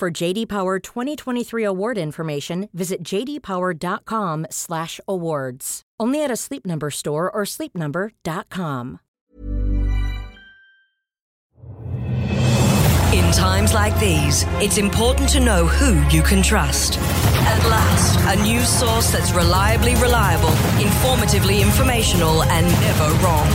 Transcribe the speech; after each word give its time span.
For 0.00 0.10
JD 0.10 0.48
Power 0.48 0.78
2023 0.78 1.62
award 1.62 1.98
information, 1.98 2.70
visit 2.72 3.02
jdpower.com/awards. 3.02 5.82
Only 6.00 6.24
at 6.24 6.30
a 6.30 6.36
Sleep 6.36 6.64
Number 6.64 6.90
store 6.90 7.30
or 7.30 7.42
sleepnumber.com. 7.44 9.00
In 13.12 13.30
times 13.32 13.74
like 13.74 13.98
these, 14.00 14.46
it's 14.64 14.78
important 14.78 15.28
to 15.30 15.40
know 15.40 15.66
who 15.66 16.00
you 16.08 16.22
can 16.22 16.42
trust. 16.42 16.96
At 17.44 17.62
last, 17.68 18.38
a 18.38 18.42
news 18.42 18.70
source 18.70 19.10
that's 19.12 19.32
reliably 19.32 19.96
reliable, 19.96 20.54
informatively 20.80 21.60
informational, 21.60 22.42
and 22.44 22.66
never 22.66 23.12
wrong. 23.22 23.48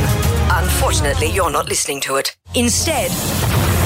Unfortunately, 0.52 1.32
you're 1.32 1.50
not 1.50 1.70
listening 1.70 2.02
to 2.02 2.18
it. 2.18 2.38
Instead, 2.54 3.10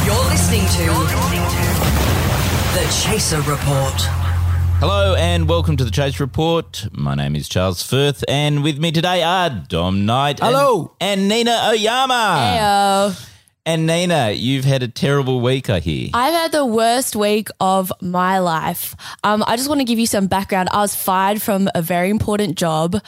you're 0.06 0.26
listening 0.26 0.68
to 0.76 2.19
The 2.74 3.04
Chaser 3.04 3.38
Report. 3.42 3.94
Hello 4.80 5.16
and 5.16 5.50
welcome 5.50 5.76
to 5.78 5.84
the 5.84 5.92
Chaser 5.92 6.20
Report. 6.20 6.88
My 6.92 7.16
name 7.16 7.36
is 7.36 7.50
Charles 7.50 7.82
Firth, 7.84 8.24
and 8.28 8.64
with 8.64 8.78
me 8.80 8.92
today 8.92 9.24
are 9.24 9.50
Dom 9.50 10.06
Knight. 10.06 10.40
Hello. 10.40 10.96
And, 11.02 11.28
Nina 11.28 11.70
Oyama. 11.70 12.14
Heyo. 13.14 13.26
And 13.66 13.86
Nina, 13.86 14.32
you've 14.32 14.66
had 14.66 14.82
a 14.84 14.88
terrible 14.88 15.42
week, 15.42 15.70
I 15.70 15.80
hear. 15.80 16.10
I've 16.14 16.34
had 16.34 16.52
the 16.52 16.66
worst 16.66 17.16
week 17.16 17.50
of 17.60 17.92
my 18.02 18.40
life. 18.40 18.96
Um, 19.24 19.44
I 19.46 19.58
just 19.58 19.68
want 19.70 19.82
to 19.82 19.86
give 19.86 20.00
you 20.00 20.08
some 20.08 20.28
background. 20.28 20.70
I 20.72 20.78
was 20.80 20.96
fired 20.96 21.42
from 21.42 21.70
a 21.76 21.82
very 21.82 22.10
important 22.10 22.58
job. 22.58 23.00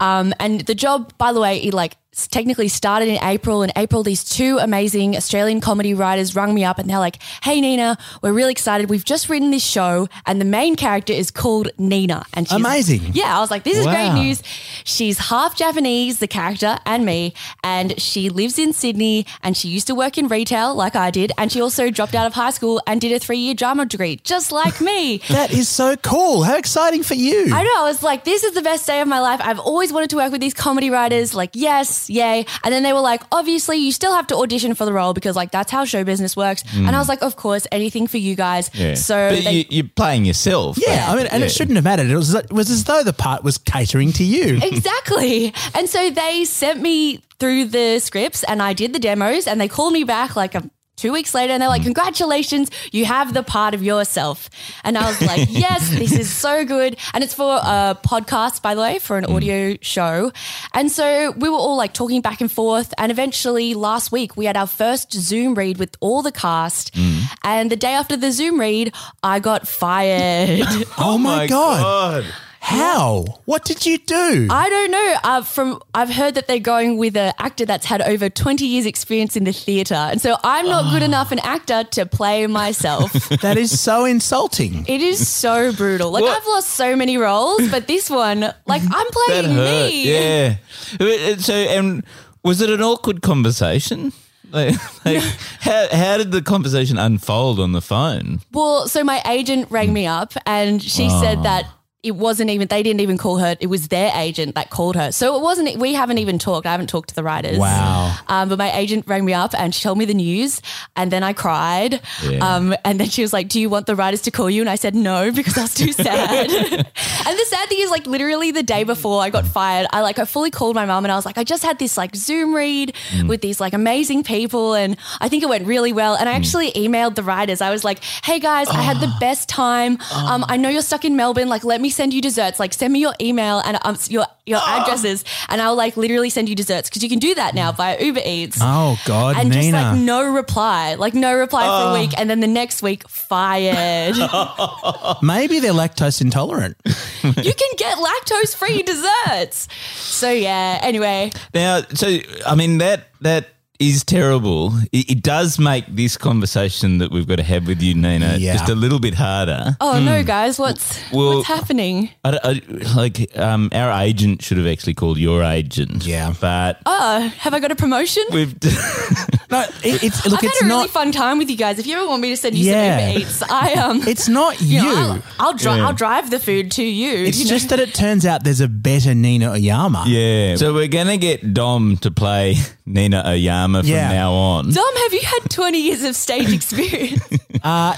Um, 0.00 0.32
and 0.40 0.62
the 0.62 0.74
job, 0.74 1.12
by 1.18 1.32
the 1.32 1.40
way, 1.40 1.58
it 1.62 1.74
like 1.74 1.96
s- 2.07 2.07
technically 2.12 2.68
started 2.68 3.08
in 3.08 3.22
April. 3.22 3.62
In 3.62 3.70
April, 3.76 4.02
these 4.02 4.24
two 4.24 4.58
amazing 4.58 5.16
Australian 5.16 5.60
comedy 5.60 5.94
writers 5.94 6.34
rung 6.34 6.54
me 6.54 6.64
up 6.64 6.78
and 6.78 6.88
they're 6.90 6.98
like, 6.98 7.18
Hey, 7.42 7.60
Nina, 7.60 7.96
we're 8.22 8.32
really 8.32 8.52
excited. 8.52 8.90
We've 8.90 9.04
just 9.04 9.28
written 9.28 9.50
this 9.50 9.64
show 9.64 10.08
and 10.26 10.40
the 10.40 10.44
main 10.44 10.74
character 10.76 11.12
is 11.12 11.30
called 11.30 11.70
Nina. 11.78 12.24
And 12.34 12.48
she's 12.48 12.56
Amazing. 12.56 13.12
Yeah, 13.12 13.36
I 13.36 13.40
was 13.40 13.50
like, 13.50 13.62
this 13.64 13.78
is 13.78 13.86
great 13.86 14.12
news. 14.12 14.42
She's 14.84 15.18
half 15.18 15.56
Japanese, 15.56 16.18
the 16.18 16.28
character, 16.28 16.78
and 16.86 17.04
me, 17.04 17.34
and 17.62 18.00
she 18.00 18.30
lives 18.30 18.58
in 18.58 18.72
Sydney 18.72 19.26
and 19.42 19.56
she 19.56 19.68
used 19.68 19.86
to 19.86 19.94
work 19.94 20.18
in 20.18 20.28
retail 20.28 20.74
like 20.74 20.96
I 20.96 21.10
did. 21.10 21.32
And 21.38 21.52
she 21.52 21.60
also 21.60 21.90
dropped 21.90 22.14
out 22.14 22.26
of 22.26 22.32
high 22.34 22.50
school 22.50 22.80
and 22.86 23.00
did 23.00 23.12
a 23.12 23.18
three 23.18 23.38
year 23.38 23.54
drama 23.54 23.86
degree, 23.86 24.16
just 24.24 24.50
like 24.52 24.80
me. 24.80 25.20
That 25.28 25.52
is 25.52 25.68
so 25.68 25.94
cool. 25.96 26.42
How 26.42 26.56
exciting 26.56 27.02
for 27.02 27.14
you. 27.14 27.50
I 27.52 27.62
know. 27.62 27.70
I 27.78 27.82
was 27.84 28.02
like, 28.02 28.24
this 28.24 28.42
is 28.44 28.54
the 28.54 28.62
best 28.62 28.86
day 28.86 29.00
of 29.00 29.06
my 29.08 29.20
life. 29.20 29.40
I've 29.42 29.60
always 29.60 29.92
wanted 29.92 30.10
to 30.10 30.16
work 30.16 30.32
with 30.32 30.40
these 30.40 30.54
comedy 30.54 30.90
writers. 30.90 31.34
Like, 31.34 31.50
yes, 31.52 31.97
yay. 32.08 32.44
And 32.62 32.72
then 32.72 32.82
they 32.82 32.92
were 32.92 33.00
like, 33.00 33.22
obviously, 33.32 33.76
you 33.78 33.92
still 33.92 34.14
have 34.14 34.26
to 34.28 34.36
audition 34.36 34.74
for 34.74 34.84
the 34.84 34.92
role 34.92 35.12
because, 35.14 35.34
like, 35.36 35.50
that's 35.50 35.70
how 35.72 35.84
show 35.84 36.04
business 36.04 36.36
works. 36.36 36.62
And 36.74 36.94
I 36.94 36.98
was 36.98 37.08
like, 37.08 37.22
of 37.22 37.36
course, 37.36 37.66
anything 37.72 38.06
for 38.06 38.18
you 38.18 38.34
guys. 38.34 38.70
Yeah. 38.74 38.94
So 38.94 39.30
but 39.30 39.44
they, 39.44 39.52
you, 39.52 39.64
you're 39.70 39.90
playing 39.96 40.24
yourself. 40.24 40.78
yeah, 40.80 41.06
I 41.10 41.16
mean, 41.16 41.26
and 41.26 41.40
Yeah. 41.40 41.46
it 41.46 41.52
shouldn't 41.52 41.76
have 41.76 41.84
mattered. 41.84 42.08
It 42.10 42.16
was, 42.16 42.34
it 42.34 42.52
was 42.52 42.70
as 42.70 42.84
though 42.84 43.02
the 43.02 43.12
part 43.12 43.42
was 43.42 43.58
catering 43.58 44.12
to 44.12 44.24
you. 44.24 44.58
Exactly. 44.62 45.52
And 45.74 45.88
so 45.88 46.10
they 46.10 46.44
sent 46.44 46.80
me 46.80 47.22
through 47.38 47.66
the 47.66 47.98
scripts 48.00 48.42
and 48.44 48.60
I 48.62 48.72
did 48.72 48.92
the 48.92 48.98
demos 48.98 49.46
and 49.46 49.60
they 49.60 49.68
called 49.68 49.92
me 49.92 50.04
back 50.04 50.34
like 50.36 50.54
a, 50.54 50.68
two 50.98 51.12
weeks 51.12 51.34
later 51.34 51.52
and 51.52 51.62
they're 51.62 51.68
like, 51.68 51.82
mm. 51.82 51.86
congratulations, 51.86 52.70
you 52.92 53.04
have 53.06 53.32
the 53.32 53.42
part 53.42 53.72
of 53.74 53.82
yourself. 53.82 54.50
And 54.84 54.98
I 54.98 55.06
was 55.08 55.20
like, 55.22 55.48
yes, 55.50 55.88
this 55.90 56.12
is 56.12 56.30
so 56.30 56.64
good. 56.64 56.96
And 57.14 57.24
it's 57.24 57.34
for 57.34 57.56
a 57.62 57.96
podcast, 58.04 58.60
by 58.60 58.74
the 58.74 58.82
way, 58.82 58.98
for 58.98 59.16
an 59.16 59.24
mm. 59.24 59.34
audio 59.34 59.76
show. 59.80 60.32
And 60.74 60.90
so 60.90 61.32
we 61.32 61.48
were 61.48 61.56
all 61.56 61.76
like 61.76 61.94
talking 61.94 62.20
back 62.20 62.40
and 62.40 62.50
forth. 62.50 62.92
And 62.98 63.10
eventually 63.10 63.74
last 63.74 64.12
week 64.12 64.36
we 64.36 64.44
had 64.44 64.56
our 64.56 64.66
first 64.66 65.12
Zoom 65.12 65.54
read 65.54 65.78
with 65.78 65.96
all 66.00 66.22
the 66.22 66.32
cast. 66.32 66.94
Mm. 66.94 67.22
And 67.44 67.70
the 67.70 67.76
day 67.76 67.92
after 67.92 68.16
the 68.16 68.32
Zoom 68.32 68.60
read, 68.60 68.92
I 69.22 69.40
got 69.40 69.66
fired. 69.66 70.66
Oh, 71.00 71.16
my, 71.16 71.46
God. 71.46 72.24
Oh 72.26 72.47
How? 72.60 73.24
What 73.44 73.64
did 73.64 73.86
you 73.86 73.98
do? 73.98 74.48
I 74.50 74.68
don't 74.68 74.90
know. 74.90 75.14
Uh, 75.24 75.42
from 75.42 75.80
I've 75.94 76.10
heard 76.10 76.34
that 76.34 76.46
they're 76.48 76.58
going 76.58 76.98
with 76.98 77.16
an 77.16 77.32
actor 77.38 77.64
that's 77.64 77.86
had 77.86 78.02
over 78.02 78.28
twenty 78.28 78.66
years' 78.66 78.84
experience 78.84 79.36
in 79.36 79.44
the 79.44 79.52
theatre, 79.52 79.94
and 79.94 80.20
so 80.20 80.36
I'm 80.44 80.66
not 80.66 80.92
good 80.92 81.02
enough 81.02 81.32
an 81.32 81.38
actor 81.40 81.84
to 81.84 82.04
play 82.06 82.46
myself. 82.46 83.12
that 83.42 83.56
is 83.56 83.80
so 83.80 84.04
insulting. 84.04 84.84
it 84.86 85.00
is 85.00 85.26
so 85.28 85.72
brutal. 85.72 86.10
Like 86.10 86.22
What? 86.24 86.36
I've 86.36 86.46
lost 86.46 86.70
so 86.70 86.94
many 86.96 87.16
roles, 87.16 87.70
but 87.70 87.86
this 87.86 88.10
one, 88.10 88.40
like 88.66 88.82
I'm 88.82 88.88
that 88.90 89.26
playing 89.26 89.54
hurt. 89.54 89.90
me. 89.90 90.12
Yeah. 90.12 90.56
Uh, 91.00 91.36
So, 91.38 91.54
and 91.54 92.04
was 92.42 92.60
it 92.60 92.70
an 92.70 92.82
awkward 92.82 93.22
conversation? 93.22 94.12
Like, 94.50 94.76
like 95.04 95.22
how, 95.60 95.88
how 95.92 96.16
did 96.16 96.32
the 96.32 96.40
conversation 96.40 96.96
unfold 96.96 97.60
on 97.60 97.72
the 97.72 97.82
phone? 97.82 98.40
Well, 98.50 98.88
so 98.88 99.04
my 99.04 99.20
agent 99.28 99.70
rang 99.70 99.92
me 99.92 100.06
up, 100.06 100.32
and 100.46 100.82
she 100.82 101.10
said 101.10 101.42
that. 101.42 101.66
It 102.04 102.12
wasn't 102.12 102.50
even, 102.50 102.68
they 102.68 102.84
didn't 102.84 103.00
even 103.00 103.18
call 103.18 103.38
her. 103.38 103.56
It 103.58 103.66
was 103.66 103.88
their 103.88 104.12
agent 104.14 104.54
that 104.54 104.70
called 104.70 104.94
her. 104.94 105.10
So 105.10 105.36
it 105.36 105.42
wasn't, 105.42 105.78
we 105.78 105.94
haven't 105.94 106.18
even 106.18 106.38
talked. 106.38 106.64
I 106.64 106.70
haven't 106.70 106.86
talked 106.86 107.08
to 107.08 107.14
the 107.16 107.24
writers. 107.24 107.58
Wow. 107.58 108.14
Um, 108.28 108.48
but 108.48 108.56
my 108.56 108.70
agent 108.72 109.06
rang 109.08 109.24
me 109.24 109.34
up 109.34 109.52
and 109.58 109.74
she 109.74 109.82
told 109.82 109.98
me 109.98 110.04
the 110.04 110.14
news, 110.14 110.62
and 110.94 111.10
then 111.10 111.24
I 111.24 111.32
cried. 111.32 112.00
Yeah. 112.22 112.38
Um, 112.38 112.72
and 112.84 113.00
then 113.00 113.08
she 113.08 113.22
was 113.22 113.32
like, 113.32 113.48
"Do 113.48 113.60
you 113.60 113.68
want 113.68 113.86
the 113.86 113.96
writers 113.96 114.22
to 114.22 114.30
call 114.30 114.48
you?" 114.48 114.62
And 114.62 114.70
I 114.70 114.76
said 114.76 114.94
no 114.94 115.32
because 115.32 115.58
I 115.58 115.62
was 115.62 115.74
too 115.74 115.92
sad. 115.92 116.50
and 116.52 116.86
the 116.86 117.44
sad 117.48 117.68
thing 117.68 117.80
is, 117.80 117.90
like, 117.90 118.06
literally 118.06 118.52
the 118.52 118.62
day 118.62 118.84
before 118.84 119.20
I 119.20 119.30
got 119.30 119.44
fired, 119.44 119.88
I 119.92 120.00
like 120.02 120.20
I 120.20 120.24
fully 120.24 120.52
called 120.52 120.76
my 120.76 120.86
mom 120.86 121.04
and 121.04 121.10
I 121.10 121.16
was 121.16 121.26
like, 121.26 121.36
"I 121.36 121.42
just 121.42 121.64
had 121.64 121.80
this 121.80 121.96
like 121.96 122.14
Zoom 122.14 122.54
read 122.54 122.94
with 123.26 123.40
these 123.40 123.60
like 123.60 123.72
amazing 123.72 124.22
people, 124.22 124.74
and 124.74 124.96
I 125.20 125.28
think 125.28 125.42
it 125.42 125.48
went 125.48 125.66
really 125.66 125.92
well." 125.92 126.14
And 126.14 126.28
I 126.28 126.34
actually 126.34 126.70
emailed 126.72 127.16
the 127.16 127.24
writers. 127.24 127.60
I 127.60 127.70
was 127.70 127.82
like, 127.82 128.04
"Hey 128.22 128.38
guys, 128.38 128.68
I 128.68 128.82
had 128.82 129.00
the 129.00 129.12
best 129.20 129.48
time. 129.48 129.98
Um, 130.14 130.44
I 130.48 130.56
know 130.56 130.68
you're 130.68 130.82
stuck 130.82 131.04
in 131.04 131.16
Melbourne. 131.16 131.48
Like, 131.48 131.64
let 131.64 131.80
me 131.80 131.90
send 131.98 132.14
you 132.14 132.22
desserts. 132.22 132.58
Like, 132.58 132.72
send 132.72 132.92
me 132.92 133.00
your 133.00 133.14
email 133.20 133.58
and 133.58 133.78
um, 133.82 133.98
your 134.08 134.24
your 134.46 134.60
addresses, 134.64 135.24
and 135.50 135.60
I'll 135.60 135.74
like 135.74 135.96
literally 135.98 136.30
send 136.30 136.48
you 136.48 136.54
desserts 136.54 136.88
because 136.88 137.02
you 137.02 137.10
can 137.10 137.18
do 137.18 137.34
that 137.34 137.54
now 137.54 137.72
via 137.72 138.02
Uber 138.02 138.22
Eats." 138.24 138.58
Oh, 138.62 138.98
God, 139.04 139.36
and 139.36 139.52
just 139.52 139.70
like 139.72 139.98
no 139.98 140.32
reply, 140.32 140.94
like 140.94 141.14
no 141.14 141.36
reply 141.36 141.64
for 141.66 141.90
a 141.90 142.00
week, 142.00 142.12
and 142.18 142.30
then 142.30 142.40
the 142.40 142.46
next 142.60 142.82
week 142.82 143.06
fired. 143.08 144.16
Maybe 145.22 145.58
they're 145.60 145.72
lactose 145.72 146.22
intolerant. 146.22 146.76
you 146.86 147.52
can 147.62 147.72
get 147.76 147.98
lactose 147.98 148.54
free 148.56 148.82
desserts. 148.82 149.68
So 149.96 150.30
yeah. 150.30 150.78
Anyway, 150.82 151.32
Now, 151.52 151.82
so 151.94 152.18
I 152.46 152.54
mean 152.54 152.78
that 152.78 153.08
that 153.20 153.48
is 153.78 154.02
terrible. 154.04 154.72
It, 154.92 155.10
it 155.10 155.22
does 155.22 155.58
make 155.58 155.84
this 155.86 156.16
conversation 156.16 156.98
that 156.98 157.10
we've 157.12 157.26
got 157.26 157.36
to 157.36 157.42
have 157.44 157.66
with 157.66 157.80
you, 157.80 157.94
Nina, 157.94 158.36
Yeah. 158.38 158.54
just 158.54 158.68
a 158.68 158.74
little 158.74 158.98
bit 158.98 159.14
harder. 159.14 159.76
oh 159.80 160.00
no, 160.00 160.22
guys, 160.24 160.58
what's 160.58 160.98
Well- 161.12 161.36
what's 161.36 161.48
happening? 161.48 162.10
I, 162.24 162.38
I- 162.42 162.62
like 162.96 163.36
um, 163.38 163.70
our 163.72 163.90
agent 164.02 164.42
should 164.42 164.58
have 164.58 164.66
actually 164.66 164.94
called 164.94 165.18
your 165.18 165.42
agent. 165.44 166.04
Yeah. 166.06 166.34
but 166.40 166.80
Oh, 166.86 167.20
have 167.38 167.54
I 167.54 167.60
got 167.60 167.70
a 167.70 167.76
promotion? 167.76 168.24
we've 168.32 168.54
No, 169.50 169.62
it, 169.82 170.02
it's 170.04 170.26
look, 170.26 170.40
I've 170.44 170.44
it's 170.50 170.58
had 170.60 170.66
a 170.66 170.68
not. 170.68 170.76
really 170.76 170.88
fun 170.88 171.10
time 171.12 171.38
with 171.38 171.48
you 171.48 171.56
guys. 171.56 171.78
If 171.78 171.86
you 171.86 171.96
ever 171.96 172.06
want 172.06 172.20
me 172.20 172.28
to 172.30 172.36
send 172.36 172.54
you 172.56 172.70
Yeah. 172.70 172.98
some 172.98 173.08
Uber 173.08 173.20
Eats, 173.20 173.42
I 173.42 173.72
um, 173.74 174.02
it's 174.06 174.28
not 174.28 174.60
you. 174.60 174.80
you 174.82 174.82
know, 174.82 175.22
I'll, 175.38 175.46
I'll, 175.48 175.54
dri- 175.54 175.72
Yeah. 175.76 175.86
I'll 175.86 175.94
drive 175.94 176.30
the 176.30 176.38
food 176.38 176.70
to 176.72 176.82
you. 176.84 177.24
it's 177.24 177.38
you 177.38 177.44
know? 177.44 177.50
just 177.50 177.68
that 177.70 177.78
it 177.80 177.94
turns 177.94 178.26
out 178.26 178.44
there's 178.44 178.60
a 178.60 178.68
better 178.68 179.14
Nina 179.14 179.52
Oyama. 179.52 180.04
yeah. 180.06 180.56
So 180.56 180.74
we're 180.74 180.88
gonna 180.88 181.16
get 181.16 181.54
Dom 181.54 181.96
to 181.98 182.10
play 182.10 182.56
Nina 182.88 183.22
Oyama 183.26 183.82
from 183.82 183.90
Yeah. 183.90 184.10
now 184.12 184.32
on. 184.32 184.70
Dom, 184.70 184.96
have 184.96 185.12
you 185.12 185.20
had 185.22 185.50
twenty 185.50 185.82
years 185.82 186.02
of 186.04 186.16
stage 186.16 186.52
experience? 186.52 187.22
Uh, 187.62 187.96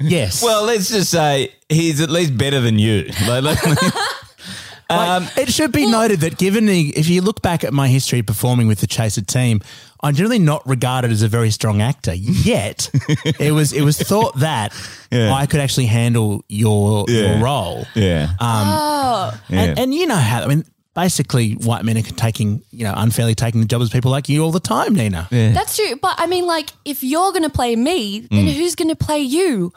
yes. 0.00 0.42
Well, 0.42 0.64
let's 0.64 0.88
just 0.90 1.10
say 1.10 1.52
he's 1.68 2.00
at 2.00 2.10
least 2.10 2.36
better 2.36 2.60
than 2.60 2.78
you. 2.78 3.08
Like, 3.28 3.44
like- 3.44 3.58
um, 4.90 5.28
it 5.36 5.48
should 5.52 5.70
be 5.70 5.86
noted 5.86 6.20
that 6.20 6.38
given 6.38 6.66
the, 6.66 6.88
if 6.96 7.08
you 7.08 7.22
look 7.22 7.40
back 7.40 7.62
at 7.62 7.72
my 7.72 7.86
history 7.88 8.22
performing 8.22 8.66
with 8.66 8.80
the 8.80 8.86
Chaser 8.88 9.22
team, 9.22 9.60
I'm 10.02 10.14
generally 10.14 10.40
not 10.40 10.66
regarded 10.66 11.12
as 11.12 11.22
a 11.22 11.28
very 11.28 11.50
strong 11.50 11.80
actor. 11.82 12.12
Yet, 12.14 12.90
it 13.40 13.52
was 13.52 13.72
it 13.72 13.82
was 13.82 13.96
thought 13.98 14.36
that 14.40 14.72
Yeah. 15.12 15.32
I 15.32 15.46
could 15.46 15.60
actually 15.60 15.86
handle 15.86 16.44
your 16.48 17.04
Yeah. 17.08 17.34
your 17.36 17.44
role. 17.44 17.86
yeah. 17.94 18.30
oh, 18.40 19.40
yeah. 19.48 19.60
And, 19.62 19.78
and 19.78 19.94
you 19.94 20.06
know 20.06 20.16
how 20.16 20.42
I 20.42 20.46
mean, 20.46 20.64
basically, 20.96 21.52
white 21.52 21.84
men 21.84 21.96
are 21.96 22.02
taking 22.02 22.62
you 22.72 22.82
know 22.84 22.94
unfairly 22.96 23.36
taking 23.36 23.60
the 23.60 23.66
job 23.68 23.80
as 23.82 23.90
people 23.90 24.10
like 24.10 24.28
you 24.28 24.42
all 24.42 24.50
the 24.50 24.58
time, 24.58 24.94
Nina. 24.94 25.28
that's 25.30 25.76
true. 25.76 25.94
But 26.02 26.16
I 26.18 26.26
mean, 26.26 26.46
like, 26.46 26.70
if 26.84 27.04
you're 27.04 27.30
going 27.30 27.44
to 27.44 27.50
play 27.50 27.76
me, 27.76 28.26
then 28.30 28.46
Mm. 28.46 28.52
who's 28.54 28.74
going 28.74 28.88
to 28.88 28.96
play 28.96 29.20
you? 29.20 29.72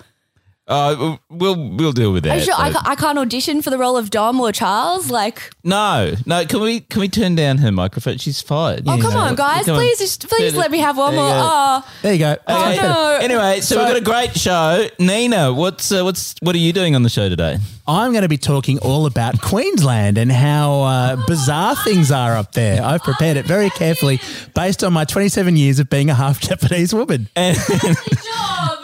Uh, 0.70 1.18
we'll 1.30 1.70
we'll 1.72 1.92
deal 1.92 2.12
with 2.14 2.26
Are 2.26 2.30
that. 2.30 2.38
you 2.40 2.46
sure 2.46 2.54
I, 2.56 2.72
ca- 2.72 2.84
I 2.86 2.96
can't 2.96 3.18
audition 3.18 3.62
for 3.64 3.72
the 3.72 3.78
role 3.80 3.98
of 3.98 4.12
Dom 4.12 4.40
or 4.40 4.52
Charles? 4.52 5.10
Like, 5.10 5.50
no, 5.64 6.14
no. 6.28 6.46
Can 6.46 6.62
we 6.62 6.82
can 6.82 7.02
we 7.02 7.10
turn 7.10 7.34
down 7.34 7.58
her 7.58 7.72
microphone? 7.72 8.18
She's 8.20 8.40
fired. 8.42 8.84
oh 8.88 8.98
come 9.02 9.16
on, 9.16 9.36
guys, 9.36 9.66
Come 9.66 9.76
on. 9.76 9.82
please, 9.82 9.98
just, 9.98 10.28
please 10.30 10.52
There 10.54 10.62
let 10.62 10.70
me 10.70 10.78
have 10.78 10.96
one 10.96 11.14
you 11.14 11.20
more. 11.20 11.30
go. 11.30 11.40
Oh, 11.42 11.92
There 12.04 12.14
you 12.14 12.20
go. 12.20 12.38
Oh, 12.48 12.72
Okay. 12.72 12.82
no. 12.84 13.18
Anyway, 13.20 13.62
so, 13.62 13.78
we've 13.80 13.88
got 13.88 13.98
a 13.98 14.02
great 14.02 14.38
show. 14.38 14.88
Nina, 15.00 15.52
what's 15.54 15.92
uh, 15.92 16.04
what's 16.04 16.36
what 16.42 16.54
are 16.56 16.60
you 16.60 16.72
doing 16.72 16.96
on 16.96 17.02
the 17.02 17.10
show 17.10 17.30
today? 17.30 17.58
I'm 17.88 18.12
going 18.12 18.22
to 18.22 18.30
be 18.30 18.38
talking 18.38 18.78
all 18.80 19.08
about 19.08 19.42
Queensland 19.42 20.20
and 20.20 20.32
how 20.32 20.82
uh, 20.84 21.26
bizarre 21.26 21.76
things 21.78 22.12
are 22.12 22.36
up 22.38 22.52
there. 22.52 22.84
I've 22.84 23.02
prepared 23.02 23.36
it 23.38 23.48
very 23.48 23.72
carefully 23.72 24.20
based 24.54 24.84
on 24.84 24.94
my 24.94 25.06
27 25.06 25.58
years 25.58 25.80
of 25.80 25.90
being 25.90 26.12
a 26.12 26.14
half 26.14 26.40
Japanese 26.40 26.94
woman. 26.94 27.28
And, 27.36 27.58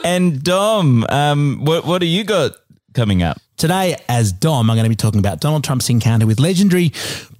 and 0.06 0.42
Dom, 0.44 1.06
um, 1.10 1.60
what 1.66 1.86
what 1.86 2.00
do 2.00 2.06
you 2.06 2.24
got 2.24 2.54
coming 2.94 3.24
up? 3.24 3.42
Today, 3.58 3.96
as 4.10 4.32
Dom, 4.34 4.70
I'm 4.70 4.76
going 4.76 4.84
to 4.84 4.90
be 4.90 4.96
talking 4.96 5.20
about 5.20 5.40
Donald 5.40 5.64
Trump's 5.64 5.90
encounter 5.90 6.28
with 6.28 6.40
legendary 6.40 6.92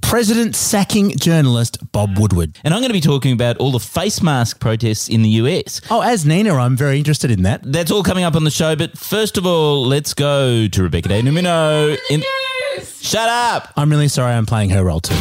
president 0.02 0.56
sacking 0.56 1.10
journalist 1.18 1.78
Bob 1.92 2.18
Woodward. 2.18 2.58
And 2.64 2.74
I'm 2.74 2.80
going 2.80 2.90
to 2.90 2.94
be 2.94 3.02
talking 3.02 3.34
about 3.34 3.58
all 3.58 3.72
the 3.72 3.80
face 3.82 4.22
mask 4.22 4.60
protests 4.62 5.10
in 5.10 5.24
the 5.24 5.30
US. 5.42 5.82
Oh, 5.90 6.02
as 6.02 6.26
Nina, 6.26 6.54
I'm 6.56 6.78
very 6.78 6.98
interested 6.98 7.32
in 7.32 7.44
that. 7.44 7.62
That's 7.64 7.92
all 7.92 8.02
coming 8.04 8.24
up 8.24 8.36
on 8.36 8.46
the 8.46 8.52
show. 8.52 8.76
But 8.78 8.98
first 8.98 9.38
of 9.38 9.46
all, 9.46 9.86
let's 9.86 10.14
go 10.14 10.68
to 10.68 10.84
Rebecca 10.84 11.10
De 11.10 11.22
Unamuno. 11.22 11.98
In- 12.10 12.24
Shut 13.02 13.28
up. 13.30 13.74
I'm 13.76 13.90
really 13.90 14.08
sorry 14.08 14.34
I'm 14.34 14.46
playing 14.46 14.70
her 14.70 14.84
role 14.86 15.02
too. 15.02 15.16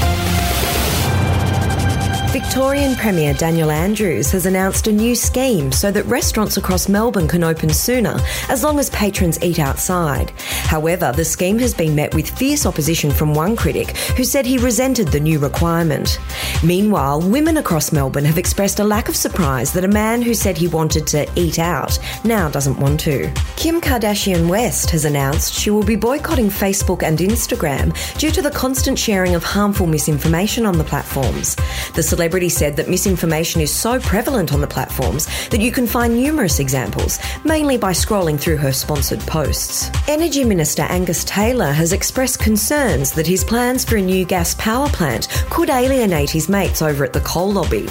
Victorian 2.34 2.96
Premier 2.96 3.32
Daniel 3.32 3.70
Andrews 3.70 4.32
has 4.32 4.44
announced 4.44 4.88
a 4.88 4.92
new 4.92 5.14
scheme 5.14 5.70
so 5.70 5.92
that 5.92 6.02
restaurants 6.06 6.56
across 6.56 6.88
Melbourne 6.88 7.28
can 7.28 7.44
open 7.44 7.70
sooner 7.70 8.18
as 8.48 8.64
long 8.64 8.80
as 8.80 8.90
patrons 8.90 9.40
eat 9.40 9.60
outside. 9.60 10.32
However, 10.40 11.12
the 11.12 11.24
scheme 11.24 11.60
has 11.60 11.72
been 11.72 11.94
met 11.94 12.12
with 12.12 12.36
fierce 12.36 12.66
opposition 12.66 13.12
from 13.12 13.34
one 13.34 13.54
critic 13.54 13.96
who 14.16 14.24
said 14.24 14.46
he 14.46 14.58
resented 14.58 15.06
the 15.06 15.20
new 15.20 15.38
requirement. 15.38 16.18
Meanwhile, 16.64 17.20
women 17.20 17.58
across 17.58 17.92
Melbourne 17.92 18.24
have 18.24 18.36
expressed 18.36 18.80
a 18.80 18.84
lack 18.84 19.08
of 19.08 19.14
surprise 19.14 19.72
that 19.72 19.84
a 19.84 19.88
man 20.02 20.20
who 20.20 20.34
said 20.34 20.58
he 20.58 20.66
wanted 20.66 21.06
to 21.06 21.30
eat 21.36 21.60
out 21.60 21.96
now 22.24 22.48
doesn't 22.48 22.80
want 22.80 22.98
to. 23.00 23.32
Kim 23.54 23.80
Kardashian 23.80 24.48
West 24.48 24.90
has 24.90 25.04
announced 25.04 25.54
she 25.54 25.70
will 25.70 25.84
be 25.84 25.94
boycotting 25.94 26.48
Facebook 26.48 27.04
and 27.04 27.16
Instagram 27.20 27.96
due 28.18 28.32
to 28.32 28.42
the 28.42 28.50
constant 28.50 28.98
sharing 28.98 29.36
of 29.36 29.44
harmful 29.44 29.86
misinformation 29.86 30.66
on 30.66 30.78
the 30.78 30.82
platforms. 30.82 31.54
The 31.94 32.02
celebrity 32.24 32.48
said 32.48 32.74
that 32.74 32.88
misinformation 32.88 33.60
is 33.60 33.70
so 33.70 34.00
prevalent 34.00 34.54
on 34.54 34.62
the 34.62 34.66
platforms 34.66 35.26
that 35.50 35.60
you 35.60 35.70
can 35.70 35.86
find 35.86 36.14
numerous 36.14 36.58
examples, 36.58 37.18
mainly 37.44 37.76
by 37.76 37.92
scrolling 37.92 38.40
through 38.40 38.56
her 38.56 38.72
sponsored 38.72 39.20
posts. 39.26 39.90
Energy 40.08 40.42
Minister 40.42 40.84
Angus 40.84 41.22
Taylor 41.24 41.70
has 41.70 41.92
expressed 41.92 42.38
concerns 42.38 43.12
that 43.12 43.26
his 43.26 43.44
plans 43.44 43.84
for 43.84 43.96
a 43.96 44.00
new 44.00 44.24
gas 44.24 44.54
power 44.54 44.88
plant 44.88 45.28
could 45.50 45.68
alienate 45.68 46.30
his 46.30 46.48
mates 46.48 46.80
over 46.80 47.04
at 47.04 47.12
the 47.12 47.20
coal 47.20 47.52
lobby. 47.52 47.86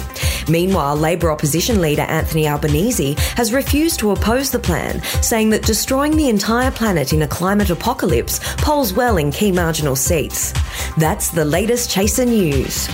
Meanwhile, 0.48 0.96
Labor 0.96 1.30
opposition 1.30 1.80
leader 1.80 2.02
Anthony 2.02 2.48
Albanese 2.48 3.14
has 3.36 3.52
refused 3.52 4.00
to 4.00 4.10
oppose 4.10 4.50
the 4.50 4.58
plan, 4.58 5.00
saying 5.22 5.50
that 5.50 5.62
destroying 5.62 6.16
the 6.16 6.28
entire 6.28 6.72
planet 6.72 7.12
in 7.12 7.22
a 7.22 7.28
climate 7.28 7.70
apocalypse 7.70 8.40
polls 8.56 8.92
well 8.92 9.16
in 9.16 9.30
key 9.30 9.52
marginal 9.52 9.94
seats. 9.94 10.52
That's 10.96 11.28
the 11.28 11.44
latest 11.44 11.88
Chaser 11.88 12.24
News. 12.24 12.88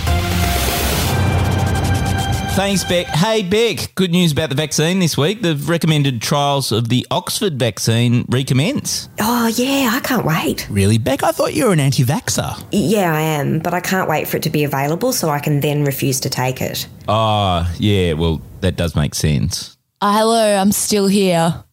Thanks, 2.61 2.85
Beck. 2.85 3.07
Hey, 3.07 3.43
Beck, 3.43 3.95
good 3.95 4.11
news 4.11 4.33
about 4.33 4.51
the 4.51 4.55
vaccine 4.55 4.99
this 4.99 5.17
week. 5.17 5.41
The 5.41 5.57
recommended 5.57 6.21
trials 6.21 6.73
of 6.73 6.91
the 6.91 7.07
Oxford 7.11 7.59
vaccine 7.59 8.27
recommence. 8.29 9.09
Oh, 9.19 9.47
yeah, 9.47 9.89
I 9.95 10.01
can't 10.01 10.27
wait. 10.27 10.69
Really, 10.69 10.99
Beck? 10.99 11.23
I 11.23 11.33
thought 11.33 11.55
you 11.55 11.65
were 11.65 11.73
an 11.73 11.81
anti 11.81 12.05
vaxxer. 12.05 12.63
Yeah, 12.71 13.15
I 13.15 13.23
am, 13.23 13.61
but 13.61 13.73
I 13.73 13.81
can't 13.81 14.11
wait 14.11 14.29
for 14.29 14.37
it 14.37 14.43
to 14.43 14.51
be 14.51 14.63
available 14.63 15.15
so 15.15 15.31
I 15.31 15.39
can 15.39 15.61
then 15.61 15.85
refuse 15.87 16.21
to 16.21 16.29
take 16.29 16.61
it. 16.61 16.87
Ah, 17.09 17.75
yeah, 17.79 18.13
well, 18.13 18.43
that 18.61 18.77
does 18.77 18.95
make 18.95 19.15
sense. 19.15 19.79
Uh, 20.03 20.19
hello, 20.19 20.57
I'm 20.57 20.73
still 20.73 21.07
here. 21.07 21.65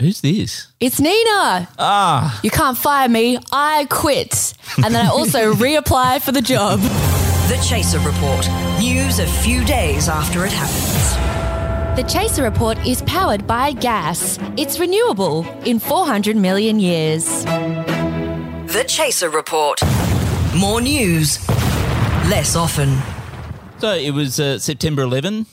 Who's 0.00 0.22
this? 0.22 0.68
It's 0.80 0.98
Nina. 0.98 1.68
Ah, 1.78 2.40
You 2.42 2.50
can't 2.50 2.78
fire 2.78 3.10
me. 3.10 3.36
I 3.52 3.86
quit. 3.90 4.54
And 4.82 4.94
then 4.94 5.04
I 5.04 5.10
also 5.10 5.52
reapply 5.56 6.22
for 6.22 6.32
the 6.32 6.40
job. 6.40 6.80
The 7.52 7.58
Chaser 7.68 7.98
Report. 7.98 8.48
News 8.80 9.18
a 9.18 9.26
few 9.26 9.62
days 9.66 10.08
after 10.08 10.46
it 10.46 10.52
happens. 10.52 11.98
The 12.00 12.02
Chaser 12.10 12.42
Report 12.44 12.78
is 12.86 13.02
powered 13.02 13.46
by 13.46 13.72
gas. 13.72 14.38
It's 14.56 14.78
renewable 14.80 15.44
in 15.66 15.78
400 15.78 16.34
million 16.34 16.80
years. 16.80 17.26
The 17.44 18.84
Chaser 18.88 19.28
Report. 19.28 19.82
More 20.56 20.80
news, 20.80 21.46
less 22.30 22.56
often. 22.56 22.96
so 23.80 23.92
it 23.92 24.12
was 24.12 24.40
uh, 24.40 24.58
September 24.58 25.02
11 25.02 25.44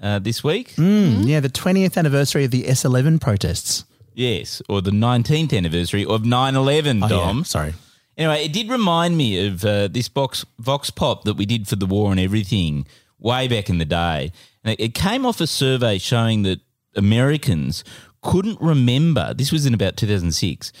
uh, 0.00 0.20
this 0.20 0.44
week. 0.44 0.74
Yeah, 0.76 1.40
the 1.40 1.48
20th 1.50 1.96
anniversary 1.96 2.44
of 2.44 2.52
the 2.52 2.62
S11 2.66 3.20
protests. 3.20 3.84
Yes, 4.14 4.62
or 4.68 4.80
the 4.80 4.92
19th 4.92 5.52
anniversary 5.56 6.04
of 6.06 6.24
9 6.24 6.54
11, 6.54 7.02
Oh, 7.02 7.08
Dom. 7.08 7.36
yeah, 7.38 7.42
sorry. 7.42 7.74
Anyway, 8.18 8.44
it 8.44 8.52
did 8.52 8.68
remind 8.68 9.16
me 9.16 9.46
of 9.46 9.64
uh, 9.64 9.86
this 9.86 10.08
box 10.08 10.44
Vox 10.58 10.90
Pop 10.90 11.22
that 11.22 11.34
we 11.34 11.46
did 11.46 11.68
for 11.68 11.76
the 11.76 11.86
war 11.86 12.10
and 12.10 12.18
everything 12.18 12.84
way 13.20 13.46
back 13.46 13.70
in 13.70 13.78
the 13.78 13.84
day. 13.84 14.32
And 14.64 14.72
it, 14.72 14.82
it 14.82 14.94
came 14.94 15.24
off 15.24 15.40
a 15.40 15.46
survey 15.46 15.98
showing 15.98 16.42
that 16.42 16.60
Americans 16.96 17.84
couldn't 18.20 18.60
remember, 18.60 19.32
this 19.34 19.52
was 19.52 19.66
in 19.66 19.72
about 19.72 19.96
2006, 19.96 20.72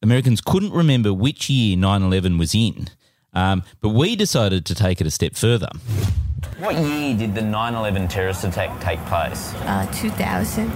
Americans 0.00 0.40
couldn't 0.40 0.72
remember 0.72 1.12
which 1.12 1.50
year 1.50 1.76
9 1.76 2.02
11 2.02 2.38
was 2.38 2.54
in. 2.54 2.86
Um, 3.32 3.64
but 3.80 3.88
we 3.88 4.14
decided 4.14 4.64
to 4.66 4.74
take 4.74 5.00
it 5.00 5.08
a 5.08 5.10
step 5.10 5.34
further. 5.34 5.68
What 6.58 6.76
year 6.76 7.16
did 7.16 7.34
the 7.34 7.42
9 7.42 7.74
11 7.74 8.06
terrorist 8.06 8.44
attack 8.44 8.80
take 8.80 9.04
place? 9.06 9.52
Uh, 9.64 9.86
2000. 9.92 10.70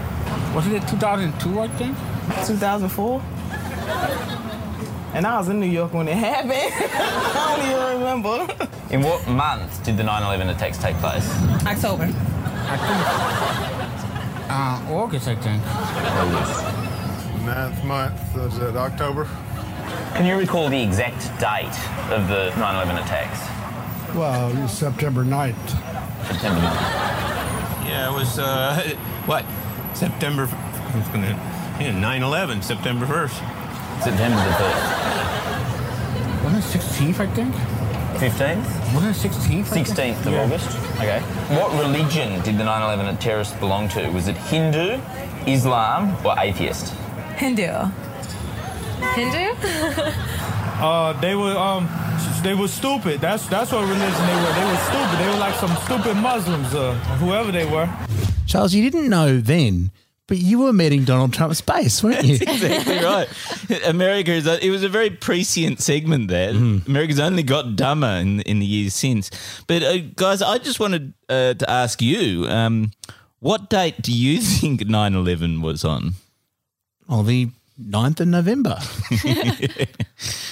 Wasn't 0.55 0.75
it 0.75 0.89
2002, 0.89 1.61
I 1.61 1.69
think? 1.69 1.97
2004. 2.47 3.23
And 5.13 5.27
I 5.27 5.39
was 5.39 5.49
in 5.49 5.59
New 5.59 5.67
York 5.67 5.93
when 5.93 6.07
it 6.09 6.17
happened. 6.29 6.53
I 6.55 7.57
don't 7.57 7.67
even 7.71 7.99
remember. 7.99 8.69
In 8.91 9.03
what 9.03 9.27
month 9.29 9.83
did 9.85 9.97
the 9.97 10.05
9 10.05 10.23
11 10.23 10.49
attacks 10.51 10.79
take 10.79 10.97
place? 10.97 11.29
October. 11.67 12.05
I 12.05 12.77
think. 12.77 14.51
Uh, 14.51 14.95
August, 14.95 15.29
I 15.29 15.35
think. 15.37 15.63
Ninth 17.45 17.85
month, 17.85 18.37
was 18.37 18.59
it 18.59 18.77
October? 18.77 19.29
Can 20.15 20.27
you 20.27 20.37
recall 20.37 20.69
the 20.69 20.81
exact 20.81 21.23
date 21.41 21.75
of 22.13 22.29
the 22.29 22.53
9 22.59 22.75
11 22.75 22.97
attacks? 22.99 23.41
Well, 24.15 24.51
it 24.51 24.61
was 24.61 24.73
September 24.73 25.25
9th. 25.25 25.55
September 26.27 26.61
9th. 26.61 27.87
Yeah, 27.87 28.11
it 28.11 28.15
was 28.15 28.39
uh, 28.39 28.97
what 29.27 29.45
September. 29.95 30.49
I 30.53 30.99
was 30.99 31.09
gonna 31.09 31.29
yeah, 31.81 31.93
9/11, 31.93 32.63
September 32.63 33.07
1st. 33.07 33.60
September 34.03 34.37
the 34.37 34.55
1st. 34.61 36.45
Wasn't 36.45 36.65
it 36.65 36.79
16th, 36.79 37.21
I 37.21 37.27
think? 37.27 37.55
15th? 38.21 38.95
Wasn't 38.95 39.17
it 39.17 39.31
16th? 39.31 39.67
16th 39.67 40.27
of 40.27 40.33
Yeah. 40.33 40.43
August? 40.45 40.69
Okay. 40.97 41.21
What 41.57 41.73
religion 41.81 42.41
did 42.43 42.59
the 42.59 42.65
9 42.65 42.83
11 42.83 43.17
terrorists 43.19 43.55
belong 43.55 43.89
to? 43.91 44.09
Was 44.11 44.29
it 44.29 44.37
Hindu, 44.37 44.99
Islam, 45.47 46.17
or 46.25 46.35
atheist? 46.39 46.95
Hindu. 47.37 47.69
Hindu? 49.15 49.55
Uh, 50.81 51.13
they 51.21 51.35
were 51.35 51.55
um, 51.59 51.87
they 52.43 52.55
were 52.55 52.67
stupid. 52.67 53.21
That's 53.21 53.47
that's 53.49 53.71
what 53.71 53.83
religion 53.83 54.27
they 54.27 54.35
were. 54.35 54.53
They 54.55 54.65
were 54.65 54.81
stupid. 54.89 55.19
They 55.19 55.29
were 55.29 55.37
like 55.37 55.55
some 55.57 55.77
stupid 55.85 56.17
Muslims, 56.17 56.73
uh, 56.75 56.95
whoever 57.21 57.53
they 57.53 57.67
were. 57.67 57.87
Charles, 58.47 58.73
you 58.73 58.83
didn't 58.91 59.11
know 59.11 59.41
then, 59.43 59.91
but 60.31 60.39
you 60.39 60.61
were 60.61 60.73
meeting 60.73 61.03
Donald 61.03 61.33
Trump's 61.33 61.61
base, 61.61 62.05
weren't 62.05 62.25
you? 62.25 62.37
exactly 62.37 63.05
right. 63.05 63.29
America 63.85 64.31
is. 64.31 64.47
A, 64.47 64.65
it 64.65 64.71
was 64.71 64.85
a 64.85 64.89
very 64.89 65.11
prescient 65.11 65.81
segment 65.81 66.29
there. 66.29 66.51
America's 66.51 67.19
only 67.19 67.43
got 67.43 67.75
dumber 67.75 68.07
in 68.07 68.41
in 68.43 68.61
the 68.61 68.65
years 68.65 68.95
since. 68.95 69.29
But 69.67 69.83
uh, 69.83 69.99
guys, 70.15 70.41
I 70.41 70.59
just 70.59 70.79
wanted 70.79 71.15
uh, 71.29 71.55
to 71.55 71.69
ask 71.69 72.01
you, 72.01 72.47
um, 72.47 72.93
what 73.41 73.69
date 73.71 74.01
do 74.03 74.13
you 74.13 74.41
think 74.61 74.83
9-11 74.83 75.63
was 75.63 75.85
on? 75.85 76.13
Oh, 77.09 77.25
the 77.25 77.49
9th 77.83 78.21
of 78.21 78.29
November. 78.29 78.79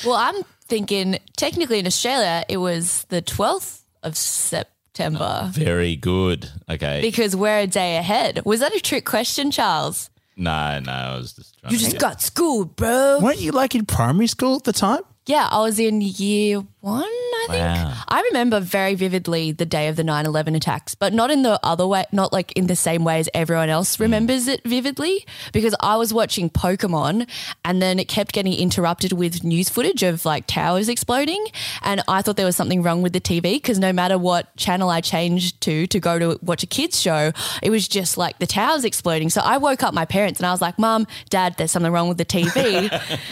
Well, 0.06 0.14
I'm 0.14 0.42
thinking 0.62 1.18
technically 1.36 1.80
in 1.80 1.86
Australia, 1.86 2.44
it 2.48 2.56
was 2.56 3.04
the 3.10 3.20
12th 3.20 3.80
of 4.02 4.16
September 4.16 4.77
Oh, 5.00 5.50
very 5.52 5.96
good. 5.96 6.50
Okay. 6.68 7.00
because 7.00 7.34
we're 7.36 7.60
a 7.60 7.66
day 7.66 7.96
ahead. 7.96 8.42
Was 8.44 8.60
that 8.60 8.74
a 8.74 8.80
trick 8.80 9.04
question, 9.04 9.50
Charles? 9.50 10.10
no, 10.36 10.78
no, 10.80 10.92
I 10.92 11.16
was 11.16 11.32
just 11.32 11.58
trying 11.58 11.72
You 11.72 11.78
to 11.78 11.84
just 11.84 11.92
get- 11.94 12.00
got 12.00 12.22
schooled, 12.22 12.76
bro. 12.76 13.18
weren't 13.20 13.40
you 13.40 13.50
like 13.52 13.74
in 13.74 13.84
primary 13.86 14.26
school 14.28 14.56
at 14.56 14.64
the 14.64 14.72
time? 14.72 15.02
Yeah, 15.28 15.46
I 15.50 15.60
was 15.60 15.78
in 15.78 16.00
year 16.00 16.62
one, 16.80 17.02
I 17.02 17.46
think 17.48 17.58
Wow. 17.58 17.94
I 18.08 18.22
remember 18.22 18.60
very 18.60 18.94
vividly 18.94 19.52
the 19.52 19.66
day 19.66 19.88
of 19.88 19.96
the 19.96 20.02
9/11 20.02 20.54
attacks, 20.54 20.94
but 20.94 21.12
not 21.12 21.30
in 21.30 21.42
the 21.42 21.58
other 21.62 21.86
way, 21.86 22.04
not 22.12 22.32
like 22.32 22.52
in 22.52 22.66
the 22.66 22.76
same 22.76 23.04
way 23.04 23.18
as 23.18 23.28
everyone 23.34 23.68
else 23.68 23.96
mm. 23.96 24.00
remembers 24.00 24.48
it 24.48 24.62
vividly 24.64 25.26
because 25.52 25.74
I 25.80 25.96
was 25.96 26.14
watching 26.14 26.48
Pokemon 26.48 27.28
and 27.64 27.82
then 27.82 27.98
it 27.98 28.06
kept 28.08 28.32
getting 28.32 28.54
interrupted 28.54 29.12
with 29.12 29.44
news 29.44 29.68
footage 29.68 30.02
of 30.02 30.24
like 30.24 30.46
towers 30.46 30.88
exploding 30.88 31.44
and 31.82 32.02
I 32.08 32.22
thought 32.22 32.36
there 32.36 32.46
was 32.46 32.56
something 32.56 32.82
wrong 32.82 33.02
with 33.02 33.12
the 33.12 33.20
TV 33.20 33.54
because 33.54 33.78
no 33.78 33.92
matter 33.92 34.16
what 34.16 34.56
channel 34.56 34.88
I 34.88 35.00
changed 35.00 35.60
to 35.62 35.86
to 35.88 36.00
go 36.00 36.18
to 36.18 36.38
watch 36.42 36.62
a 36.62 36.66
kids 36.66 37.00
show, 37.00 37.32
it 37.62 37.70
was 37.70 37.86
just 37.88 38.16
like 38.16 38.38
the 38.38 38.46
towers 38.46 38.84
exploding. 38.84 39.30
So 39.30 39.42
I 39.42 39.58
woke 39.58 39.82
up 39.82 39.92
my 39.92 40.06
parents 40.06 40.40
and 40.40 40.46
I 40.46 40.52
was 40.52 40.62
like, 40.62 40.78
"Mom, 40.78 41.06
Dad, 41.28 41.56
there's 41.58 41.72
something 41.72 41.92
wrong 41.92 42.08
with 42.08 42.18
the 42.18 42.24
TV." 42.24 42.88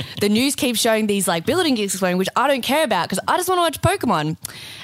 the 0.20 0.28
news 0.28 0.56
keeps 0.56 0.80
showing 0.80 1.06
these 1.06 1.28
like 1.28 1.46
buildings 1.46 1.85
exploding, 1.94 2.18
which 2.18 2.28
I 2.36 2.48
don't 2.48 2.62
care 2.62 2.84
about 2.84 3.08
because 3.08 3.22
I 3.26 3.36
just 3.36 3.48
want 3.48 3.58
to 3.58 3.62
watch 3.62 3.80
Pokemon. 3.80 4.36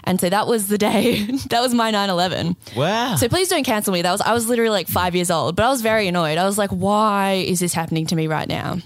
And 0.04 0.20
so 0.20 0.28
that 0.28 0.46
was 0.46 0.68
the 0.68 0.78
day. 0.78 1.24
that 1.50 1.60
was 1.60 1.74
my 1.74 1.92
9/11. 1.92 2.56
Wow. 2.76 3.16
So 3.16 3.28
please 3.28 3.48
don't 3.48 3.64
cancel 3.64 3.92
me. 3.92 4.02
That 4.02 4.12
was 4.12 4.20
I 4.20 4.32
was 4.32 4.48
literally 4.48 4.70
like 4.70 4.88
5 4.88 5.14
years 5.14 5.30
old, 5.30 5.56
but 5.56 5.64
I 5.64 5.68
was 5.68 5.82
very 5.82 6.08
annoyed. 6.08 6.38
I 6.38 6.44
was 6.44 6.58
like, 6.58 6.70
"Why 6.70 7.44
is 7.46 7.60
this 7.60 7.72
happening 7.74 8.06
to 8.06 8.16
me 8.16 8.26
right 8.26 8.48
now?" 8.48 8.78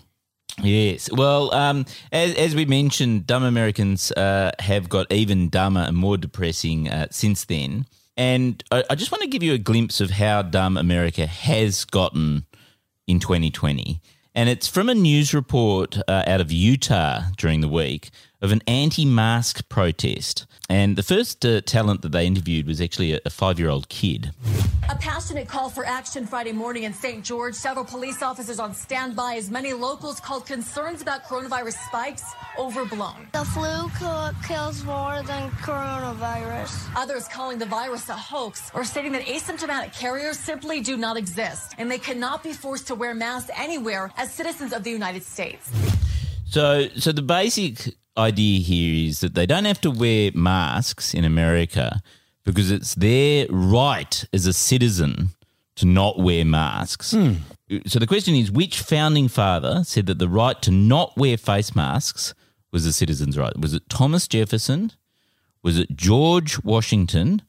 Yes. 0.62 1.10
Well, 1.12 1.52
um, 1.54 1.84
as, 2.12 2.34
as 2.34 2.54
we 2.54 2.64
mentioned, 2.64 3.26
dumb 3.26 3.44
Americans 3.44 4.10
uh, 4.12 4.52
have 4.58 4.88
got 4.88 5.12
even 5.12 5.48
dumber 5.48 5.80
and 5.80 5.96
more 5.96 6.16
depressing 6.16 6.88
uh, 6.88 7.08
since 7.10 7.44
then. 7.44 7.86
And 8.16 8.62
I, 8.70 8.84
I 8.88 8.94
just 8.94 9.12
want 9.12 9.22
to 9.22 9.28
give 9.28 9.42
you 9.42 9.52
a 9.52 9.58
glimpse 9.58 10.00
of 10.00 10.10
how 10.10 10.42
dumb 10.42 10.76
America 10.76 11.26
has 11.26 11.84
gotten 11.84 12.46
in 13.06 13.20
2020. 13.20 14.00
And 14.36 14.50
it's 14.50 14.68
from 14.68 14.90
a 14.90 14.94
news 14.94 15.32
report 15.32 15.96
uh, 16.06 16.24
out 16.26 16.42
of 16.42 16.52
Utah 16.52 17.22
during 17.38 17.62
the 17.62 17.68
week 17.68 18.10
of 18.40 18.52
an 18.52 18.62
anti 18.66 19.04
mask 19.04 19.68
protest. 19.68 20.46
And 20.68 20.96
the 20.96 21.02
first 21.02 21.44
uh, 21.44 21.60
talent 21.60 22.02
that 22.02 22.12
they 22.12 22.26
interviewed 22.26 22.66
was 22.66 22.80
actually 22.80 23.12
a, 23.12 23.20
a 23.24 23.30
five 23.30 23.58
year 23.58 23.68
old 23.68 23.88
kid. 23.88 24.32
A 24.88 24.96
passionate 24.96 25.48
call 25.48 25.68
for 25.68 25.84
action 25.84 26.26
Friday 26.26 26.52
morning 26.52 26.84
in 26.84 26.92
St. 26.92 27.24
George. 27.24 27.54
Several 27.54 27.84
police 27.84 28.22
officers 28.22 28.58
on 28.58 28.74
standby 28.74 29.34
as 29.36 29.50
many 29.50 29.72
locals 29.72 30.20
called 30.20 30.46
concerns 30.46 31.02
about 31.02 31.24
coronavirus 31.24 31.74
spikes 31.86 32.24
overblown. 32.58 33.28
The 33.32 33.44
flu 33.44 33.88
co- 33.98 34.30
kills 34.46 34.84
more 34.84 35.22
than 35.22 35.50
coronavirus. 35.50 36.90
Others 36.96 37.28
calling 37.28 37.58
the 37.58 37.66
virus 37.66 38.08
a 38.08 38.14
hoax 38.14 38.70
or 38.74 38.84
stating 38.84 39.12
that 39.12 39.22
asymptomatic 39.22 39.92
carriers 39.98 40.38
simply 40.38 40.80
do 40.80 40.96
not 40.96 41.16
exist 41.16 41.74
and 41.78 41.90
they 41.90 41.98
cannot 41.98 42.42
be 42.42 42.52
forced 42.52 42.86
to 42.88 42.94
wear 42.94 43.14
masks 43.14 43.50
anywhere 43.56 44.12
as 44.16 44.32
citizens 44.32 44.72
of 44.72 44.84
the 44.84 44.90
United 44.90 45.22
States. 45.22 45.70
So, 46.46 46.88
so 46.96 47.12
the 47.12 47.22
basic 47.22 47.94
idea 48.18 48.60
here 48.60 49.08
is 49.08 49.20
that 49.20 49.34
they 49.34 49.46
don't 49.46 49.64
have 49.64 49.80
to 49.82 49.90
wear 49.90 50.30
masks 50.34 51.14
in 51.14 51.24
America 51.24 52.00
because 52.44 52.70
it's 52.70 52.94
their 52.94 53.46
right 53.50 54.24
as 54.32 54.46
a 54.46 54.52
citizen 54.52 55.30
to 55.76 55.86
not 55.86 56.18
wear 56.18 56.44
masks. 56.44 57.12
Hmm. 57.12 57.34
So 57.86 57.98
the 57.98 58.06
question 58.06 58.34
is, 58.34 58.50
which 58.50 58.80
founding 58.80 59.28
father 59.28 59.82
said 59.84 60.06
that 60.06 60.18
the 60.18 60.28
right 60.28 60.60
to 60.62 60.70
not 60.70 61.16
wear 61.16 61.36
face 61.36 61.74
masks 61.74 62.34
was 62.72 62.86
a 62.86 62.92
citizen's 62.92 63.36
right? 63.36 63.56
Was 63.58 63.74
it 63.74 63.88
Thomas 63.88 64.28
Jefferson? 64.28 64.92
Was 65.62 65.78
it 65.78 65.96
George 65.96 66.62
Washington? 66.62 67.42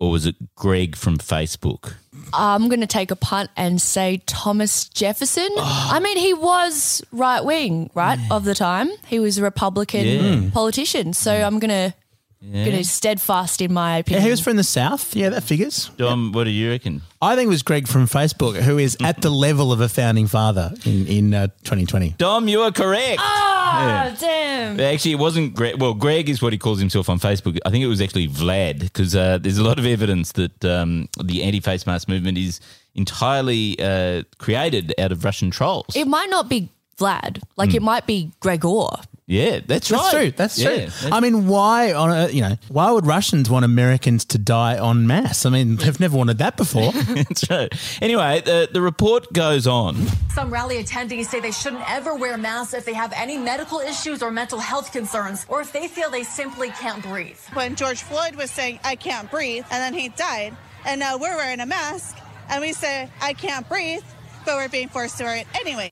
Or 0.00 0.10
was 0.10 0.26
it 0.26 0.54
Greg 0.54 0.96
from 0.96 1.18
Facebook? 1.18 1.94
I'm 2.32 2.68
going 2.68 2.80
to 2.80 2.86
take 2.86 3.10
a 3.10 3.16
punt 3.16 3.50
and 3.56 3.80
say 3.80 4.22
Thomas 4.26 4.88
Jefferson. 4.88 5.48
I 5.58 6.00
mean, 6.00 6.16
he 6.16 6.32
was 6.34 7.02
right 7.12 7.44
wing, 7.44 7.90
right, 7.94 8.18
of 8.30 8.44
the 8.44 8.54
time. 8.54 8.90
He 9.06 9.18
was 9.20 9.38
a 9.38 9.42
Republican 9.42 10.06
Yeah. 10.06 10.50
politician. 10.52 11.12
So 11.12 11.32
I'm 11.32 11.58
going 11.58 11.70
to 11.90 11.94
Yeah. 12.40 12.64
going 12.66 12.76
to 12.76 12.84
steadfast 12.84 13.60
in 13.62 13.72
my 13.72 13.96
opinion. 13.96 13.96
Yeah, 13.96 14.00
opinion. 14.00 14.22
he 14.24 14.30
was 14.30 14.40
from 14.40 14.56
the 14.56 14.64
South. 14.64 15.16
Yeah, 15.16 15.30
that 15.30 15.42
figures. 15.44 15.90
Dom, 15.96 16.32
what 16.32 16.44
do 16.44 16.50
you 16.50 16.70
reckon? 16.70 17.00
I 17.22 17.36
think 17.36 17.46
it 17.46 17.50
was 17.50 17.62
Greg 17.62 17.88
from 17.88 18.06
Facebook, 18.06 18.60
who 18.60 18.76
is 18.78 18.96
at 19.02 19.22
the 19.22 19.30
level 19.46 19.72
of 19.72 19.80
a 19.80 19.88
founding 19.88 20.26
father 20.26 20.74
in, 20.84 21.06
in 21.06 21.34
uh, 21.34 21.46
2020. 21.64 22.14
Dom, 22.18 22.46
you 22.48 22.60
are 22.60 22.70
correct. 22.72 23.18
Ah, 23.22 23.53
Yeah. 23.80 24.16
damn. 24.18 24.80
Actually, 24.80 25.12
it 25.12 25.18
wasn't 25.18 25.54
Greg. 25.54 25.80
Well, 25.80 25.94
Greg 25.94 26.28
is 26.28 26.40
what 26.42 26.52
he 26.52 26.58
calls 26.58 26.78
himself 26.80 27.08
on 27.08 27.18
Facebook. 27.18 27.58
I 27.64 27.70
think 27.70 27.84
it 27.84 27.88
was 27.88 28.00
actually 28.00 28.28
Vlad 28.28 28.80
because 28.80 29.14
uh, 29.14 29.38
there's 29.38 29.58
a 29.58 29.64
lot 29.64 29.78
of 29.78 29.86
evidence 29.86 30.32
that 30.32 30.64
um, 30.64 31.08
the 31.22 31.42
anti-face 31.42 31.86
mask 31.86 32.08
movement 32.08 32.38
is 32.38 32.60
entirely 32.94 33.78
uh, 33.80 34.22
created 34.38 34.94
out 34.98 35.12
of 35.12 35.24
Russian 35.24 35.50
trolls. 35.50 35.94
It 35.94 36.06
might 36.06 36.30
not 36.30 36.48
be 36.48 36.70
Vlad. 36.98 37.42
Like 37.56 37.74
it 37.74 37.82
might 37.82 38.06
be 38.06 38.30
Gregor. 38.40 38.86
Yeah, 39.26 39.60
that's 39.66 39.90
right. 39.90 40.00
That's 40.02 40.10
true. 40.12 40.30
That's 40.30 40.58
Yeah, 40.58 40.86
true. 40.90 41.10
I 41.10 41.20
mean, 41.20 41.46
why 41.46 41.92
on 41.94 42.10
a, 42.10 42.28
you 42.28 42.42
know 42.42 42.56
why 42.68 42.90
would 42.90 43.06
Russians 43.06 43.48
want 43.48 43.64
Americans 43.64 44.24
to 44.26 44.38
die 44.38 44.76
en 44.76 45.06
masse? 45.06 45.46
I 45.46 45.50
mean, 45.50 45.76
they've 45.80 45.98
never 45.98 46.16
wanted 46.16 46.38
that 46.38 46.56
before. 46.56 46.92
that's 46.92 47.48
right. 47.48 47.72
Anyway, 48.02 48.42
the, 48.44 48.68
the 48.70 48.80
report 48.82 49.32
goes 49.32 49.66
on. 49.66 49.96
Some 50.34 50.50
rally 50.52 50.82
attendees 50.82 51.26
say 51.26 51.40
they 51.40 51.50
shouldn't 51.52 51.88
ever 51.90 52.14
wear 52.14 52.36
masks 52.36 52.74
if 52.74 52.84
they 52.84 52.92
have 52.94 53.12
any 53.16 53.38
medical 53.38 53.78
issues 53.80 54.22
or 54.22 54.30
mental 54.30 54.58
health 54.58 54.92
concerns, 54.92 55.46
or 55.48 55.60
if 55.60 55.72
they 55.72 55.88
feel 55.88 56.10
they 56.10 56.24
simply 56.24 56.70
can't 56.70 57.02
breathe. 57.02 57.38
when 57.54 57.76
George 57.76 58.02
Floyd 58.02 58.34
was 58.36 58.50
saying, 58.50 58.78
I 58.84 58.96
can't 58.96 59.30
breathe, 59.30 59.64
and 59.70 59.80
then 59.80 59.94
he 59.94 60.08
died. 60.10 60.54
And 60.84 61.00
now 61.00 61.16
we're 61.16 61.36
wearing 61.36 61.60
a 61.60 61.66
mask, 61.66 62.18
and 62.50 62.60
we 62.60 62.72
say, 62.74 63.08
I 63.22 63.32
can't 63.32 63.66
breathe, 63.68 64.02
but 64.44 64.56
we're 64.56 64.68
being 64.68 64.88
forced 64.88 65.16
to 65.18 65.24
wear 65.24 65.36
it 65.36 65.46
anyway. 65.54 65.90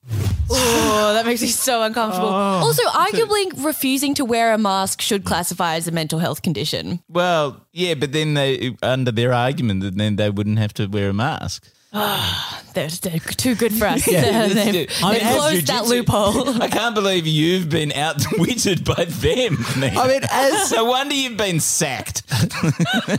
Oh, 0.94 1.14
that 1.14 1.26
makes 1.26 1.42
me 1.42 1.48
so 1.48 1.82
uncomfortable. 1.82 2.28
Oh. 2.28 2.32
also, 2.32 2.82
arguably 2.88 3.64
refusing 3.64 4.14
to 4.14 4.24
wear 4.24 4.52
a 4.52 4.58
mask 4.58 5.00
should 5.00 5.24
classify 5.24 5.74
as 5.76 5.88
a 5.88 5.90
mental 5.90 6.18
health 6.18 6.42
condition. 6.42 7.00
Well, 7.08 7.66
yeah, 7.72 7.94
but 7.94 8.12
then 8.12 8.34
they, 8.34 8.76
under 8.82 9.10
their 9.10 9.32
argument, 9.32 9.96
then 9.96 10.16
they 10.16 10.30
wouldn't 10.30 10.58
have 10.58 10.72
to 10.74 10.86
wear 10.86 11.10
a 11.10 11.12
mask. 11.12 11.64
They're, 12.74 12.88
they're 12.88 13.18
too 13.18 13.54
good 13.54 13.74
for 13.74 13.84
us. 13.86 14.06
Yeah, 14.10 14.22
they've 14.48 14.54
this 14.54 14.66
is 14.66 14.72
they've. 14.72 15.04
I 15.04 15.12
mean, 15.12 15.20
as 15.22 15.36
closed 15.36 15.66
that 15.66 15.84
loophole. 15.86 16.48
I 16.62 16.68
can't 16.68 16.94
believe 16.94 17.26
you've 17.26 17.68
been 17.68 17.92
outwitted 17.92 18.84
by 18.84 19.04
them. 19.04 19.58
I 19.76 20.08
mean, 20.08 20.22
as- 20.30 20.72
no 20.72 20.86
wonder 20.86 21.14
you've 21.14 21.36
been 21.36 21.60
sacked. 21.60 22.22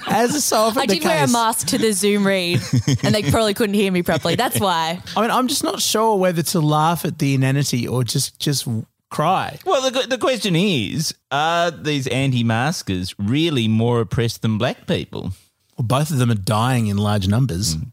As 0.07 0.33
a 0.33 0.41
so 0.41 0.57
often 0.57 0.81
I 0.81 0.85
the 0.87 0.95
did 0.95 1.03
wear 1.03 1.23
a 1.23 1.27
mask 1.27 1.67
to 1.67 1.77
the 1.77 1.93
Zoom 1.93 2.25
read, 2.25 2.61
and 3.03 3.13
they 3.13 3.21
probably 3.29 3.53
couldn't 3.53 3.75
hear 3.75 3.91
me 3.91 4.01
properly. 4.01 4.35
That's 4.35 4.59
why. 4.59 4.99
I 5.15 5.21
mean, 5.21 5.29
I'm 5.29 5.47
just 5.47 5.63
not 5.63 5.79
sure 5.79 6.17
whether 6.17 6.41
to 6.41 6.59
laugh 6.59 7.05
at 7.05 7.19
the 7.19 7.35
inanity 7.35 7.87
or 7.87 8.03
just 8.03 8.39
just 8.39 8.67
cry. 9.11 9.59
Well, 9.65 9.89
the, 9.91 10.07
the 10.07 10.17
question 10.17 10.55
is 10.55 11.13
are 11.31 11.69
these 11.69 12.07
anti 12.07 12.43
maskers 12.43 13.13
really 13.19 13.67
more 13.67 14.01
oppressed 14.01 14.41
than 14.41 14.57
black 14.57 14.87
people? 14.87 15.31
Well, 15.77 15.85
both 15.85 16.09
of 16.09 16.17
them 16.17 16.31
are 16.31 16.35
dying 16.35 16.87
in 16.87 16.97
large 16.97 17.27
numbers. 17.27 17.75
Hmm. 17.75 17.83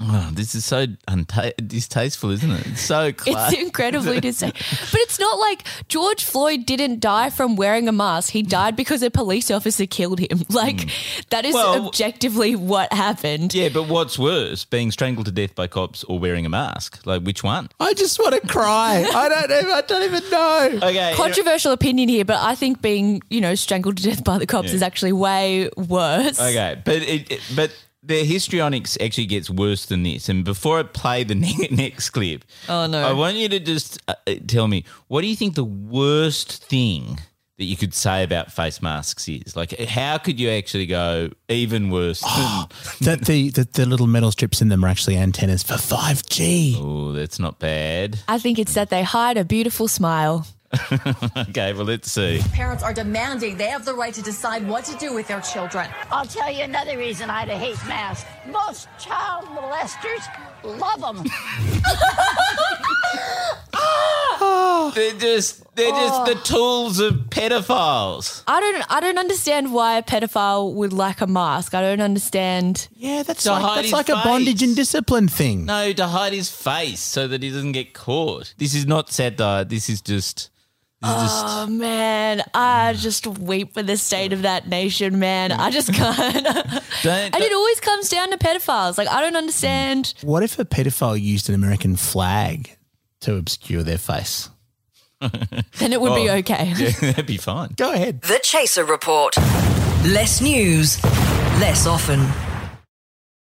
Oh, 0.00 0.28
this 0.32 0.56
is 0.56 0.64
so 0.64 0.86
unta- 1.08 1.52
distasteful, 1.68 2.30
isn't 2.30 2.50
it? 2.50 2.66
It's 2.66 2.80
so 2.80 3.12
class. 3.12 3.52
It's 3.52 3.62
incredibly 3.62 4.18
distinct. 4.28 4.58
But 4.90 5.00
it's 5.02 5.20
not 5.20 5.38
like 5.38 5.64
George 5.88 6.24
Floyd 6.24 6.66
didn't 6.66 6.98
die 6.98 7.30
from 7.30 7.54
wearing 7.54 7.86
a 7.88 7.92
mask. 7.92 8.30
He 8.32 8.42
died 8.42 8.74
because 8.74 9.02
a 9.04 9.10
police 9.10 9.52
officer 9.52 9.86
killed 9.86 10.18
him. 10.18 10.42
Like, 10.50 10.90
that 11.30 11.44
is 11.44 11.52
Hmm. 11.54 11.58
Well- 11.58 11.86
objectively 11.86 12.56
what 12.56 12.92
happened. 12.92 13.54
Yeah, 13.54 13.68
but 13.68 13.84
what's 13.88 14.18
worse, 14.18 14.64
being 14.64 14.90
strangled 14.90 15.26
to 15.26 15.32
death 15.32 15.54
by 15.54 15.68
cops 15.68 16.02
or 16.04 16.18
wearing 16.18 16.44
a 16.44 16.48
mask? 16.50 17.00
Like, 17.06 17.22
which 17.22 17.44
one? 17.44 17.68
I 17.78 17.94
just 17.94 18.18
want 18.18 18.34
to 18.34 18.46
cry. 18.48 19.08
I 19.14 19.28
don't 19.28 19.50
even. 19.50 19.70
I 19.72 19.80
don't 19.82 20.02
even 20.02 20.30
know. 20.30 20.70
Okay. 20.88 21.12
Controversial 21.14 21.70
opinion 21.72 22.08
here, 22.08 22.24
but 22.24 22.40
I 22.42 22.56
think 22.56 22.82
being, 22.82 23.22
you 23.30 23.40
know, 23.40 23.54
strangled 23.54 23.96
to 23.98 24.02
death 24.02 24.24
by 24.24 24.38
the 24.38 24.46
cops 24.46 24.68
Yeah. 24.70 24.74
is 24.74 24.82
actually 24.82 25.12
way 25.12 25.70
worse. 25.76 26.40
Okay, 26.40 26.80
but 26.84 26.96
it, 26.96 27.30
it- 27.30 27.40
but 27.54 27.70
their 28.06 28.24
histrionics 28.24 28.98
actually 29.00 29.26
gets 29.26 29.48
worse 29.48 29.86
than 29.86 30.02
this. 30.02 30.28
And 30.28 30.44
before 30.44 30.78
I 30.78 30.82
play 30.82 31.24
the 31.24 31.34
ne- 31.46 31.68
next 31.70 32.10
clip, 32.10 32.44
Oh, 32.68 32.86
no. 32.86 33.06
I 33.06 33.12
want 33.12 33.36
you 33.36 33.48
to 33.48 33.58
just 33.60 33.98
uh, 34.08 34.14
uh, 34.26 34.34
tell 34.46 34.68
me 34.68 34.84
what 35.08 35.22
do 35.22 35.26
you 35.26 35.36
think 35.36 35.54
the 35.54 35.64
worst 35.64 36.64
thing 36.64 37.18
that 37.56 37.64
you 37.64 37.76
could 37.76 37.94
say 37.94 38.24
about 38.24 38.50
face 38.52 38.82
masks 38.82 39.28
is? 39.28 39.54
Like, 39.56 39.78
how 39.78 40.18
could 40.18 40.40
you 40.40 40.50
actually 40.50 40.86
go 40.86 41.30
even 41.48 41.88
worse? 41.90 42.20
than, 42.26 42.66
that 43.02 43.20
the, 43.26 43.50
the 43.50 43.64
the 43.72 43.86
little 43.86 44.08
metal 44.08 44.32
strips 44.32 44.60
in 44.60 44.68
them 44.68 44.84
are 44.84 44.88
actually 44.88 45.16
antennas 45.16 45.62
for 45.62 45.74
5G. 45.74 46.74
oh, 46.78 47.12
that's 47.12 47.38
not 47.38 47.58
bad. 47.60 48.18
I 48.28 48.38
think 48.38 48.58
it's 48.58 48.74
that 48.74 48.90
they 48.90 49.02
hide 49.04 49.36
a 49.36 49.44
beautiful 49.44 49.86
smile. 49.88 50.46
okay, 51.48 51.72
well, 51.72 51.84
let's 51.84 52.10
see. 52.10 52.40
Parents 52.52 52.82
are 52.82 52.92
demanding 52.92 53.56
they 53.56 53.68
have 53.68 53.84
the 53.84 53.94
right 53.94 54.14
to 54.14 54.22
decide 54.22 54.66
what 54.66 54.84
to 54.86 54.96
do 54.96 55.14
with 55.14 55.28
their 55.28 55.40
children. 55.40 55.88
I'll 56.10 56.26
tell 56.26 56.50
you 56.50 56.64
another 56.64 56.98
reason 56.98 57.30
I 57.30 57.46
hate 57.46 57.78
masks. 57.86 58.28
Most 58.46 58.88
child 58.98 59.44
molesters 59.46 60.24
love 60.64 61.00
them. 61.00 61.24
Ah! 63.76 64.92
They're 64.94 65.12
just 65.12 65.64
they're 65.74 65.90
just 65.90 66.24
the 66.26 66.38
oh. 66.38 66.42
tools 66.44 67.00
of 67.00 67.14
pedophiles. 67.30 68.42
I 68.46 68.60
don't 68.60 68.84
I 68.88 69.00
don't 69.00 69.18
understand 69.18 69.72
why 69.72 69.98
a 69.98 70.02
pedophile 70.02 70.72
would 70.74 70.92
like 70.92 71.20
a 71.20 71.26
mask. 71.26 71.74
I 71.74 71.80
don't 71.80 72.00
understand. 72.00 72.88
Yeah, 72.94 73.22
that's 73.22 73.44
To 73.44 73.52
like, 73.52 73.62
that's 73.62 73.82
his 73.86 73.92
like 73.92 74.08
a 74.08 74.20
bondage 74.24 74.62
and 74.62 74.76
discipline 74.76 75.28
thing. 75.28 75.64
No, 75.64 75.92
to 75.92 76.06
hide 76.06 76.32
his 76.32 76.50
face 76.50 77.00
so 77.00 77.26
that 77.28 77.42
he 77.42 77.50
doesn't 77.50 77.72
get 77.72 77.94
caught. 77.94 78.54
This 78.58 78.74
is 78.74 78.86
not 78.86 79.10
satire. 79.10 79.64
This 79.64 79.88
is 79.88 80.00
just 80.00 80.50
Oh 81.06 81.66
man, 81.68 82.42
I 82.54 82.94
just 82.94 83.26
weep 83.26 83.74
for 83.74 83.82
the 83.82 83.96
state 83.96 84.32
of 84.32 84.42
that 84.42 84.68
nation, 84.68 85.18
man. 85.18 85.52
I 85.52 85.70
just 85.70 85.92
can't. 85.94 86.46
and 86.46 87.34
it 87.42 87.52
always 87.52 87.80
comes 87.80 88.08
down 88.08 88.30
to 88.30 88.38
pedophiles. 88.38 88.96
Like 88.96 89.08
I 89.08 89.20
don't 89.20 89.36
understand. 89.36 90.14
What 90.22 90.42
if 90.42 90.58
a 90.58 90.64
pedophile 90.64 91.20
used 91.20 91.48
an 91.48 91.54
American 91.54 91.96
flag 91.96 92.76
to 93.20 93.36
obscure 93.36 93.82
their 93.82 93.98
face? 93.98 94.48
Then 95.78 95.92
it 95.92 96.00
would 96.00 96.14
be 96.14 96.28
Oh, 96.28 96.36
okay. 96.36 96.72
Yeah, 96.76 96.90
that'd 97.00 97.26
be 97.26 97.36
fine. 97.38 97.70
Go 97.76 97.92
ahead. 97.92 98.22
The 98.22 98.40
Chaser 98.42 98.84
Report. 98.84 99.36
Less 100.04 100.40
news, 100.42 101.02
less 101.60 101.86
often. 101.86 102.20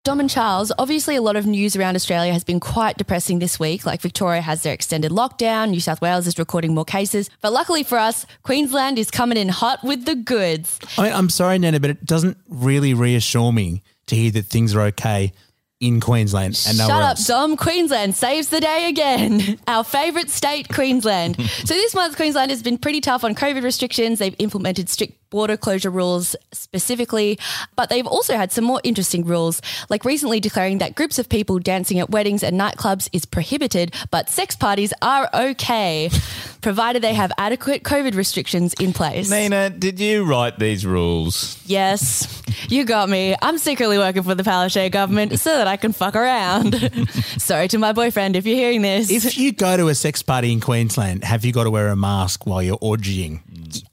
Dom 0.04 0.20
and 0.20 0.30
Charles, 0.30 0.70
obviously 0.78 1.16
a 1.16 1.22
lot 1.22 1.38
of 1.38 1.46
news 1.46 1.78
around 1.78 1.96
Australia 1.96 2.34
has 2.34 2.44
been 2.44 2.60
quite 2.60 2.98
depressing 2.98 3.40
this 3.40 3.58
week. 3.58 3.86
Like 3.86 4.02
Victoria 4.02 4.42
has 4.42 4.62
their 4.62 4.74
extended 4.74 5.14
lockdown, 5.14 5.70
New 5.70 5.80
South 5.80 6.02
Wales 6.02 6.28
is 6.28 6.38
recording 6.38 6.76
more 6.76 6.84
cases. 6.84 7.30
But 7.40 7.54
luckily 7.54 7.84
for 7.84 7.98
us, 7.98 8.26
Queensland 8.42 9.00
is 9.00 9.10
coming 9.10 9.38
in 9.38 9.48
hot 9.48 9.82
with 9.82 10.04
the 10.04 10.16
goods. 10.16 10.78
I 10.98 11.04
mean, 11.04 11.14
I'm 11.14 11.30
sorry, 11.30 11.58
Nana, 11.58 11.80
but 11.80 11.90
it 11.90 12.06
doesn't 12.06 12.36
really 12.50 12.94
reassure 12.94 13.54
me 13.54 13.82
to 14.08 14.16
hear 14.18 14.30
that 14.32 14.48
things 14.48 14.76
are 14.76 14.82
okay 14.82 15.32
in 15.80 16.00
Queensland 16.00 16.62
and 16.68 16.78
Shut 16.78 16.90
up, 16.90 17.10
else. 17.12 17.28
Dom. 17.28 17.58
Queensland 17.58 18.16
saves 18.16 18.48
the 18.50 18.62
day 18.62 18.88
again. 18.88 19.60
Our 19.68 19.84
favourite 19.84 20.30
state, 20.30 20.70
Queensland. 20.70 21.42
so 21.66 21.74
this 21.74 21.94
month, 21.94 22.16
Queensland 22.16 22.52
has 22.52 22.64
been 22.64 22.78
pretty 22.78 23.02
tough 23.02 23.24
on 23.24 23.36
COVID 23.36 23.64
restrictions. 23.64 24.20
They've 24.20 24.36
implemented 24.40 24.90
strict 24.90 25.23
border 25.34 25.58
closure 25.58 25.90
rules 25.90 26.36
specifically, 26.52 27.40
but 27.75 27.90
they've 27.90 28.06
also 28.06 28.38
had 28.38 28.52
some 28.52 28.63
more 28.63 28.80
interesting 28.84 29.25
rules, 29.25 29.63
like 29.90 30.06
recently 30.06 30.40
declaring 30.40 30.78
that 30.78 30.94
groups 30.94 31.18
of 31.18 31.28
people 31.28 31.58
dancing 31.58 31.98
at 32.00 32.12
weddings 32.12 32.44
and 32.44 32.56
nightclubs 32.56 33.10
is 33.12 33.25
prohibited, 33.25 33.96
but 34.12 34.30
sex 34.30 34.56
parties 34.56 34.94
are 35.02 35.28
okay, 35.34 36.12
provided 36.62 37.02
they 37.02 37.16
have 37.16 37.32
adequate 37.40 37.82
COVID 37.82 38.13
restrictions 38.13 38.75
in 38.75 38.94
place. 38.94 39.32
Nina, 39.32 39.72
did 39.72 40.00
you 40.00 40.24
write 40.24 40.60
these 40.60 40.86
rules? 40.86 41.60
Yes, 41.66 42.44
you 42.70 42.86
got 42.86 43.10
me. 43.10 43.36
I'm 43.42 43.58
secretly 43.58 43.98
working 43.98 44.22
for 44.22 44.36
the 44.36 44.44
Palaszczuk 44.44 44.92
government 44.92 45.40
so 45.40 45.58
that 45.58 45.68
I 45.68 45.78
can 45.78 45.94
fuck 45.94 46.16
around. 46.16 46.75
Sorry 47.40 47.68
to 47.70 47.80
my 47.80 47.92
boyfriend 47.92 48.36
if 48.36 48.46
you're 48.46 48.56
hearing 48.56 48.84
this. 48.84 49.10
If 49.10 49.36
you 49.36 49.52
go 49.52 49.78
to 49.78 49.88
a 49.88 49.96
sex 49.96 50.22
party 50.22 50.54
in 50.54 50.60
Queensland, 50.60 51.24
have 51.24 51.44
you 51.44 51.52
got 51.52 51.63
to 51.63 51.72
wear 51.72 51.88
a 51.88 51.96
mask 51.96 52.46
while 52.46 52.62
you're 52.62 52.78
orgying? 52.78 53.40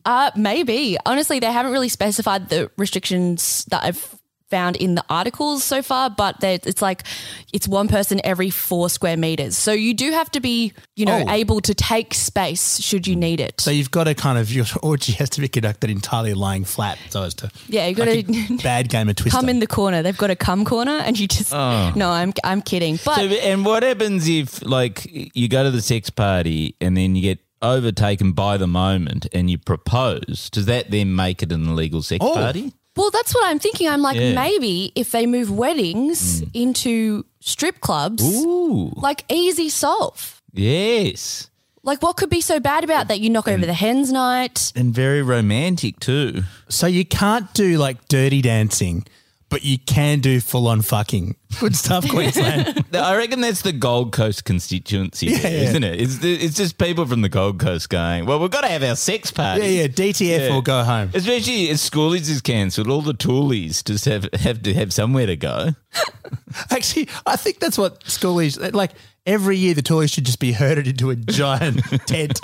Uh, 0.04 0.30
maybe. 0.36 0.96
Honestly, 1.06 1.38
they 1.40 1.52
haven't 1.52 1.72
really 1.72 1.88
specified 1.88 2.48
the 2.48 2.70
restrictions 2.76 3.64
that 3.70 3.82
I've 3.84 4.16
found 4.50 4.74
in 4.78 4.96
the 4.96 5.04
articles 5.08 5.62
so 5.62 5.80
far, 5.80 6.10
but 6.10 6.42
it's 6.42 6.82
like 6.82 7.04
it's 7.52 7.68
one 7.68 7.86
person 7.86 8.20
every 8.24 8.50
four 8.50 8.90
square 8.90 9.16
meters. 9.16 9.56
So 9.56 9.70
you 9.70 9.94
do 9.94 10.10
have 10.10 10.28
to 10.32 10.40
be, 10.40 10.72
you 10.96 11.06
know, 11.06 11.22
Oh. 11.24 11.30
able 11.32 11.60
to 11.60 11.72
take 11.72 12.14
space 12.14 12.80
should 12.80 13.06
you 13.06 13.14
need 13.14 13.38
it. 13.38 13.60
So 13.60 13.70
you've 13.70 13.92
got 13.92 14.04
to 14.04 14.14
kind 14.16 14.38
of, 14.38 14.50
your 14.52 14.64
orgy 14.82 15.12
has 15.12 15.30
to 15.30 15.40
be 15.40 15.46
conducted 15.46 15.88
entirely 15.88 16.34
lying 16.34 16.64
flat 16.64 16.98
so 17.10 17.22
as 17.22 17.34
to. 17.34 17.50
Yeah, 17.68 17.86
you 17.86 17.94
got 17.94 18.08
like 18.08 18.26
to 18.26 18.54
a 18.54 18.56
bad 18.64 18.88
game 18.88 19.08
of 19.08 19.14
Twister. 19.14 19.38
come 19.38 19.48
in 19.48 19.60
the 19.60 19.68
corner. 19.68 20.02
They've 20.02 20.18
got 20.18 20.30
a 20.30 20.36
cum 20.36 20.64
corner, 20.64 20.98
and 20.98 21.16
you 21.16 21.28
just 21.28 21.54
Oh. 21.54 21.92
no. 21.94 22.10
I'm 22.10 22.32
I'm 22.42 22.60
kidding, 22.60 22.98
but 23.04 23.14
so, 23.18 23.22
and 23.22 23.64
what 23.64 23.84
happens 23.84 24.28
if, 24.28 24.64
like, 24.66 25.06
you 25.12 25.46
go 25.46 25.62
to 25.62 25.70
the 25.70 25.80
sex 25.80 26.10
party 26.10 26.74
and 26.80 26.96
then 26.96 27.14
you 27.14 27.22
get 27.22 27.38
overtaken 27.62 28.32
by 28.32 28.56
the 28.56 28.66
moment 28.66 29.26
and 29.32 29.50
you 29.50 29.58
propose? 29.58 30.50
Does 30.50 30.66
that 30.66 30.90
then 30.90 31.14
make 31.14 31.42
it 31.42 31.52
an 31.52 31.68
illegal 31.68 32.02
sex 32.02 32.24
Oh. 32.24 32.34
party? 32.34 32.72
Well, 32.96 33.10
that's 33.10 33.34
what 33.34 33.46
I'm 33.46 33.58
thinking. 33.58 33.88
I'm 33.88 34.02
like, 34.02 34.16
Yeah. 34.16 34.34
maybe 34.34 34.92
if 34.94 35.10
they 35.12 35.26
move 35.26 35.50
weddings 35.50 36.40
hmm. 36.40 36.44
into 36.54 37.24
strip 37.40 37.80
clubs, 37.80 38.22
Ooh, 38.22 38.92
like 38.96 39.24
easy 39.30 39.68
solve. 39.68 40.42
yes. 40.52 41.46
Like, 41.82 42.02
what 42.02 42.18
could 42.18 42.28
be 42.28 42.42
so 42.42 42.60
bad 42.60 42.84
about 42.84 43.08
that? 43.08 43.20
You 43.20 43.30
knock 43.30 43.48
over 43.48 43.64
the 43.64 43.72
hens 43.72 44.12
night. 44.12 44.70
And 44.76 44.92
very 44.92 45.22
romantic 45.22 45.98
too. 45.98 46.42
So 46.68 46.86
you 46.86 47.06
can't 47.06 47.50
do 47.54 47.78
like 47.78 48.06
dirty 48.06 48.42
dancing, 48.42 49.06
but 49.48 49.64
you 49.64 49.78
can 49.78 50.20
do 50.20 50.40
full 50.40 50.68
on 50.68 50.82
fucking. 50.82 51.36
Good 51.58 51.74
stuff, 51.74 52.08
Queensland. 52.08 52.84
I 52.94 53.16
reckon 53.16 53.40
that's 53.40 53.62
the 53.62 53.72
Gold 53.72 54.12
Coast 54.12 54.44
constituency, 54.44 55.26
Yeah, 55.26 55.38
there, 55.38 55.52
yeah. 55.52 55.68
isn't 55.68 55.84
it? 55.84 56.00
It's, 56.00 56.24
it's 56.24 56.56
just 56.56 56.78
people 56.78 57.06
from 57.06 57.22
the 57.22 57.28
Gold 57.28 57.58
Coast 57.58 57.88
going, 57.90 58.24
well, 58.26 58.38
we've 58.38 58.50
got 58.50 58.60
to 58.62 58.68
have 58.68 58.82
our 58.82 58.96
sex 58.96 59.30
party. 59.30 59.62
yeah, 59.66 59.82
yeah. 59.82 59.86
DTF 59.88 60.54
or 60.54 60.62
go 60.62 60.84
home. 60.84 61.10
Especially 61.12 61.68
as 61.70 61.80
schoolies 61.88 62.28
is 62.30 62.40
cancelled, 62.40 62.88
all 62.88 63.02
the 63.02 63.14
toolies 63.14 63.84
just 63.84 64.04
have, 64.04 64.28
have 64.34 64.62
to 64.62 64.72
have 64.74 64.92
somewhere 64.92 65.26
to 65.26 65.36
go. 65.36 65.70
Actually, 66.70 67.08
I 67.26 67.36
think 67.36 67.58
that's 67.58 67.76
what 67.78 68.04
schoolies 68.04 68.72
like. 68.72 68.92
Every 69.26 69.58
year, 69.58 69.74
the 69.74 69.82
toys 69.82 70.10
should 70.10 70.24
just 70.24 70.40
be 70.40 70.50
herded 70.52 70.88
into 70.88 71.10
a 71.10 71.14
giant 71.14 71.84
tent 72.06 72.40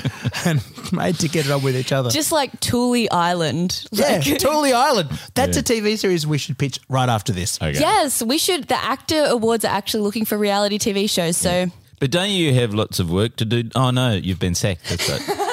and 0.46 0.62
made 0.92 1.18
to 1.20 1.26
get 1.28 1.46
it 1.46 1.50
on 1.50 1.62
with 1.62 1.74
each 1.74 1.90
other. 1.90 2.11
Just 2.11 2.33
like 2.33 2.52
Thule 2.61 3.09
Island. 3.11 3.87
yeah, 3.92 4.20
Like- 4.24 4.38
Totally 4.38 4.74
Island. 4.74 5.09
That's 5.35 5.57
Yeah. 5.57 5.61
a 5.61 5.80
TV 5.83 5.96
series 5.98 6.26
we 6.26 6.37
should 6.37 6.59
pitch 6.59 6.78
right 6.90 7.09
after 7.09 7.33
this. 7.33 7.57
Okay. 7.62 7.80
Yes, 7.80 8.22
we 8.22 8.37
should. 8.37 8.68
The 8.68 8.76
AACTA 8.96 9.28
awards 9.30 9.64
are 9.64 9.72
actually 9.72 10.02
looking 10.02 10.24
for 10.24 10.38
reality 10.38 10.78
TV 10.78 11.09
shows. 11.09 11.37
So, 11.37 11.66
But 12.00 12.11
don't 12.11 12.30
you 12.30 12.54
have 12.54 12.74
lots 12.74 12.98
of 12.98 13.11
work 13.11 13.37
to 13.37 13.44
do? 13.44 13.68
Oh, 13.74 13.90
no, 13.90 14.12
you've 14.12 14.38
been 14.38 14.54
sacked. 14.54 14.88
That's 14.88 15.09
right. 15.09 15.42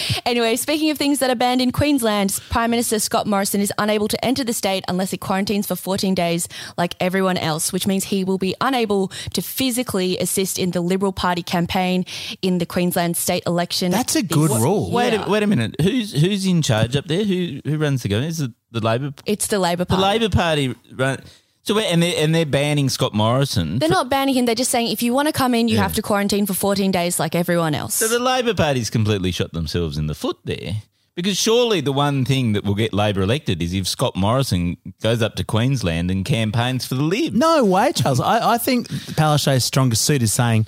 anyway, 0.26 0.56
speaking 0.56 0.90
of 0.90 0.98
things 0.98 1.18
that 1.20 1.30
are 1.30 1.34
banned 1.36 1.60
in 1.60 1.72
Queensland, 1.72 2.38
Prime 2.50 2.70
Minister 2.70 2.98
Scott 2.98 3.26
Morrison 3.26 3.60
is 3.60 3.72
unable 3.78 4.08
to 4.08 4.24
enter 4.24 4.44
the 4.44 4.52
state 4.52 4.84
unless 4.88 5.10
he 5.10 5.16
quarantines 5.16 5.66
for 5.66 5.76
14 5.76 6.14
days, 6.14 6.48
like 6.76 6.94
everyone 7.00 7.36
else, 7.36 7.72
which 7.72 7.86
means 7.86 8.04
he 8.04 8.24
will 8.24 8.38
be 8.38 8.54
unable 8.60 9.08
to 9.34 9.42
physically 9.42 10.18
assist 10.18 10.58
in 10.58 10.70
the 10.72 10.80
Liberal 10.80 11.12
Party 11.12 11.42
campaign 11.42 12.04
in 12.40 12.58
the 12.58 12.66
Queensland 12.66 13.16
state 13.16 13.42
election. 13.46 13.90
That's 13.90 14.16
a 14.16 14.22
good 14.22 14.50
this 14.50 14.58
rule. 14.60 14.90
Wait, 14.90 15.12
year. 15.12 15.24
a, 15.26 15.30
wait 15.30 15.42
a 15.42 15.46
minute. 15.46 15.76
Who's 15.80 16.12
who's 16.12 16.46
in 16.46 16.62
charge 16.62 16.96
up 16.96 17.06
there? 17.06 17.24
Who 17.24 17.60
who 17.64 17.78
runs 17.78 18.02
the 18.02 18.08
government? 18.08 18.32
Is 18.32 18.40
it 18.40 18.52
the 18.70 18.80
Labor? 18.80 19.12
It's 19.26 19.46
the 19.48 19.58
Labor 19.58 19.84
The 19.84 19.96
Party. 19.96 20.02
Labor 20.02 20.28
Party 20.28 20.74
run. 20.92 21.22
So 21.64 21.78
and 21.78 22.02
they're, 22.02 22.14
and 22.18 22.34
they're 22.34 22.44
banning 22.46 22.88
Scott 22.88 23.14
Morrison. 23.14 23.78
They're 23.78 23.88
not 23.88 24.08
banning 24.08 24.34
him. 24.34 24.46
They're 24.46 24.54
just 24.56 24.70
saying 24.70 24.88
if 24.90 25.02
you 25.02 25.12
want 25.14 25.28
to 25.28 25.32
come 25.32 25.54
in, 25.54 25.68
you 25.68 25.76
Yeah. 25.76 25.82
have 25.82 25.94
to 25.94 26.02
quarantine 26.02 26.44
for 26.46 26.54
14 26.54 26.90
days 26.90 27.20
like 27.20 27.34
everyone 27.36 27.74
else. 27.74 27.94
So 27.94 28.08
the 28.08 28.18
Labor 28.18 28.52
Party's 28.54 28.90
completely 28.90 29.30
shot 29.30 29.52
themselves 29.52 29.96
in 29.96 30.08
the 30.08 30.14
foot 30.14 30.38
there. 30.44 30.82
Because 31.14 31.36
surely 31.38 31.80
the 31.82 31.92
one 31.92 32.24
thing 32.24 32.54
that 32.54 32.64
will 32.64 32.74
get 32.74 32.94
Labor 32.94 33.20
elected 33.20 33.60
is 33.62 33.74
if 33.74 33.86
Scott 33.86 34.16
Morrison 34.16 34.76
goes 35.02 35.20
up 35.22 35.34
to 35.36 35.44
Queensland 35.44 36.10
and 36.10 36.24
campaigns 36.24 36.86
for 36.86 36.94
the 36.94 37.02
Lib. 37.02 37.34
No 37.34 37.64
way, 37.64 37.92
Charles. 37.92 38.18
I, 38.18 38.54
I 38.54 38.58
think 38.58 38.88
Palaszczuk's 38.88 39.64
strongest 39.64 40.02
suit 40.06 40.22
is 40.22 40.32
saying 40.32 40.66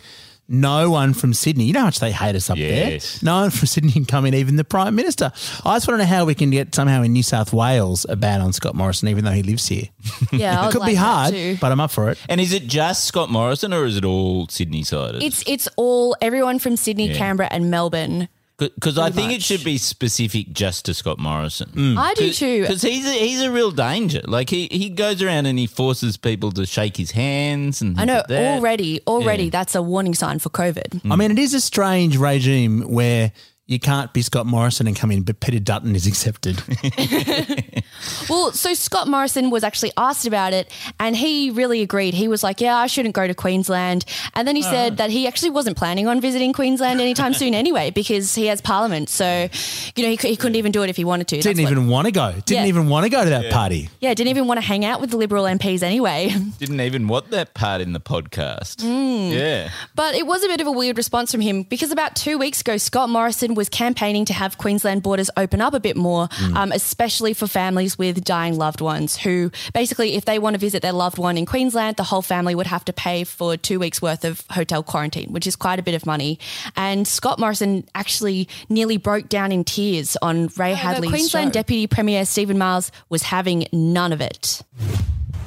no 0.48 0.90
one 0.90 1.14
from 1.14 1.33
Sydney. 1.35 1.64
You 1.64 1.72
know 1.72 1.80
how 1.80 1.87
much 1.87 2.00
they 2.00 2.12
hate 2.12 2.37
us 2.37 2.50
up 2.50 2.57
Yes. 2.59 3.20
there. 3.20 3.26
No 3.33 3.40
one 3.42 3.50
from 3.50 3.66
Sydney 3.66 3.92
can 3.92 4.04
come 4.04 4.26
in, 4.26 4.35
even 4.35 4.57
the 4.57 4.64
Prime 4.64 4.94
Minister. 4.94 5.33
I 5.64 5.76
just 5.76 5.88
want 5.88 6.00
to 6.00 6.04
know 6.04 6.11
how 6.11 6.24
we 6.24 6.35
can 6.35 6.50
get 6.50 6.74
somehow 6.74 7.02
in 7.02 7.12
New 7.12 7.22
South 7.22 7.52
Wales 7.52 8.04
a 8.09 8.16
ban 8.16 8.40
on 8.40 8.52
Scott 8.52 8.74
Morrison, 8.74 9.09
even 9.09 9.24
though 9.24 9.30
he 9.33 9.42
lives 9.42 9.66
here. 9.68 9.85
yeah, 10.33 10.61
it 10.62 10.64
would 10.66 10.72
could 10.72 10.80
like 10.80 10.90
be 10.90 10.94
hard, 10.96 11.35
but 11.61 11.72
I'm 11.72 11.80
up 11.80 11.90
for 11.90 12.11
it. 12.11 12.18
And 12.28 12.40
is 12.40 12.52
it 12.52 12.66
just 12.66 13.04
Scott 13.04 13.30
Morrison 13.30 13.72
or 13.72 13.85
is 13.87 13.96
it 13.96 14.04
all 14.04 14.46
Sydney 14.48 14.83
sided? 14.83 15.22
It's 15.22 15.42
it's 15.46 15.68
all 15.76 16.16
everyone 16.20 16.59
from 16.59 16.76
Sydney, 16.76 17.09
Yeah. 17.09 17.16
Canberra, 17.16 17.48
and 17.50 17.70
Melbourne. 17.70 18.28
Because 18.56 18.98
I 18.98 19.10
Pretty 19.10 19.16
think 19.28 19.32
it 19.32 19.42
should 19.42 19.64
be 19.64 19.78
specific 19.78 20.52
just 20.52 20.84
to 20.84 20.94
Scott 20.94 21.18
Morrison. 21.18 21.70
Mm. 21.70 21.98
I 21.98 22.14
do 22.14 22.32
too. 22.32 22.60
Because 22.60 22.82
he's 22.82 23.04
a, 23.04 23.10
he's 23.12 23.42
a 23.42 23.50
real 23.50 23.72
danger. 23.72 24.20
Like 24.28 24.48
he, 24.48 24.68
he 24.70 24.90
goes 24.90 25.20
around 25.22 25.46
and 25.46 25.58
he 25.58 25.66
forces 25.66 26.16
people 26.16 26.52
to 26.52 26.64
shake 26.64 26.96
his 26.96 27.10
hands 27.10 27.82
and 27.82 27.98
I 28.00 28.04
know 28.04 28.14
like 28.18 28.28
that. 28.28 28.56
already. 28.58 29.00
Already, 29.08 29.44
Yeah. 29.44 29.50
that's 29.50 29.74
a 29.74 29.82
warning 29.82 30.14
sign 30.14 30.38
for 30.38 30.50
COVID. 30.50 31.00
I 31.10 31.16
mean, 31.16 31.32
it 31.32 31.38
is 31.40 31.52
a 31.52 31.60
strange 31.60 32.16
regime 32.16 32.82
where 32.82 33.32
you 33.66 33.79
can't 33.81 34.12
be 34.12 34.22
Scott 34.22 34.46
Morrison 34.46 34.87
and 34.87 34.94
come 34.96 35.11
in, 35.11 35.22
but 35.22 35.40
Peter 35.40 35.59
Dutton 35.59 35.94
is 35.96 36.07
accepted. 36.07 36.62
Well, 38.29 38.53
so 38.53 38.74
Scott 38.74 39.07
Morrison 39.09 39.50
was 39.50 39.62
actually 39.64 39.92
asked 39.96 40.27
about 40.27 40.53
it, 40.53 40.70
and 40.98 41.14
he 41.16 41.50
really 41.50 41.81
agreed. 41.83 42.14
He 42.14 42.29
was 42.29 42.42
like, 42.42 42.61
"Yeah, 42.61 42.77
I 42.77 42.87
shouldn't 42.87 43.14
go 43.14 43.27
to 43.27 43.35
Queensland," 43.35 44.05
and 44.35 44.48
then 44.48 44.57
he 44.57 44.62
said 44.62 44.96
that 44.96 45.11
he 45.11 45.27
actually 45.27 45.50
wasn't 45.50 45.77
planning 45.77 46.07
on 46.07 46.20
visiting 46.20 46.53
Queensland 46.53 47.00
anytime 47.00 47.35
soon 47.35 47.55
anyway 47.55 47.90
because 47.90 48.35
he 48.35 48.46
has 48.46 48.61
Parliament. 48.61 49.09
So, 49.11 49.48
you 49.96 50.03
know, 50.05 50.11
he, 50.11 50.16
he 50.16 50.37
couldn't 50.37 50.57
even 50.57 50.72
do 50.72 50.83
it 50.83 50.90
if 50.90 50.96
he 50.96 51.05
wanted 51.05 51.29
to. 51.29 51.37
Didn't 51.40 51.57
That's 51.59 51.70
even 51.70 51.88
want 51.88 52.07
to 52.07 52.12
go. 52.12 52.33
Didn't 52.33 52.64
Yeah. 52.64 52.66
even 52.66 52.88
want 52.88 53.05
to 53.05 53.11
go 53.11 53.22
to 53.24 53.31
that 53.31 53.53
party. 53.53 53.88
yeah, 54.00 54.12
didn't 54.14 54.29
even 54.31 54.46
want 54.46 54.59
to 54.59 54.66
hang 54.66 54.85
out 54.85 55.00
with 55.00 55.11
the 55.11 55.16
Liberal 55.16 55.44
MPs 55.44 55.83
anyway. 55.83 56.35
Didn't 56.59 56.81
even 56.81 57.07
want 57.09 57.31
that 57.31 57.55
part 57.55 57.81
in 57.81 57.92
the 57.92 58.00
podcast. 58.00 58.77
Mm. 58.77 59.33
Yeah. 59.33 59.70
But 59.94 60.14
it 60.14 60.27
was 60.27 60.42
a 60.44 60.48
bit 60.48 60.61
of 60.61 60.66
a 60.66 60.72
weird 60.72 60.96
response 60.96 61.31
from 61.31 61.40
him 61.40 61.62
because 61.62 61.90
about 61.92 62.16
two 62.16 62.38
weeks 62.38 62.61
ago, 62.61 62.77
Scott 62.77 63.09
Morrison 63.09 63.53
was 63.54 63.68
campaigning 63.68 64.24
to 64.26 64.32
have 64.32 64.58
Queensland 64.58 65.02
borders 65.02 65.30
open 65.36 65.60
up 65.60 65.74
a 65.74 65.80
bit 65.80 65.96
more, 65.96 66.28
um, 66.54 66.72
especially 66.72 67.34
for 67.34 67.46
families 67.46 67.98
with 67.98 68.24
dying 68.24 68.56
loved 68.56 68.80
ones 68.80 69.16
who 69.16 69.50
basically, 69.72 70.16
if 70.16 70.24
they 70.24 70.38
want 70.38 70.54
to 70.54 70.58
visit 70.58 70.82
their 70.82 70.92
loved 70.92 71.18
one 71.18 71.36
in 71.36 71.46
Queensland, 71.46 71.96
the 71.96 72.04
whole 72.04 72.22
family 72.22 72.54
would 72.54 72.66
have 72.66 72.84
to 72.84 72.92
pay 72.92 73.24
for 73.24 73.56
two 73.56 73.78
weeks 73.78 74.00
worth 74.02 74.24
of 74.24 74.42
hotel 74.50 74.82
quarantine, 74.82 75.32
which 75.32 75.46
is 75.46 75.56
quite 75.56 75.78
a 75.78 75.82
bit 75.82 75.94
of 75.94 76.06
money. 76.06 76.38
And 76.76 77.06
Scott 77.06 77.38
Morrison 77.38 77.86
actually 77.94 78.48
nearly 78.68 78.96
broke 78.96 79.28
down 79.28 79.52
in 79.52 79.64
tears 79.64 80.16
on 80.22 80.48
Ray 80.56 80.74
Hadley's 80.74 81.10
Queensland 81.10 81.48
show. 81.48 81.60
Deputy 81.60 81.86
Premier 81.86 82.24
Stephen 82.24 82.58
Miles 82.58 82.90
was 83.08 83.22
having 83.22 83.66
none 83.72 84.12
of 84.12 84.20
it. 84.20 84.62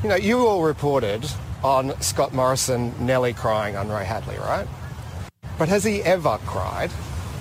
You 0.04 0.10
know, 0.10 0.16
you 0.16 0.46
all 0.46 0.64
reported 0.64 1.26
on 1.64 2.00
Scott 2.02 2.34
Morrison 2.34 2.94
nearly 3.04 3.34
crying 3.34 3.76
on 3.76 3.90
Ray 3.90 4.06
Hadley, 4.06 4.38
right? 4.38 4.68
But 5.58 5.70
has 5.70 5.84
he 5.84 6.04
ever 6.04 6.38
cried 6.46 6.92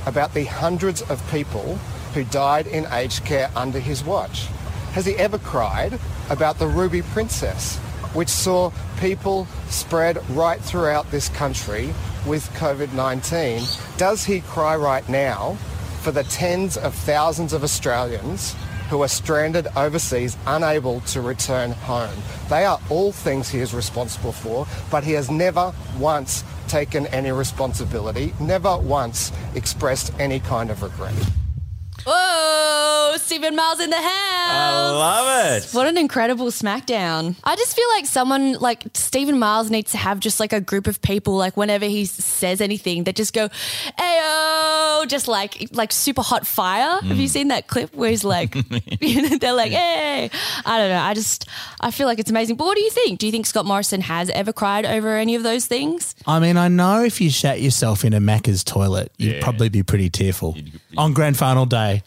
about 0.06 0.32
the 0.32 0.44
hundreds 0.44 1.02
of 1.02 1.30
people 1.30 1.76
who 2.14 2.24
died 2.24 2.66
in 2.66 2.86
aged 2.92 3.24
care 3.24 3.50
under 3.54 3.78
his 3.78 4.02
watch? 4.02 4.46
Has 4.92 5.04
he 5.04 5.14
ever 5.16 5.38
cried 5.38 5.98
about 6.30 6.58
the 6.58 6.66
Ruby 6.66 7.02
Princess, 7.02 7.76
which 8.14 8.28
saw 8.28 8.72
people 8.98 9.46
spread 9.68 10.18
right 10.30 10.60
throughout 10.60 11.10
this 11.10 11.28
country 11.28 11.92
with 12.26 12.48
COVID-19? 12.54 13.98
Does 13.98 14.24
he 14.24 14.40
cry 14.40 14.76
right 14.76 15.06
now 15.08 15.58
for 16.00 16.12
the 16.12 16.24
tens 16.24 16.76
of 16.76 16.94
thousands 16.94 17.52
of 17.52 17.64
Australians 17.64 18.54
who 18.88 19.02
are 19.02 19.08
stranded 19.08 19.66
overseas, 19.76 20.36
unable 20.46 21.00
to 21.00 21.20
return 21.20 21.72
home. 21.72 22.14
They 22.48 22.64
are 22.64 22.78
all 22.88 23.10
things 23.10 23.48
he 23.48 23.58
is 23.58 23.74
responsible 23.74 24.32
for, 24.32 24.66
but 24.90 25.02
he 25.02 25.12
has 25.12 25.30
never 25.30 25.74
once 25.98 26.44
taken 26.68 27.06
any 27.08 27.30
responsibility, 27.30 28.32
never 28.40 28.76
once 28.76 29.32
expressed 29.54 30.12
any 30.18 30.40
kind 30.40 30.70
of 30.70 30.82
regret. 30.82 31.14
Whoa, 32.06 33.16
Stephen 33.18 33.56
Miles 33.56 33.80
in 33.80 33.90
the 33.90 33.96
house. 33.96 34.04
I 34.06 34.90
love 34.92 35.52
it. 35.62 35.70
What 35.72 35.86
an 35.88 35.98
incredible 35.98 36.46
smackdown. 36.46 37.34
I 37.42 37.56
just 37.56 37.74
feel 37.74 37.88
like 37.94 38.06
someone 38.06 38.52
like 38.54 38.84
Stephen 38.94 39.38
Miles 39.38 39.70
needs 39.70 39.90
to 39.92 39.98
have 39.98 40.20
just 40.20 40.38
like 40.38 40.52
a 40.52 40.60
group 40.60 40.86
of 40.86 41.02
people, 41.02 41.36
like 41.36 41.56
whenever 41.56 41.84
he 41.86 42.04
says 42.04 42.60
anything, 42.60 43.04
that 43.04 43.16
just 43.16 43.32
go, 43.34 43.48
Ayo, 43.98 45.08
just 45.08 45.26
like 45.28 45.68
like 45.72 45.90
super 45.92 46.22
hot 46.22 46.46
fire. 46.46 47.00
Have 47.02 47.16
you 47.18 47.26
Mm. 47.26 47.30
seen 47.30 47.48
that 47.48 47.66
clip 47.66 47.94
where 47.94 48.10
he's 48.10 48.22
like 48.24 48.52
they're 49.00 49.52
like, 49.52 49.72
Hey. 49.72 50.30
I 50.64 50.78
don't 50.78 50.90
know. 50.90 51.00
I 51.00 51.12
just 51.14 51.48
I 51.80 51.90
feel 51.90 52.06
like 52.06 52.18
it's 52.20 52.30
amazing. 52.30 52.56
But 52.56 52.66
what 52.66 52.76
do 52.76 52.82
you 52.82 52.90
think? 52.90 53.18
Do 53.18 53.26
you 53.26 53.32
think 53.32 53.46
Scott 53.46 53.66
Morrison 53.66 54.00
has 54.02 54.30
ever 54.30 54.52
cried 54.52 54.86
over 54.86 55.16
any 55.16 55.34
of 55.34 55.42
those 55.42 55.66
things? 55.66 56.14
I 56.26 56.38
mean, 56.38 56.56
I 56.56 56.68
know 56.68 57.02
if 57.04 57.20
you 57.20 57.30
shat 57.30 57.60
yourself 57.60 58.04
in 58.04 58.12
a 58.14 58.20
Macca's 58.20 58.62
toilet, 58.62 59.10
you'd 59.18 59.36
Yeah. 59.36 59.42
probably 59.42 59.68
be 59.70 59.82
pretty 59.82 60.08
tearful 60.08 60.56
on 60.96 61.12
grand 61.12 61.36
final 61.36 61.66
day 61.66 61.95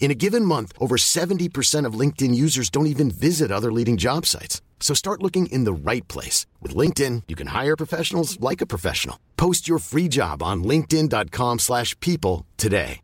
In 0.00 0.10
a 0.10 0.14
given 0.14 0.44
month, 0.44 0.72
over 0.78 0.96
70% 0.96 1.86
of 1.86 1.98
LinkedIn 1.98 2.34
users 2.34 2.68
don't 2.70 2.86
even 2.88 3.10
visit 3.10 3.50
other 3.50 3.72
leading 3.72 3.96
job 3.96 4.26
sites. 4.26 4.60
So 4.80 4.92
start 4.94 5.22
looking 5.22 5.46
in 5.46 5.64
the 5.64 5.72
right 5.72 6.06
place. 6.08 6.44
With 6.60 6.74
LinkedIn, 6.76 7.22
you 7.26 7.34
can 7.34 7.46
hire 7.48 7.74
professionals 7.74 8.38
like 8.38 8.60
a 8.60 8.66
professional. 8.66 9.18
Post 9.36 9.66
your 9.66 9.78
free 9.78 10.08
job 10.08 10.42
on 10.42 10.62
linkedin.com/people 10.62 11.58
slash 11.58 11.98
people 12.00 12.44
today. 12.58 13.00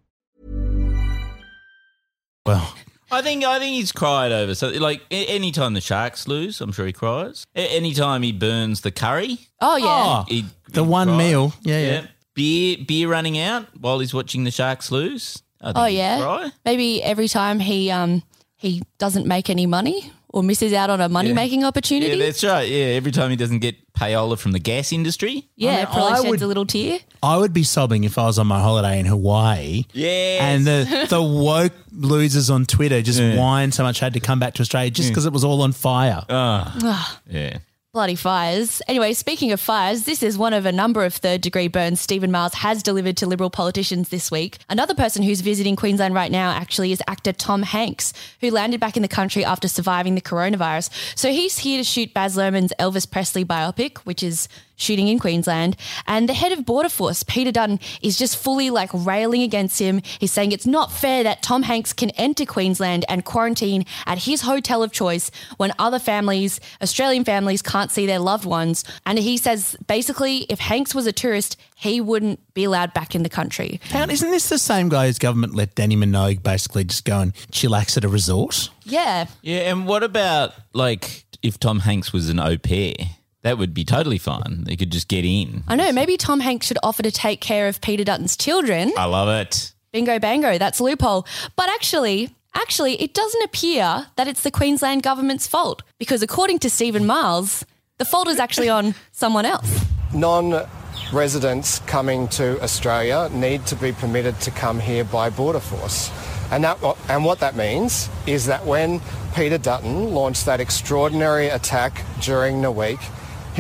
Well, 2.46 2.74
I 3.10 3.22
think 3.22 3.44
I 3.44 3.58
think 3.58 3.74
he's 3.76 3.92
cried 3.92 4.32
over 4.32 4.54
so 4.54 4.68
like 4.68 5.02
a- 5.10 5.26
anytime 5.26 5.74
the 5.74 5.80
Sharks 5.80 6.26
lose, 6.28 6.60
I'm 6.60 6.72
sure 6.72 6.86
he 6.86 6.92
cries. 6.92 7.44
A- 7.54 7.68
anytime 7.76 8.22
he 8.22 8.32
burns 8.32 8.80
the 8.82 8.90
curry, 8.90 9.38
Oh 9.60 9.76
yeah. 9.76 10.24
he, 10.28 10.44
the 10.68 10.82
he 10.84 10.88
one 10.90 11.08
cries. 11.08 11.18
meal. 11.18 11.52
Yeah, 11.62 11.80
yeah. 11.80 12.06
Beer 12.34 12.78
beer 12.86 13.08
running 13.08 13.38
out 13.38 13.66
while 13.78 13.98
he's 13.98 14.14
watching 14.14 14.44
the 14.44 14.50
Sharks 14.50 14.90
lose. 14.90 15.42
I 15.60 15.66
think 15.66 15.78
Oh 15.78 15.86
yeah. 15.86 16.20
cry. 16.20 16.52
Maybe 16.64 17.02
every 17.02 17.28
time 17.28 17.60
he 17.60 17.90
um 17.90 18.22
he 18.56 18.82
doesn't 18.98 19.26
make 19.26 19.48
any 19.50 19.66
money 19.66 20.12
or 20.32 20.42
misses 20.42 20.72
out 20.72 20.90
on 20.90 21.00
a 21.00 21.08
money 21.08 21.32
making 21.32 21.64
opportunity. 21.64 22.16
Yeah, 22.16 22.24
that's 22.26 22.44
right. 22.44 22.68
Yeah, 22.68 22.84
every 23.00 23.10
time 23.10 23.30
he 23.30 23.36
doesn't 23.36 23.58
get 23.58 23.74
payola 23.94 24.38
from 24.38 24.52
the 24.52 24.58
gas 24.60 24.92
industry. 24.92 25.48
Yeah, 25.56 25.72
I 25.72 25.76
mean, 25.76 25.86
probably 25.86 26.02
I 26.12 26.16
sheds 26.16 26.28
would- 26.28 26.42
a 26.42 26.46
little 26.46 26.66
tear. 26.66 26.98
I 27.22 27.36
would 27.36 27.52
be 27.52 27.64
sobbing 27.64 28.04
if 28.04 28.16
I 28.16 28.24
was 28.26 28.38
on 28.38 28.46
my 28.46 28.60
holiday 28.60 28.98
in 29.00 29.06
Hawaii. 29.06 29.84
Yes. 29.92 30.40
And 30.42 30.66
the, 30.66 31.06
the 31.10 31.22
woke 31.22 31.72
losers 31.92 32.48
on 32.48 32.64
Twitter 32.64 33.02
just 33.02 33.20
whined 33.20 33.74
so 33.74 33.82
much 33.82 34.00
I 34.02 34.06
had 34.06 34.14
to 34.14 34.20
come 34.20 34.38
back 34.40 34.54
to 34.54 34.62
Australia 34.62 34.90
just 34.90 35.08
because 35.10 35.26
it 35.26 35.32
was 35.32 35.44
all 35.44 35.60
on 35.62 35.72
fire. 35.72 36.22
Ah, 36.30 37.20
yeah. 37.28 37.58
Bloody 37.92 38.14
fires. 38.14 38.80
Anyway, 38.86 39.12
speaking 39.14 39.50
of 39.50 39.58
fires, 39.58 40.04
this 40.04 40.22
is 40.22 40.38
one 40.38 40.52
of 40.52 40.64
a 40.64 40.70
number 40.70 41.04
of 41.04 41.12
third 41.12 41.40
degree 41.40 41.66
burns 41.66 42.00
Stephen 42.00 42.30
Miles 42.30 42.54
has 42.54 42.84
delivered 42.84 43.16
to 43.16 43.26
Liberal 43.26 43.50
politicians 43.50 44.10
this 44.10 44.30
week. 44.30 44.58
Another 44.68 44.94
person 44.94 45.24
who's 45.24 45.40
visiting 45.40 45.74
Queensland 45.74 46.14
right 46.14 46.30
now 46.30 46.52
actually 46.52 46.92
is 46.92 47.02
actor 47.08 47.32
Tom 47.32 47.64
Hanks, 47.64 48.12
who 48.40 48.52
landed 48.52 48.78
back 48.78 48.96
in 48.96 49.02
the 49.02 49.08
country 49.08 49.44
after 49.44 49.66
surviving 49.66 50.14
the 50.14 50.20
coronavirus. 50.20 50.90
So 51.18 51.32
he's 51.32 51.58
here 51.58 51.78
to 51.78 51.82
shoot 51.82 52.14
Baz 52.14 52.36
Luhrmann's 52.36 52.72
Elvis 52.78 53.10
Presley 53.10 53.44
biopic, 53.44 53.98
which 53.98 54.22
is 54.22 54.46
shooting 54.80 55.08
in 55.08 55.18
Queensland. 55.18 55.76
And 56.06 56.28
the 56.28 56.34
head 56.34 56.52
of 56.52 56.64
Border 56.64 56.88
Force, 56.88 57.22
Peter 57.22 57.52
Dutton, 57.52 57.78
is 58.02 58.18
just 58.18 58.36
fully 58.36 58.70
like 58.70 58.90
railing 58.92 59.42
against 59.42 59.78
him. 59.78 60.02
He's 60.18 60.32
saying 60.32 60.52
it's 60.52 60.66
not 60.66 60.92
fair 60.92 61.22
that 61.22 61.42
Tom 61.42 61.62
Hanks 61.62 61.92
can 61.92 62.10
enter 62.10 62.44
Queensland 62.44 63.04
and 63.08 63.24
quarantine 63.24 63.84
at 64.06 64.18
his 64.18 64.42
hotel 64.42 64.82
of 64.82 64.92
choice 64.92 65.30
when 65.56 65.72
other 65.78 65.98
families, 65.98 66.60
Australian 66.82 67.24
families, 67.24 67.62
can't 67.62 67.90
see 67.90 68.06
their 68.06 68.18
loved 68.18 68.44
ones. 68.44 68.84
And 69.06 69.18
he 69.18 69.36
says 69.36 69.76
basically, 69.86 70.38
if 70.48 70.58
Hanks 70.58 70.94
was 70.94 71.06
a 71.06 71.12
tourist, 71.12 71.56
he 71.76 72.00
wouldn't 72.00 72.40
be 72.54 72.64
allowed 72.64 72.92
back 72.92 73.14
in 73.14 73.22
the 73.22 73.28
country. 73.28 73.80
Hang 73.84 74.10
isn't 74.10 74.30
this 74.30 74.48
the 74.48 74.58
same 74.58 74.88
guy 74.88 75.06
whose 75.06 75.18
government 75.18 75.54
let 75.54 75.74
Dannii 75.74 75.96
Minogue 75.96 76.42
basically 76.42 76.84
just 76.84 77.04
go 77.04 77.20
and 77.20 77.34
chillax 77.52 77.96
at 77.96 78.04
a 78.04 78.08
resort? 78.08 78.70
Yeah. 78.84 79.26
Yeah, 79.42 79.70
and 79.70 79.86
what 79.86 80.02
about 80.02 80.54
like 80.72 81.24
if 81.42 81.58
Tom 81.58 81.80
Hanks 81.80 82.12
was 82.12 82.28
an 82.28 82.38
au 82.38 82.58
pair? 82.58 82.94
That 83.42 83.56
would 83.58 83.72
be 83.72 83.84
totally 83.84 84.18
fine. 84.18 84.64
They 84.64 84.76
could 84.76 84.92
just 84.92 85.08
get 85.08 85.24
in. 85.24 85.64
I 85.66 85.74
know, 85.76 85.92
maybe 85.92 86.16
Tom 86.16 86.40
Hanks 86.40 86.66
should 86.66 86.78
offer 86.82 87.02
to 87.02 87.10
take 87.10 87.40
care 87.40 87.68
of 87.68 87.80
Peter 87.80 88.04
Dutton's 88.04 88.36
children. 88.36 88.92
I 88.96 89.06
love 89.06 89.28
it. 89.28 89.72
Bingo 89.92 90.18
bango, 90.18 90.58
that's 90.58 90.78
a 90.78 90.84
loophole. 90.84 91.26
But 91.56 91.68
actually, 91.70 92.34
actually, 92.54 93.00
it 93.00 93.14
doesn't 93.14 93.42
appear 93.42 94.06
that 94.16 94.28
it's 94.28 94.42
the 94.42 94.50
Queensland 94.50 95.02
government's 95.02 95.46
fault 95.46 95.82
because 95.98 96.22
according 96.22 96.58
to 96.60 96.70
Stephen 96.70 97.06
Miles, 97.06 97.64
the 97.98 98.04
fault 98.04 98.28
is 98.28 98.38
actually 98.38 98.68
on 98.68 98.94
someone 99.12 99.46
else. 99.46 99.84
Non 100.12 100.66
residents 101.12 101.78
coming 101.80 102.28
to 102.28 102.60
Australia 102.62 103.28
need 103.32 103.64
to 103.66 103.76
be 103.76 103.92
permitted 103.92 104.38
to 104.40 104.50
come 104.50 104.78
here 104.78 105.04
by 105.04 105.30
Border 105.30 105.60
Force. 105.60 106.10
And, 106.50 106.64
that, 106.64 106.78
and 107.08 107.24
what 107.24 107.40
that 107.40 107.56
means 107.56 108.08
is 108.26 108.46
that 108.46 108.66
when 108.66 109.00
Peter 109.34 109.58
Dutton 109.58 110.12
launched 110.12 110.46
that 110.46 110.60
extraordinary 110.60 111.48
attack 111.48 112.04
during 112.20 112.60
the 112.62 112.70
week, 112.70 112.98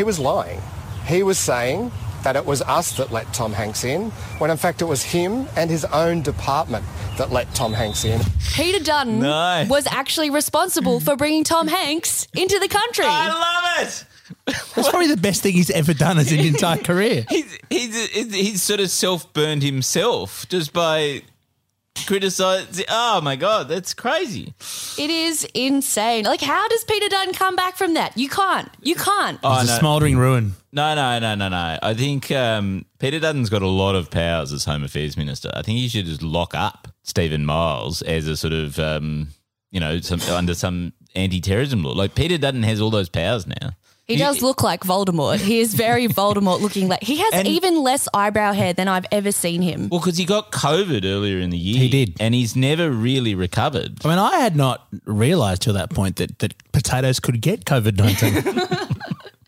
he 0.00 0.04
was 0.04 0.18
lying. 0.18 0.62
He 1.04 1.22
was 1.22 1.36
saying 1.38 1.92
that 2.22 2.34
it 2.34 2.46
was 2.46 2.62
us 2.62 2.96
that 2.96 3.12
let 3.12 3.30
Tom 3.34 3.52
Hanks 3.52 3.84
in, 3.84 4.08
when 4.38 4.50
in 4.50 4.56
fact 4.56 4.80
it 4.80 4.86
was 4.86 5.02
him 5.02 5.46
and 5.56 5.68
his 5.68 5.84
own 5.84 6.22
department 6.22 6.86
that 7.18 7.30
let 7.30 7.54
Tom 7.54 7.74
Hanks 7.74 8.06
in. 8.06 8.18
Peter 8.54 8.82
Dutton 8.82 9.20
Nice. 9.20 9.68
was 9.68 9.86
actually 9.86 10.30
responsible 10.30 11.00
for 11.00 11.16
bringing 11.16 11.44
Tom 11.44 11.68
Hanks 11.68 12.26
into 12.34 12.58
the 12.58 12.68
country. 12.68 13.04
I 13.06 13.28
love 13.28 13.86
it. 13.88 14.04
That's 14.74 14.88
probably 14.88 15.08
the 15.08 15.18
best 15.20 15.42
thing 15.42 15.52
he's 15.52 15.70
ever 15.70 15.92
done 15.92 16.16
as 16.16 16.32
in 16.32 16.38
his 16.38 16.54
entire 16.54 16.78
career. 16.82 17.26
He's, 17.28 17.58
he's, 17.68 18.32
he's 18.34 18.62
sort 18.62 18.80
of 18.80 18.88
self 18.88 19.30
burned 19.34 19.62
himself 19.62 20.48
just 20.48 20.72
by 20.72 21.20
criticizing. 22.06 22.84
Oh 22.88 23.20
my 23.20 23.36
God, 23.36 23.68
that's 23.68 23.94
crazy. 23.94 24.54
It 24.98 25.10
is 25.10 25.44
insane. 25.54 26.24
Like, 26.24 26.40
how 26.40 26.66
does 26.68 26.84
Peter 26.84 27.08
Dutton 27.08 27.34
come 27.34 27.56
back 27.56 27.76
from 27.76 27.94
that? 27.94 28.16
You 28.16 28.28
can't. 28.28 28.68
You 28.82 28.94
can't. 28.94 29.38
Oh, 29.42 29.60
It's 29.60 29.70
a 29.70 29.72
no. 29.74 29.78
smouldering 29.78 30.16
ruin. 30.18 30.54
No, 30.72 30.94
no, 30.94 31.18
no, 31.18 31.34
no, 31.34 31.48
no. 31.48 31.78
I 31.82 31.94
think 31.94 32.30
um, 32.30 32.84
Peter 32.98 33.18
Dutton's 33.20 33.50
got 33.50 33.62
a 33.62 33.68
lot 33.68 33.94
of 33.94 34.10
powers 34.10 34.52
as 34.52 34.64
Home 34.64 34.84
Affairs 34.84 35.16
Minister. 35.16 35.50
I 35.54 35.62
think 35.62 35.78
he 35.78 35.88
should 35.88 36.06
just 36.06 36.22
lock 36.22 36.54
up 36.54 36.88
Stephen 37.02 37.44
Miles 37.44 38.02
as 38.02 38.26
a 38.28 38.36
sort 38.36 38.52
of, 38.52 38.78
um, 38.78 39.28
you 39.70 39.80
know, 39.80 40.00
some, 40.00 40.20
under 40.34 40.54
some 40.54 40.92
anti 41.14 41.40
terrorism 41.40 41.82
law. 41.82 41.92
Like 41.92 42.14
Peter 42.14 42.38
Dutton 42.38 42.62
has 42.62 42.80
all 42.80 42.90
those 42.90 43.08
powers 43.08 43.46
now. 43.46 43.70
He 44.10 44.16
does 44.16 44.42
look 44.42 44.62
like 44.62 44.80
Voldemort. 44.82 45.38
He 45.38 45.60
is 45.60 45.74
very 45.74 46.06
Voldemort 46.20 46.60
looking 46.60 46.88
like 46.88 47.02
he 47.02 47.16
has 47.18 47.32
And- 47.34 47.48
even 47.48 47.82
less 47.82 48.08
eyebrow 48.12 48.52
hair 48.52 48.72
than 48.72 48.88
I've 48.88 49.06
ever 49.12 49.32
seen 49.32 49.62
him. 49.62 49.88
Well, 49.88 50.00
because 50.00 50.16
he 50.18 50.24
got 50.24 50.52
COVID 50.52 51.04
earlier 51.04 51.38
in 51.38 51.50
the 51.50 51.58
year. 51.58 51.78
He 51.80 51.88
did. 51.88 52.16
And 52.20 52.34
he's 52.34 52.54
never 52.56 52.90
really 52.90 53.34
recovered. 53.34 54.04
I 54.04 54.08
mean, 54.08 54.18
I 54.18 54.38
had 54.38 54.56
not 54.56 54.86
realised 55.04 55.62
till 55.62 55.74
that 55.74 55.90
point 55.90 56.16
that, 56.16 56.38
that 56.40 56.54
potatoes 56.72 57.20
could 57.20 57.40
get 57.40 57.64
COVID 57.64 57.96
19. 57.96 58.86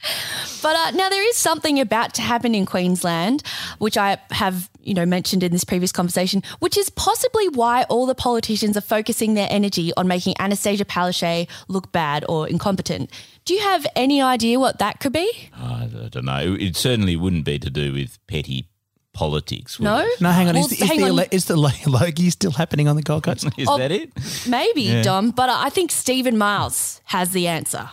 But 0.63 0.77
uh, 0.77 0.91
now 0.93 1.09
there 1.09 1.29
is 1.29 1.37
something 1.37 1.81
about 1.81 2.15
to 2.15 2.23
happen 2.23 2.55
in 2.55 2.67
Queensland, 2.67 3.43
which 3.79 3.97
I 3.97 4.19
have, 4.31 4.71
you 4.81 4.95
know, 4.95 5.05
mentioned 5.05 5.43
in 5.43 5.51
this 5.53 5.65
previous 5.65 5.91
conversation, 5.93 6.43
which 6.61 6.77
is 6.79 6.89
possibly 6.91 7.49
why 7.49 7.83
all 7.85 8.07
the 8.07 8.15
politicians 8.15 8.77
are 8.77 8.81
focusing 8.83 9.35
their 9.35 9.49
energy 9.51 9.93
on 9.97 10.07
making 10.07 10.35
Annastacia 10.35 10.85
Palaszczuk 10.85 11.49
look 11.69 11.91
bad 11.93 12.25
or 12.29 12.49
incompetent. 12.49 13.11
Do 13.45 13.55
you 13.55 13.61
have 13.61 13.85
any 13.97 14.23
idea 14.23 14.61
what 14.61 14.79
that 14.79 15.01
could 15.01 15.13
be? 15.13 15.51
I 15.53 15.89
don't 16.11 16.25
know. 16.25 16.57
It 16.59 16.77
certainly 16.77 17.17
wouldn't 17.17 17.45
be 17.45 17.59
to 17.59 17.69
do 17.69 17.93
with 17.93 18.19
petty 18.29 18.69
politics. 19.13 19.79
No? 19.81 19.99
it? 19.99 20.21
no, 20.21 20.31
hang 20.31 20.49
on. 20.49 20.55
Well, 20.55 20.65
is, 20.65 20.71
the- 20.79 20.85
is, 20.85 20.91
the, 20.91 21.03
on. 21.11 21.27
is 21.33 21.45
the 21.47 21.91
Logie 21.91 22.31
still 22.31 22.53
happening 22.53 22.87
on 22.89 22.97
the 22.97 23.03
Gold 23.03 23.25
Coast? 23.25 23.45
Is 23.59 23.69
Oh, 23.69 23.79
that 23.79 23.91
it? 23.91 24.11
Maybe, 24.49 24.83
Yeah. 24.83 25.03
Dom, 25.03 25.33
but 25.33 25.51
I 25.51 25.69
think 25.71 25.91
Stephen 25.91 26.39
Miles 26.39 27.01
has 27.07 27.33
the 27.33 27.47
answer. 27.49 27.91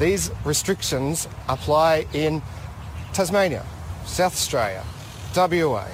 These 0.00 0.30
restrictions 0.46 1.28
apply 1.46 2.06
in 2.14 2.40
Tasmania, 3.12 3.66
South 4.06 4.32
Australia, 4.32 4.82
WA, 5.36 5.86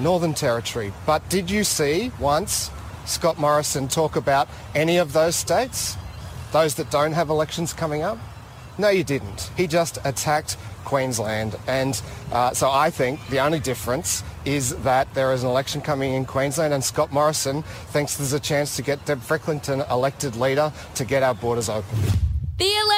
Northern 0.00 0.34
Territory. 0.34 0.92
But 1.06 1.26
did 1.28 1.48
you 1.48 1.62
see 1.62 2.10
once 2.18 2.72
Scott 3.06 3.38
Morrison 3.38 3.86
talk 3.86 4.16
about 4.16 4.48
any 4.74 4.96
of 4.96 5.12
those 5.12 5.36
states? 5.36 5.96
Those 6.50 6.74
that 6.74 6.90
don't 6.90 7.12
have 7.12 7.28
elections 7.30 7.72
coming 7.72 8.02
up? 8.02 8.18
No, 8.78 8.88
you 8.88 9.04
didn't. 9.04 9.52
He 9.56 9.68
just 9.68 9.96
attacked 10.04 10.56
Queensland. 10.84 11.56
And 11.68 12.02
uh, 12.32 12.52
so 12.54 12.68
I 12.68 12.90
think 12.90 13.24
the 13.28 13.38
only 13.38 13.60
difference 13.60 14.24
is 14.44 14.74
that 14.78 15.14
there 15.14 15.32
is 15.32 15.44
an 15.44 15.50
election 15.50 15.82
coming 15.82 16.14
in 16.14 16.24
Queensland 16.24 16.74
and 16.74 16.82
Scott 16.82 17.12
Morrison 17.12 17.62
thinks 17.92 18.16
there's 18.16 18.32
a 18.32 18.40
chance 18.40 18.74
to 18.74 18.82
get 18.82 19.04
Deb 19.04 19.20
Frecklington 19.20 19.88
elected 19.88 20.34
leader 20.34 20.72
to 20.96 21.04
get 21.04 21.22
our 21.22 21.34
borders 21.34 21.68
open. 21.68 21.96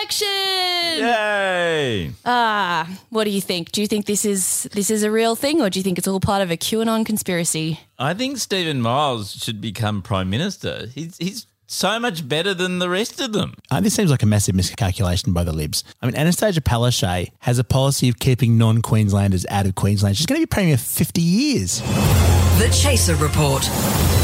The 0.04 0.20
election. 0.20 1.06
Yay! 1.06 2.10
Ah, 2.24 2.88
what 3.10 3.24
do 3.24 3.30
you 3.30 3.40
think? 3.40 3.72
Do 3.72 3.80
you 3.80 3.86
think 3.86 4.06
this 4.06 4.24
is 4.24 4.68
this 4.72 4.90
is 4.90 5.02
a 5.02 5.10
real 5.10 5.34
thing, 5.34 5.60
or 5.62 5.70
do 5.70 5.78
you 5.78 5.82
think 5.82 5.98
it's 5.98 6.06
all 6.06 6.20
part 6.20 6.42
of 6.42 6.50
a 6.50 6.56
QAnon 6.56 7.06
conspiracy? 7.06 7.80
I 7.98 8.12
think 8.14 8.38
Stephen 8.38 8.80
Miles 8.80 9.34
should 9.34 9.60
become 9.60 10.02
prime 10.02 10.28
minister. 10.28 10.88
He's 10.94 11.16
he's 11.16 11.46
so 11.66 11.98
much 11.98 12.28
better 12.28 12.52
than 12.52 12.78
the 12.78 12.90
rest 12.90 13.20
of 13.20 13.32
them. 13.32 13.54
Uh, 13.70 13.80
this 13.80 13.94
seems 13.94 14.10
like 14.10 14.22
a 14.22 14.26
massive 14.26 14.54
miscalculation 14.54 15.32
by 15.32 15.42
the 15.42 15.52
Libs. 15.52 15.82
I 16.02 16.06
mean, 16.06 16.14
Annastacia 16.14 16.60
Palaszczuk 16.60 17.30
has 17.40 17.58
a 17.58 17.64
policy 17.64 18.08
of 18.10 18.18
keeping 18.18 18.58
non-Queenslanders 18.58 19.46
out 19.48 19.64
of 19.66 19.74
Queensland. 19.74 20.16
She's 20.18 20.26
going 20.26 20.40
to 20.40 20.46
be 20.46 20.50
premier 20.50 20.76
for 20.76 20.84
50 20.84 21.22
years. 21.22 22.43
The 22.58 22.68
Chaser 22.68 23.16
Report. 23.16 23.68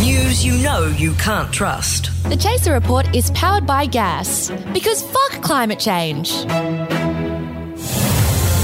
News 0.01 0.47
you 0.47 0.57
know 0.63 0.87
you 0.87 1.15
can't 1.15 1.53
trust. 1.53 2.11
The 2.29 2.37
Chaser 2.37 2.73
Report 2.73 3.13
is 3.13 3.33
powered 3.33 3.67
by 3.67 3.87
gas 3.87 4.53
because 4.73 5.03
fuck 5.03 5.43
climate 5.43 5.81
change. 5.81 6.29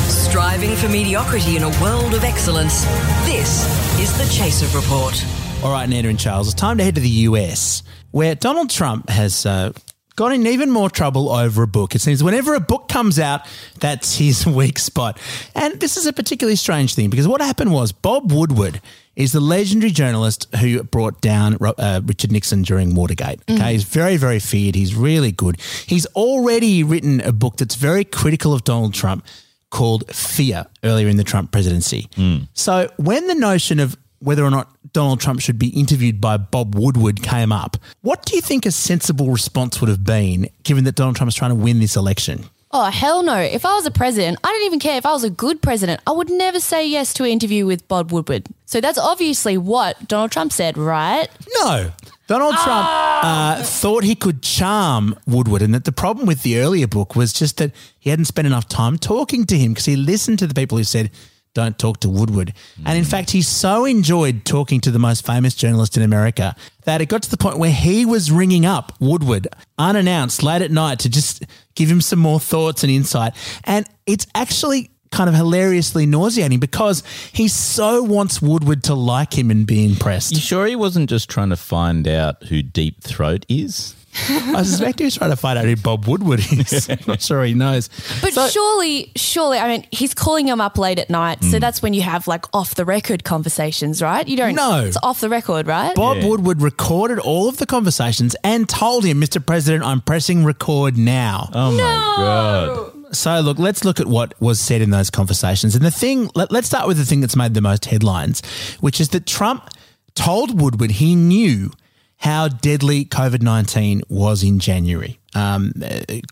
Striving 0.09 0.77
for 0.77 0.89
mediocrity 0.89 1.57
in 1.57 1.65
a 1.65 1.83
world 1.83 2.15
of 2.15 2.23
excellence. 2.23 2.85
This 3.25 3.67
is 3.99 4.17
the 4.17 4.33
Chaser 4.33 4.67
Report. 4.79 5.21
All 5.65 5.73
right, 5.73 5.89
Nana 5.89 6.11
and 6.11 6.19
Charles, 6.19 6.47
it's 6.47 6.55
time 6.55 6.79
to 6.79 6.85
head 6.85 6.95
to 6.95 7.01
the 7.01 7.09
US, 7.09 7.83
where 8.13 8.37
Donald 8.37 8.71
Trump 8.71 9.09
has 9.09 9.47
uh, 9.47 9.73
got 10.17 10.33
in 10.33 10.47
even 10.47 10.71
more 10.71 10.91
trouble 10.91 11.31
over 11.31 11.63
a 11.63 11.67
book. 11.67 11.95
It 11.95 12.01
seems 12.01 12.25
whenever 12.25 12.55
a 12.55 12.61
book 12.61 12.89
comes 12.89 13.19
out, 13.19 13.43
that's 13.79 14.17
his 14.17 14.47
weak 14.47 14.79
spot. 14.79 15.21
And 15.55 15.79
this 15.79 15.97
is 15.97 16.07
a 16.07 16.13
particularly 16.13 16.57
strange 16.57 16.95
thing 16.95 17.11
because 17.11 17.29
what 17.29 17.41
happened 17.41 17.73
was 17.73 17.93
Bob 17.93 18.33
Woodward 18.33 18.81
is 19.15 19.33
the 19.33 19.41
legendary 19.41 19.93
journalist 19.93 20.47
who 20.57 20.83
brought 20.83 21.21
down 21.21 21.57
uh, 21.63 22.01
Richard 22.05 22.33
Nixon 22.33 22.63
during 22.63 22.95
Watergate. 22.95 23.41
Okay, 23.49 23.73
he's 23.73 23.85
very, 23.85 24.17
very 24.19 24.39
feared. 24.39 24.75
He's 24.75 24.95
really 24.95 25.33
good. 25.33 25.59
He's 25.87 26.05
already 26.09 26.83
written 26.83 27.21
a 27.23 27.33
book 27.33 27.57
that's 27.57 27.77
very 27.77 28.05
critical 28.05 28.53
of 28.53 28.65
Donald 28.65 28.93
Trump 28.93 29.25
called 29.71 30.05
Fear 30.15 30.67
earlier 30.85 31.09
in 31.09 31.17
the 31.17 31.25
Trump 31.25 31.51
presidency. 31.51 32.09
So 32.53 32.91
when 32.97 33.27
the 33.27 33.35
notion 33.35 33.81
of 33.81 33.97
whether 34.19 34.45
or 34.45 34.51
not 34.51 34.71
Donald 34.97 35.21
Trump 35.21 35.43
should 35.43 35.59
be 35.59 35.69
interviewed 35.79 36.23
by 36.23 36.39
Bob 36.39 36.75
Woodward 36.75 37.23
came 37.23 37.53
up, 37.53 37.77
what 38.01 38.25
do 38.25 38.35
you 38.35 38.41
think 38.41 38.65
a 38.65 38.71
sensible 38.71 39.31
response 39.31 39.79
would 39.79 39.91
have 39.91 40.05
been 40.05 40.49
given 40.63 40.85
that 40.85 40.95
Donald 40.95 41.17
Trump 41.17 41.29
is 41.29 41.35
trying 41.35 41.51
to 41.51 41.55
win 41.55 41.81
this 41.81 41.97
election? 41.97 42.47
Oh, 42.71 42.87
hell 42.87 43.23
no. 43.23 43.37
If 43.37 43.67
I 43.67 43.75
was 43.75 43.85
a 43.85 43.91
president, 43.91 44.39
I 44.43 44.49
don't 44.49 44.65
even 44.65 44.79
care 44.79 44.97
if 44.97 45.05
I 45.05 45.13
was 45.13 45.23
a 45.23 45.29
good 45.29 45.61
president, 45.61 46.01
I 46.07 46.13
would 46.13 46.31
never 46.31 46.61
say 46.61 46.89
yes 46.89 47.13
to 47.13 47.25
an 47.25 47.29
interview 47.29 47.67
with 47.67 47.87
Bob 47.89 48.11
Woodward. 48.11 48.47
So 48.65 48.81
that's 48.81 48.97
obviously 48.97 49.59
what 49.59 50.09
Donald 50.09 50.33
Trump 50.33 50.51
said, 50.51 50.79
right? 50.79 51.29
No. 51.61 51.93
Donald 52.27 52.55
Trump 52.55 52.89
uh, 52.89 53.63
thought 53.65 54.03
he 54.03 54.15
could 54.15 54.43
charm 54.43 55.15
Woodward, 55.27 55.61
and 55.61 55.75
that 55.75 55.85
the 55.85 55.93
problem 55.93 56.27
with 56.27 56.43
the 56.43 56.59
earlier 56.59 56.87
book 56.87 57.15
was 57.15 57.35
just 57.35 57.59
that 57.59 57.73
he 57.99 58.09
hadn't 58.09 58.25
spent 58.25 58.47
enough 58.47 58.67
time 58.67 58.97
talking 58.97 59.45
to 59.45 59.59
him 59.59 59.73
because 59.73 59.85
he 59.85 59.95
listened 59.95 60.39
to 60.39 60.47
the 60.47 60.55
people 60.55 60.79
who 60.79 60.85
said, 60.85 61.11
don't 61.57 61.79
talk 61.79 62.01
to 62.01 62.11
Woodward. 62.11 62.53
And 62.85 62.99
in 62.99 63.05
fact, 63.05 63.31
he 63.31 63.41
so 63.41 63.87
enjoyed 63.87 64.45
talking 64.45 64.79
to 64.83 64.91
the 64.91 64.99
most 64.99 65.25
famous 65.25 65.55
journalist 65.55 65.97
in 65.97 66.03
America 66.03 66.55
that 66.85 67.01
it 67.01 67.07
got 67.07 67.23
to 67.23 67.31
the 67.31 67.39
point 67.39 67.57
where 67.57 67.73
he 67.73 68.05
was 68.05 68.31
ringing 68.31 68.67
up 68.67 68.93
Woodward 69.01 69.49
unannounced 69.79 70.43
late 70.43 70.61
at 70.61 70.71
night 70.71 70.99
to 71.01 71.09
just 71.09 71.45
give 71.75 71.91
him 71.91 72.03
some 72.03 72.19
more 72.19 72.39
thoughts 72.39 72.83
and 72.83 72.93
insight. 72.93 73.33
And 73.65 73.89
it's 74.05 74.27
actually 74.35 74.91
kind 75.11 75.31
of 75.31 75.35
hilariously 75.35 76.05
nauseating 76.05 76.61
because 76.61 77.03
he 77.33 77.49
so 77.49 78.03
wants 78.03 78.43
Woodward 78.43 78.85
to 78.85 78.95
like 78.95 79.33
him 79.33 79.51
and 79.51 79.67
be 79.67 79.87
impressed. 79.87 80.33
You 80.33 80.41
sure 80.41 80.67
he 80.67 80.77
wasn't 80.77 81.09
just 81.09 81.31
trying 81.31 81.49
to 81.49 81.57
find 81.57 82.07
out 82.07 82.43
who 82.45 82.63
Deep 82.63 83.03
Throat 83.03 83.47
is? 83.49 83.96
I 84.29 84.63
suspect 84.63 84.99
he's 84.99 85.17
trying 85.17 85.31
to 85.31 85.37
find 85.37 85.59
out 85.59 85.65
who 85.65 85.77
Bob 85.77 86.07
Woodward 86.07 86.41
is. 86.41 86.89
I'm 86.91 86.99
not 87.07 87.23
sure 87.23 87.45
he 87.45 87.55
knows. 87.55 87.89
But 88.23 88.33
surely, 88.51 89.13
surely, 89.17 89.59
I 89.59 89.69
mean, 89.69 89.87
he's 89.91 90.15
calling 90.15 90.49
him 90.49 90.61
up 90.61 90.79
late 90.79 90.99
at 90.99 91.11
night. 91.11 91.43
So 91.43 91.59
mm. 91.59 91.61
that's 91.61 91.83
when 91.83 91.95
you 91.95 92.03
have 92.03 92.27
like 92.27 92.45
off 92.55 92.75
the 92.75 92.85
record 92.85 93.25
conversations, 93.25 94.03
right? 94.03 94.27
You 94.27 94.37
don't. 94.37 94.55
No. 94.55 94.85
It's 94.85 94.97
off 95.03 95.21
the 95.21 95.29
record, 95.29 95.67
right? 95.67 95.95
Bob 95.95 96.23
Woodward 96.25 96.63
recorded 96.63 97.19
all 97.19 97.49
of 97.49 97.59
the 97.59 97.67
conversations 97.67 98.35
and 98.43 98.69
told 98.69 99.05
him, 99.05 99.21
Mr. 99.21 99.45
President, 99.45 99.85
I'm 99.85 100.01
pressing 100.01 100.45
record 100.45 100.97
now. 100.97 101.51
Oh 101.53 101.73
my 101.73 101.79
god. 101.79 102.93
So, 103.15 103.41
look, 103.41 103.59
let's 103.59 103.85
look 103.85 104.01
at 104.01 104.07
what 104.07 104.35
was 104.41 104.61
said 104.61 104.83
in 104.83 104.91
those 104.91 105.11
conversations. 105.11 105.75
And 105.75 105.85
the 105.85 105.91
thing, 105.91 106.31
let, 106.35 106.51
let's 106.51 106.67
start 106.67 106.87
with 106.89 106.99
the 106.99 107.05
thing 107.05 107.21
that's 107.21 107.37
made 107.37 107.55
the 107.55 107.61
most 107.61 107.85
headlines, 107.85 108.43
which 108.81 109.01
is 109.01 109.11
that 109.11 109.27
Trump 109.27 109.71
told 110.15 110.61
Woodward 110.61 110.91
he 110.91 111.15
knew 111.15 111.71
how 112.19 112.49
deadly 112.49 113.05
COVID 113.05 113.43
19 113.43 114.03
was 114.09 114.43
in 114.43 114.59
January. 114.59 115.19
Um, 115.35 115.73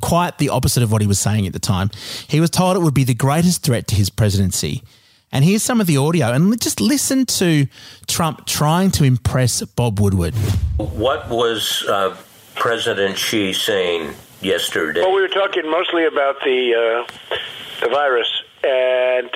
quite 0.01 0.39
the 0.39 0.49
opposite 0.49 0.83
of 0.83 0.91
what 0.91 1.03
he 1.03 1.07
was 1.07 1.19
saying 1.19 1.47
at 1.47 1.53
the 1.53 1.59
time. 1.59 1.91
He 2.27 2.41
was 2.41 2.51
told 2.51 2.77
it 2.77 2.81
would 2.81 2.95
be 2.95 3.05
the 3.05 3.15
greatest 3.15 3.63
threat 3.63 3.87
to 3.89 3.95
his 3.95 4.09
presidency. 4.09 4.83
And 5.31 5.45
here's 5.45 5.65
some 5.65 5.81
of 5.81 5.87
the 5.87 5.97
audio. 5.97 6.33
And 6.33 6.59
just 6.61 6.81
listen 6.81 7.27
to 7.27 7.67
Trump 8.07 8.47
trying 8.47 8.93
to 8.93 9.05
impress 9.05 9.63
Bob 9.63 10.01
Woodward. 10.01 10.33
What 10.77 11.29
was 11.29 11.85
uh, 11.89 12.17
President 12.55 13.19
Xi 13.19 13.53
saying 13.53 14.15
yesterday? 14.41 15.01
Well, 15.01 15.13
we 15.13 15.21
were 15.21 15.29
talking 15.29 15.69
mostly 15.69 16.05
about 16.07 16.41
the 16.45 17.05
uh, 17.05 17.37
the 17.83 17.89
virus, 17.89 18.29
and 18.63 19.29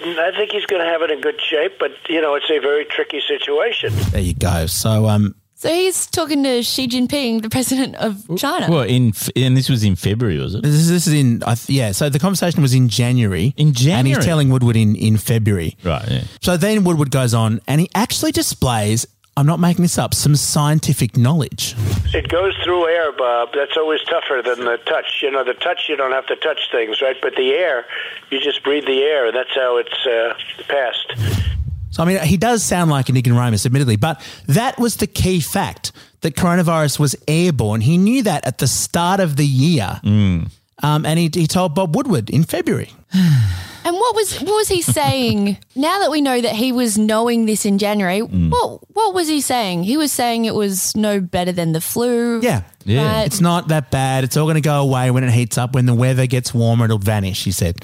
I 0.00 0.32
think 0.34 0.52
he's 0.52 0.64
going 0.66 0.82
to 0.82 0.88
have 0.88 1.02
it 1.02 1.10
in 1.10 1.20
good 1.20 1.40
shape. 1.40 1.78
But 1.78 1.92
you 2.08 2.22
know, 2.22 2.34
it's 2.34 2.50
a 2.50 2.58
very 2.58 2.86
tricky 2.86 3.20
situation. 3.20 3.92
There 4.10 4.22
you 4.22 4.34
go. 4.34 4.66
So, 4.66 5.08
um, 5.08 5.34
So 5.60 5.68
he's 5.68 6.06
talking 6.06 6.44
to 6.44 6.62
Xi 6.62 6.86
Jinping, 6.86 7.42
the 7.42 7.50
president 7.50 7.96
of 7.96 8.24
China. 8.38 8.70
Well, 8.70 8.82
in 8.84 9.12
and 9.34 9.56
this 9.56 9.68
was 9.68 9.82
in 9.82 9.96
February, 9.96 10.38
was 10.38 10.54
it? 10.54 10.62
This 10.62 10.72
is, 10.74 10.88
this 10.88 11.08
is 11.08 11.12
in 11.14 11.42
I 11.42 11.56
th- 11.56 11.68
yeah. 11.76 11.90
So 11.90 12.08
the 12.08 12.20
conversation 12.20 12.62
was 12.62 12.74
in 12.74 12.88
January. 12.88 13.54
In 13.56 13.72
January, 13.72 13.98
and 13.98 14.06
he's 14.06 14.24
telling 14.24 14.50
Woodward 14.50 14.76
in 14.76 14.94
in 14.94 15.16
February. 15.16 15.76
Right. 15.82 16.08
Yeah. 16.08 16.22
So 16.40 16.56
then 16.56 16.84
Woodward 16.84 17.10
goes 17.10 17.34
on, 17.34 17.60
and 17.66 17.80
he 17.80 17.90
actually 17.96 18.30
displays. 18.30 19.04
I'm 19.36 19.46
not 19.46 19.58
making 19.58 19.82
this 19.82 19.98
up. 19.98 20.14
Some 20.14 20.36
scientific 20.36 21.16
knowledge. 21.16 21.74
It 22.14 22.28
goes 22.28 22.56
through 22.62 22.86
air, 22.86 23.10
Bob. 23.10 23.48
That's 23.52 23.76
always 23.76 24.00
tougher 24.04 24.40
than 24.44 24.64
the 24.64 24.78
touch. 24.86 25.20
You 25.22 25.32
know, 25.32 25.42
the 25.42 25.54
touch 25.54 25.86
you 25.88 25.96
don't 25.96 26.12
have 26.12 26.26
to 26.26 26.36
touch 26.36 26.70
things, 26.70 27.02
right? 27.02 27.16
But 27.20 27.34
the 27.34 27.50
air, 27.50 27.84
you 28.30 28.38
just 28.40 28.62
breathe 28.62 28.86
the 28.86 29.02
air. 29.02 29.26
and 29.26 29.34
That's 29.36 29.54
how 29.56 29.76
it's 29.76 30.06
uh, 30.06 30.34
passed. 30.68 31.14
So 31.98 32.04
I 32.04 32.06
mean, 32.06 32.22
he 32.22 32.36
does 32.36 32.62
sound 32.62 32.92
like 32.92 33.08
an 33.08 33.16
ignoramus, 33.16 33.66
admittedly, 33.66 33.96
but 33.96 34.24
that 34.46 34.78
was 34.78 34.98
the 34.98 35.08
key 35.08 35.40
fact 35.40 35.90
that 36.20 36.36
coronavirus 36.36 37.00
was 37.00 37.16
airborne. 37.26 37.80
He 37.80 37.98
knew 37.98 38.22
that 38.22 38.46
at 38.46 38.58
the 38.58 38.68
start 38.68 39.18
of 39.18 39.34
the 39.34 39.44
year, 39.44 40.00
um, 40.04 40.48
and 40.80 41.18
he, 41.18 41.28
he 41.34 41.48
told 41.48 41.74
Bob 41.74 41.96
Woodward 41.96 42.30
in 42.30 42.44
February. 42.44 42.92
And 43.84 43.96
what 43.96 44.14
was 44.14 44.38
what 44.40 44.54
was 44.54 44.68
he 44.68 44.82
saying? 44.82 45.56
now 45.74 46.00
that 46.00 46.10
we 46.10 46.20
know 46.20 46.38
that 46.38 46.54
he 46.54 46.72
was 46.72 46.98
knowing 46.98 47.46
this 47.46 47.64
in 47.64 47.78
January, 47.78 48.20
what 48.20 48.80
what 48.92 49.14
was 49.14 49.28
he 49.28 49.40
saying? 49.40 49.84
He 49.84 49.96
was 49.96 50.12
saying 50.12 50.44
it 50.44 50.54
was 50.54 50.94
no 50.94 51.20
better 51.20 51.52
than 51.52 51.72
the 51.72 51.80
flu. 51.80 52.40
Yeah. 52.42 52.64
yeah. 52.84 53.22
It's 53.22 53.40
not 53.40 53.68
that 53.68 53.90
bad. 53.90 54.24
It's 54.24 54.36
all 54.36 54.44
going 54.44 54.56
to 54.56 54.60
go 54.60 54.82
away 54.82 55.10
when 55.10 55.24
it 55.24 55.30
heats 55.30 55.56
up. 55.56 55.74
When 55.74 55.86
the 55.86 55.94
weather 55.94 56.26
gets 56.26 56.52
warmer, 56.52 56.84
it'll 56.84 56.98
vanish, 56.98 57.44
he 57.44 57.52
said. 57.52 57.76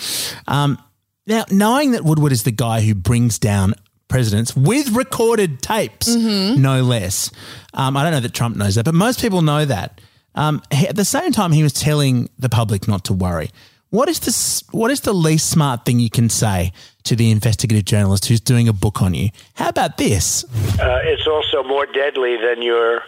Um, 0.47 0.79
now, 1.27 1.45
knowing 1.51 1.93
that 1.93 2.05
Woodward 2.05 2.33
is 2.33 2.43
the 2.43 2.53
guy 2.53 2.83
who 2.83 2.95
brings 2.95 3.39
down 3.39 3.73
presidents 4.09 4.55
with 4.57 4.91
recorded 4.91 5.61
tapes, 5.63 6.09
no 6.15 6.83
less. 6.83 7.31
Um, 7.73 7.97
I 7.97 8.03
don't 8.03 8.13
know 8.13 8.21
that 8.21 8.33
Trump 8.35 8.57
knows 8.57 8.75
that, 8.77 8.85
but 8.85 8.95
most 8.95 9.21
people 9.21 9.43
know 9.43 9.65
that. 9.65 10.01
Um, 10.35 10.63
he- 10.73 10.89
at 10.89 10.97
the 10.97 11.05
same 11.05 11.33
time, 11.33 11.53
he 11.53 11.63
was 11.63 11.73
telling 11.73 12.29
the 12.39 12.49
public 12.49 12.87
not 12.89 13.05
to 13.07 13.13
worry. 13.13 13.51
What 13.91 14.09
is 14.09 14.19
the 14.21 14.77
what 14.77 14.91
is 14.91 15.03
the 15.03 15.13
least 15.13 15.49
smart 15.51 15.85
thing 15.85 16.01
you 16.01 16.11
can 16.11 16.29
say 16.29 16.73
to 17.05 17.15
the 17.15 17.31
investigative 17.31 17.85
journalist 17.85 18.27
who's 18.27 18.41
doing 18.41 18.67
a 18.69 18.73
book 18.73 19.01
on 19.01 19.15
you? 19.15 19.31
How 19.55 19.69
about 19.69 19.99
this? 19.99 20.43
Uh, 20.81 20.99
it's 21.05 21.27
also 21.29 21.63
more 21.63 21.87
deadly 21.87 22.37
than 22.37 22.61
your, 22.61 23.05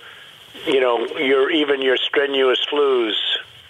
you 0.64 0.80
know, 0.80 1.04
your 1.18 1.50
even 1.50 1.82
your 1.82 1.96
strenuous 1.96 2.64
flus. 2.72 3.14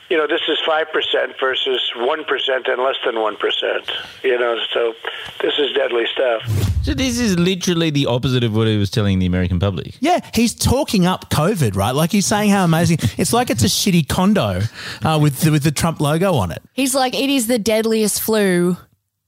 You 0.08 0.16
know, 0.16 0.26
this 0.26 0.42
is 0.48 0.58
five 0.64 0.86
percent 0.92 1.34
versus 1.40 1.80
one 1.96 2.24
percent 2.24 2.68
and 2.68 2.82
less 2.82 2.96
than 3.04 3.18
one 3.20 3.36
percent. 3.36 3.90
You 4.22 4.38
know, 4.38 4.56
so 4.72 4.94
this 5.40 5.54
is 5.58 5.72
deadly 5.72 6.06
stuff. 6.12 6.42
So 6.82 6.94
this 6.94 7.18
is 7.18 7.36
literally 7.38 7.90
the 7.90 8.06
opposite 8.06 8.44
of 8.44 8.54
what 8.54 8.68
he 8.68 8.76
was 8.76 8.90
telling 8.90 9.18
the 9.18 9.26
American 9.26 9.58
public. 9.58 9.96
Yeah, 10.00 10.20
he's 10.32 10.54
talking 10.54 11.06
up 11.06 11.30
COVID, 11.30 11.74
right? 11.74 11.90
Like 11.94 12.12
he's 12.12 12.26
saying 12.26 12.50
how 12.50 12.64
amazing. 12.64 12.98
It's 13.18 13.32
like 13.32 13.50
it's 13.50 13.64
a 13.64 13.66
shitty 13.66 14.08
condo 14.08 14.60
uh, 15.02 15.18
with 15.20 15.40
the, 15.40 15.50
with 15.50 15.64
the 15.64 15.72
Trump 15.72 16.00
logo 16.00 16.34
on 16.34 16.52
it. 16.52 16.62
He's 16.74 16.94
like, 16.94 17.14
it 17.14 17.28
is 17.28 17.48
the 17.48 17.58
deadliest 17.58 18.20
flu 18.20 18.76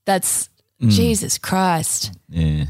That's 0.04 0.48
Mm. 0.80 0.90
Jesus 0.90 1.38
Christ. 1.38 2.12
Yeah. 2.28 2.66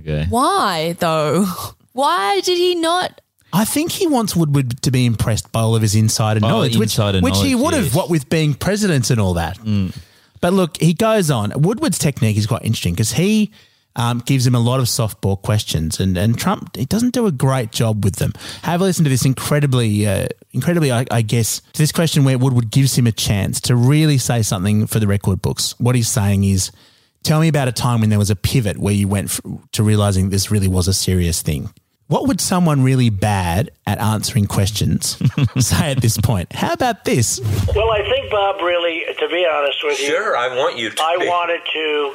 Okay. 0.00 0.26
Why 0.28 0.94
though? 1.00 1.44
Why 1.92 2.40
did 2.40 2.58
he 2.58 2.76
not? 2.76 3.20
I 3.52 3.64
think 3.64 3.90
he 3.92 4.06
wants 4.06 4.36
Woodward 4.36 4.80
to 4.82 4.90
be 4.90 5.06
impressed 5.06 5.50
by 5.52 5.60
all 5.60 5.74
of 5.74 5.82
his 5.82 5.94
insider 5.94 6.40
Oh, 6.44 6.48
knowledge, 6.48 6.76
which, 6.76 6.90
insider 6.90 7.20
which 7.20 7.38
he 7.38 7.54
would 7.54 7.74
have, 7.74 7.84
yes. 7.84 7.92
Mm. 7.92 7.96
what 7.96 8.10
with 8.10 8.28
being 8.30 8.54
president 8.54 9.10
and 9.10 9.20
all 9.20 9.34
that. 9.34 9.58
But 10.40 10.52
look, 10.52 10.80
he 10.80 10.94
goes 10.94 11.30
on. 11.30 11.52
Woodward's 11.56 11.98
technique 11.98 12.36
is 12.36 12.46
quite 12.46 12.64
interesting 12.64 12.94
because 12.94 13.12
he 13.12 13.52
um, 13.96 14.22
gives 14.24 14.46
him 14.46 14.54
a 14.54 14.60
lot 14.60 14.78
of 14.80 14.86
softball 14.86 15.40
questions, 15.42 16.00
and, 16.00 16.16
and 16.16 16.38
Trump 16.38 16.76
he 16.76 16.84
doesn't 16.86 17.12
do 17.12 17.26
a 17.26 17.32
great 17.32 17.72
job 17.72 18.04
with 18.04 18.16
them. 18.16 18.32
Have 18.62 18.80
a 18.80 18.84
listen 18.84 19.04
to 19.04 19.10
this 19.10 19.24
incredibly, 19.26 20.06
uh, 20.06 20.28
incredibly, 20.52 20.92
I, 20.92 21.04
I 21.10 21.22
guess, 21.22 21.60
to 21.72 21.78
this 21.82 21.92
question 21.92 22.24
where 22.24 22.38
Woodward 22.38 22.70
gives 22.70 22.96
him 22.96 23.06
a 23.06 23.12
chance 23.12 23.60
to 23.62 23.74
really 23.76 24.16
say 24.16 24.42
something 24.42 24.86
for 24.86 25.00
the 25.00 25.06
record 25.08 25.42
books. 25.42 25.78
What 25.80 25.94
he's 25.96 26.08
saying 26.08 26.44
is, 26.44 26.70
tell 27.24 27.40
me 27.40 27.48
about 27.48 27.68
a 27.68 27.72
time 27.72 28.00
when 28.00 28.10
there 28.10 28.18
was 28.18 28.30
a 28.30 28.36
pivot 28.36 28.78
where 28.78 28.94
you 28.94 29.08
went 29.08 29.28
f- 29.28 29.40
to 29.72 29.82
realizing 29.82 30.30
this 30.30 30.50
really 30.52 30.68
was 30.68 30.86
a 30.88 30.94
serious 30.94 31.42
thing. 31.42 31.70
What 32.10 32.26
would 32.26 32.40
someone 32.40 32.82
really 32.82 33.08
bad 33.08 33.70
at 33.86 34.00
answering 34.00 34.46
questions 34.46 35.16
say 35.64 35.92
at 35.92 36.00
this 36.02 36.18
point? 36.18 36.52
How 36.52 36.72
about 36.72 37.04
this? 37.04 37.38
Well, 37.72 37.92
I 37.92 38.02
think 38.02 38.32
Bob 38.32 38.60
really, 38.62 39.04
to 39.16 39.28
be 39.28 39.46
honest 39.48 39.78
with 39.84 40.00
you, 40.00 40.06
Sure, 40.08 40.36
I 40.36 40.48
want 40.56 40.76
you 40.76 40.90
to 40.90 41.00
I 41.00 41.18
be. 41.20 41.28
wanted 41.28 41.60
to, 41.72 42.14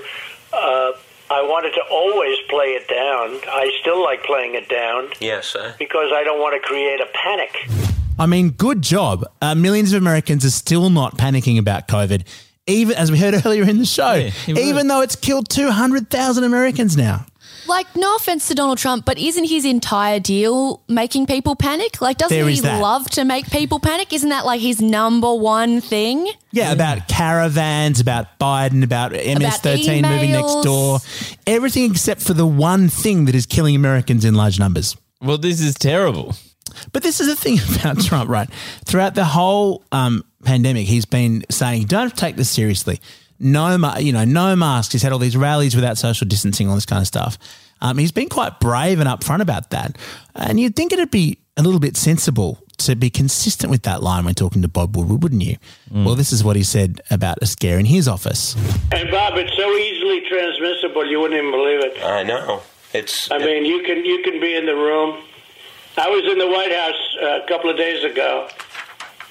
uh, 0.51 0.91
I 1.33 1.41
wanted 1.43 1.71
to 1.75 1.81
always 1.89 2.37
play 2.49 2.75
it 2.75 2.89
down. 2.89 3.39
I 3.49 3.71
still 3.79 4.03
like 4.03 4.21
playing 4.25 4.55
it 4.55 4.67
down 4.67 5.11
Yes, 5.21 5.55
because 5.79 6.11
I 6.13 6.25
don't 6.25 6.41
want 6.41 6.61
to 6.61 6.67
create 6.67 6.99
a 6.99 7.07
panic. 7.13 7.55
I 8.19 8.25
mean, 8.25 8.49
good 8.49 8.81
job. 8.81 9.23
Uh, 9.41 9.55
millions 9.55 9.93
of 9.93 10.01
Americans 10.01 10.43
are 10.43 10.51
still 10.51 10.89
not 10.89 11.17
panicking 11.17 11.57
about 11.57 11.87
COVID, 11.87 12.25
even 12.67 12.97
as 12.97 13.13
we 13.13 13.17
heard 13.17 13.33
earlier 13.45 13.63
in 13.63 13.77
the 13.79 13.85
show, 13.85 14.29
even 14.47 14.89
though 14.89 14.99
it's 14.99 15.15
killed 15.15 15.47
200,000 15.47 16.43
Americans 16.43 16.97
now. 16.97 17.25
Like, 17.67 17.87
no 17.95 18.15
offense 18.15 18.47
to 18.49 18.55
Donald 18.55 18.77
Trump, 18.77 19.05
but 19.05 19.17
isn't 19.17 19.45
his 19.45 19.65
entire 19.65 20.19
deal 20.19 20.81
making 20.87 21.25
people 21.25 21.55
panic? 21.55 22.01
Like, 22.01 22.17
doesn't 22.17 22.35
There 22.37 22.47
he 22.47 22.59
that. 22.61 22.81
love 22.81 23.09
to 23.11 23.25
make 23.25 23.49
people 23.49 23.79
panic? 23.79 24.13
Isn't 24.13 24.29
that 24.29 24.45
like 24.45 24.61
his 24.61 24.81
number 24.81 25.33
one 25.33 25.81
thing? 25.81 26.27
Yeah, 26.51 26.71
about 26.71 27.07
caravans, 27.07 27.99
about 27.99 28.39
Biden, 28.39 28.83
about 28.83 29.11
MS13 29.13 30.01
moving 30.03 30.31
next 30.31 30.45
emails. 30.47 30.63
door, 30.63 30.99
everything 31.47 31.91
except 31.91 32.21
for 32.21 32.33
the 32.33 32.45
one 32.45 32.87
thing 32.89 33.25
that 33.25 33.35
is 33.35 33.45
killing 33.45 33.75
Americans 33.75 34.25
in 34.25 34.35
large 34.35 34.59
numbers. 34.59 34.95
Well, 35.21 35.37
this 35.37 35.59
is 35.61 35.73
terrible. 35.75 36.35
But 36.91 37.03
this 37.03 37.19
is 37.21 37.27
the 37.27 37.35
thing 37.35 37.57
about 37.79 38.01
Trump, 38.03 38.29
right? 38.29 38.49
Throughout 38.85 39.15
the 39.15 39.23
whole 39.25 39.83
um, 39.91 40.23
pandemic, 40.43 40.87
he's 40.87 41.05
been 41.05 41.43
saying, 41.49 41.85
"Don't 41.85 42.15
take 42.15 42.35
this 42.35 42.49
seriously." 42.49 42.99
No, 43.39 43.77
ma- 43.77 43.97
you 43.97 44.13
know, 44.13 44.25
no 44.25 44.55
masks. 44.55 44.93
He's 44.93 45.01
had 45.03 45.11
all 45.11 45.19
these 45.19 45.35
rallies 45.37 45.75
without 45.75 45.97
social 45.97 46.27
distancing, 46.27 46.69
all 46.69 46.75
this 46.75 46.85
kind 46.85 47.01
of 47.01 47.07
stuff. 47.07 47.37
Um, 47.81 47.97
he's 47.97 48.11
been 48.11 48.29
quite 48.29 48.59
brave 48.59 48.99
and 48.99 49.09
upfront 49.09 49.41
about 49.41 49.69
that, 49.71 49.97
and 50.33 50.59
you'd 50.59 50.75
think 50.75 50.93
it'd 50.93 51.11
be 51.11 51.39
a 51.57 51.61
little 51.61 51.79
bit 51.79 51.97
sensible 51.97 52.59
to 52.77 52.95
be 52.95 53.09
consistent 53.09 53.69
with 53.71 53.83
that 53.83 54.01
line 54.03 54.25
when 54.25 54.33
talking 54.33 54.61
to 54.61 54.67
Bob 54.67 54.95
Woodward, 54.95 55.23
wouldn't 55.23 55.41
you? 55.43 55.55
Well, 55.91 56.15
this 56.15 56.33
is 56.33 56.43
what 56.43 56.55
he 56.57 56.63
said 56.63 56.99
about 57.09 57.37
a 57.41 57.45
scare 57.45 57.77
in 57.79 57.85
his 57.85 58.07
office. 58.07 58.55
And 58.91 59.09
Bob, 59.11 59.37
it's 59.37 59.55
so 59.55 59.69
easily 59.77 60.21
transmissible, 60.27 61.05
you 61.05 61.19
wouldn't 61.21 61.37
even 61.39 61.51
believe 61.51 61.79
it. 61.81 62.03
I 62.03 62.23
know. 62.23 62.61
It's. 62.93 63.29
I 63.31 63.37
mean, 63.39 63.65
you 63.65 63.83
can 63.83 64.05
you 64.05 64.21
can 64.23 64.39
be 64.39 64.55
in 64.55 64.65
the 64.65 64.75
room. 64.75 65.21
I 65.97 66.09
was 66.09 66.29
in 66.31 66.37
the 66.37 66.47
White 66.47 66.71
House 66.73 67.17
uh, 67.21 67.43
a 67.43 67.47
couple 67.47 67.69
of 67.69 67.77
days 67.77 68.03
ago, 68.03 68.47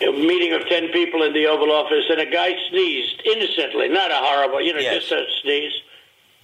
a 0.08 0.12
meeting 0.12 0.52
of 0.52 0.66
ten 0.68 0.88
people 0.88 1.22
in 1.22 1.32
the 1.32 1.46
Oval 1.46 1.70
Office, 1.72 2.04
and 2.10 2.20
a 2.20 2.26
guy 2.30 2.54
sneezed 2.70 3.22
innocently, 3.24 3.88
not 3.88 4.10
a 4.10 4.16
horrible, 4.16 4.60
you 4.60 4.72
know, 4.72 4.80
just 4.80 5.10
a 5.12 5.24
sneeze. 5.42 5.72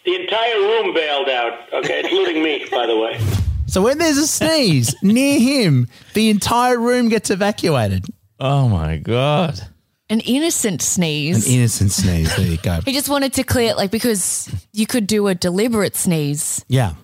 The 0.05 0.14
entire 0.16 0.59
room 0.61 0.94
bailed 0.94 1.29
out. 1.29 1.73
Okay, 1.73 2.01
including 2.01 2.42
me, 2.42 2.66
by 2.70 2.87
the 2.87 2.96
way. 2.96 3.20
So 3.66 3.83
when 3.83 3.99
there's 3.99 4.16
a 4.18 4.27
sneeze 4.27 4.94
near 5.03 5.38
him, 5.38 5.88
the 6.14 6.31
entire 6.31 6.79
room 6.79 7.09
gets 7.09 7.31
evacuated. 7.31 8.05
Oh 8.38 8.68
my 8.68 8.96
god! 8.96 9.61
An 10.09 10.20
innocent 10.20 10.83
sneeze. 10.83 11.46
An 11.46 11.53
innocent 11.53 11.92
sneeze. 11.92 12.35
There 12.35 12.46
you 12.46 12.59
go. 12.59 12.81
he 12.85 12.92
just 12.92 13.09
wanted 13.09 13.33
to 13.35 13.44
clear 13.44 13.70
it, 13.70 13.77
like, 13.77 13.92
because 13.92 14.53
you 14.73 14.87
could 14.87 15.07
do 15.07 15.29
a 15.29 15.35
deliberate 15.37 15.94
sneeze. 15.94 16.64
Yeah. 16.66 16.94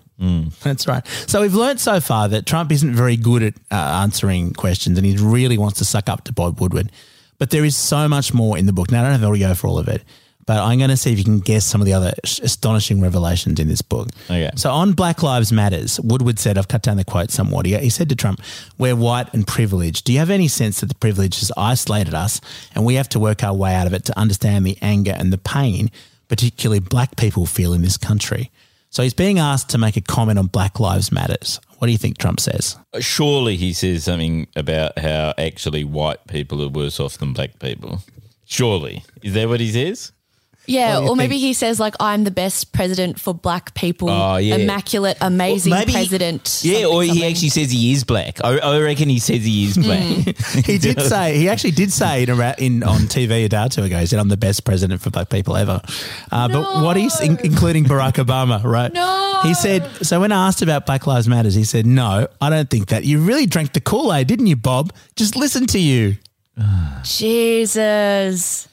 That's 0.63 0.87
right. 0.87 1.05
So 1.27 1.41
we've 1.41 1.53
learned 1.53 1.79
so 1.79 1.99
far 1.99 2.27
that 2.29 2.45
Trump 2.45 2.71
isn't 2.71 2.93
very 2.93 3.17
good 3.17 3.43
at 3.43 3.53
uh, 3.71 3.75
answering 3.75 4.53
questions 4.53 4.97
and 4.97 5.05
he 5.05 5.15
really 5.17 5.57
wants 5.57 5.77
to 5.79 5.85
suck 5.85 6.09
up 6.09 6.23
to 6.25 6.33
Bob 6.33 6.59
Woodward. 6.59 6.91
But 7.39 7.51
there 7.51 7.63
is 7.63 7.75
so 7.75 8.07
much 8.07 8.33
more 8.33 8.57
in 8.57 8.65
the 8.65 8.73
book. 8.73 8.91
Now, 8.91 9.01
I 9.01 9.03
don't 9.03 9.19
have 9.19 9.31
to 9.31 9.39
go 9.39 9.53
for 9.53 9.67
all 9.67 9.77
of 9.77 9.87
it, 9.87 10.03
but 10.47 10.57
I'm 10.57 10.79
going 10.79 10.89
to 10.89 10.97
see 10.97 11.11
if 11.11 11.19
you 11.19 11.23
can 11.23 11.39
guess 11.39 11.65
some 11.65 11.81
of 11.81 11.85
the 11.85 11.93
other 11.93 12.13
sh- 12.23 12.39
astonishing 12.39 12.99
revelations 12.99 13.59
in 13.59 13.67
this 13.67 13.83
book. 13.83 14.07
Okay. 14.25 14.49
So 14.55 14.71
on 14.71 14.93
Black 14.93 15.21
Lives 15.21 15.51
Matters, 15.51 15.99
Woodward 15.99 16.39
said, 16.39 16.57
I've 16.57 16.67
cut 16.67 16.81
down 16.81 16.97
the 16.97 17.05
quote 17.05 17.29
somewhat. 17.29 17.67
He, 17.67 17.77
he 17.77 17.89
said 17.91 18.09
to 18.09 18.15
Trump, 18.15 18.41
We're 18.77 18.95
white 18.95 19.31
and 19.33 19.45
privileged. 19.45 20.05
Do 20.05 20.13
you 20.13 20.19
have 20.19 20.31
any 20.31 20.47
sense 20.47 20.79
that 20.79 20.87
the 20.87 20.95
privilege 20.95 21.39
has 21.39 21.51
isolated 21.55 22.15
us 22.15 22.41
and 22.73 22.85
we 22.85 22.95
have 22.95 23.09
to 23.09 23.19
work 23.19 23.43
our 23.43 23.53
way 23.53 23.75
out 23.75 23.85
of 23.85 23.93
it 23.93 24.05
to 24.05 24.17
understand 24.17 24.65
the 24.65 24.77
anger 24.81 25.13
and 25.15 25.31
the 25.31 25.37
pain, 25.37 25.91
particularly 26.27 26.79
black 26.79 27.17
people 27.17 27.45
feel 27.45 27.73
in 27.73 27.83
this 27.83 27.97
country? 27.97 28.49
So 28.89 29.03
he's 29.03 29.13
being 29.13 29.37
asked 29.39 29.69
to 29.69 29.77
make 29.77 29.97
a 29.97 30.01
comment 30.01 30.39
on 30.39 30.47
Black 30.47 30.79
Lives 30.79 31.11
Matters. 31.11 31.59
What 31.77 31.87
do 31.87 31.91
you 31.91 31.97
think 31.97 32.17
Trump 32.17 32.39
says? 32.39 32.77
Surely 32.99 33.55
he 33.55 33.73
says 33.73 34.05
something 34.05 34.47
about 34.55 34.97
how 34.97 35.33
actually 35.37 35.83
white 35.83 36.25
people 36.27 36.63
are 36.63 36.69
worse 36.69 36.99
off 36.99 37.17
than 37.17 37.33
black 37.33 37.59
people. 37.59 37.99
Surely. 38.45 39.03
Is 39.21 39.33
that 39.33 39.49
what 39.49 39.59
he 39.59 39.71
says? 39.71 40.11
Yeah, 40.67 40.95
What 40.99 41.05
do 41.05 41.11
or 41.11 41.15
maybe 41.15 41.37
he 41.37 41.53
says 41.53 41.79
like, 41.79 41.95
"I'm 41.99 42.25
the 42.25 42.31
best 42.31 42.73
president 42.73 43.19
for 43.21 43.33
black 43.33 43.73
people, 43.73 44.09
Oh, 44.09 44.35
yeah. 44.35 44.55
immaculate, 44.55 45.15
amazing 45.21 45.71
Well, 45.71 45.79
maybe- 45.79 45.93
president." 45.93 46.59
Yeah, 46.61 46.85
or 46.87 47.03
he 47.03 47.07
something. 47.09 47.23
actually 47.31 47.49
says 47.49 47.71
he 47.71 47.93
is 47.93 48.03
black. 48.03 48.43
I, 48.43 48.57
I 48.59 48.79
reckon 48.81 49.07
he 49.07 49.19
says 49.19 49.45
he 49.45 49.65
is 49.65 49.77
black. 49.77 50.35
he 50.65 50.77
did 50.77 51.01
say 51.13 51.37
he 51.37 51.47
actually 51.47 51.71
did 51.71 51.93
say 51.93 52.23
in, 52.23 52.29
a, 52.29 52.35
ra- 52.35 52.55
in 52.57 52.83
on 52.83 53.01
TV 53.07 53.45
a 53.45 53.49
day 53.49 53.63
or 53.63 53.69
two 53.69 53.83
ago. 53.83 53.97
He 53.97 54.05
said, 54.05 54.19
"I'm 54.19 54.27
the 54.27 54.35
best 54.35 54.65
president 54.65 55.01
for 55.01 55.09
black 55.09 55.29
people 55.29 55.55
ever." 55.55 55.81
Uh, 56.31 56.47
But 56.49 56.83
what 56.83 56.97
he's 56.97 57.17
in, 57.21 57.37
including 57.43 57.85
Barack 57.85 58.15
Obama, 58.23 58.61
right? 58.63 58.91
No. 58.91 59.39
He 59.43 59.53
said. 59.53 59.87
So 60.05 60.19
when 60.19 60.31
I 60.33 60.47
asked 60.47 60.61
about 60.61 60.85
Black 60.85 61.07
Lives 61.07 61.27
Matters, 61.29 61.55
he 61.55 61.63
said, 61.63 61.85
"No, 61.85 62.27
I 62.41 62.49
don't 62.49 62.69
think 62.69 62.87
that. 62.89 63.05
You 63.05 63.19
really 63.21 63.45
drank 63.45 63.71
the 63.71 63.79
Kool 63.81 64.13
Aid, 64.13 64.27
didn't 64.27 64.47
you, 64.47 64.57
Bob? 64.57 64.91
Just 65.15 65.35
listen 65.37 65.65
to 65.67 65.79
you." 65.79 66.17
Jesus. 67.03 68.67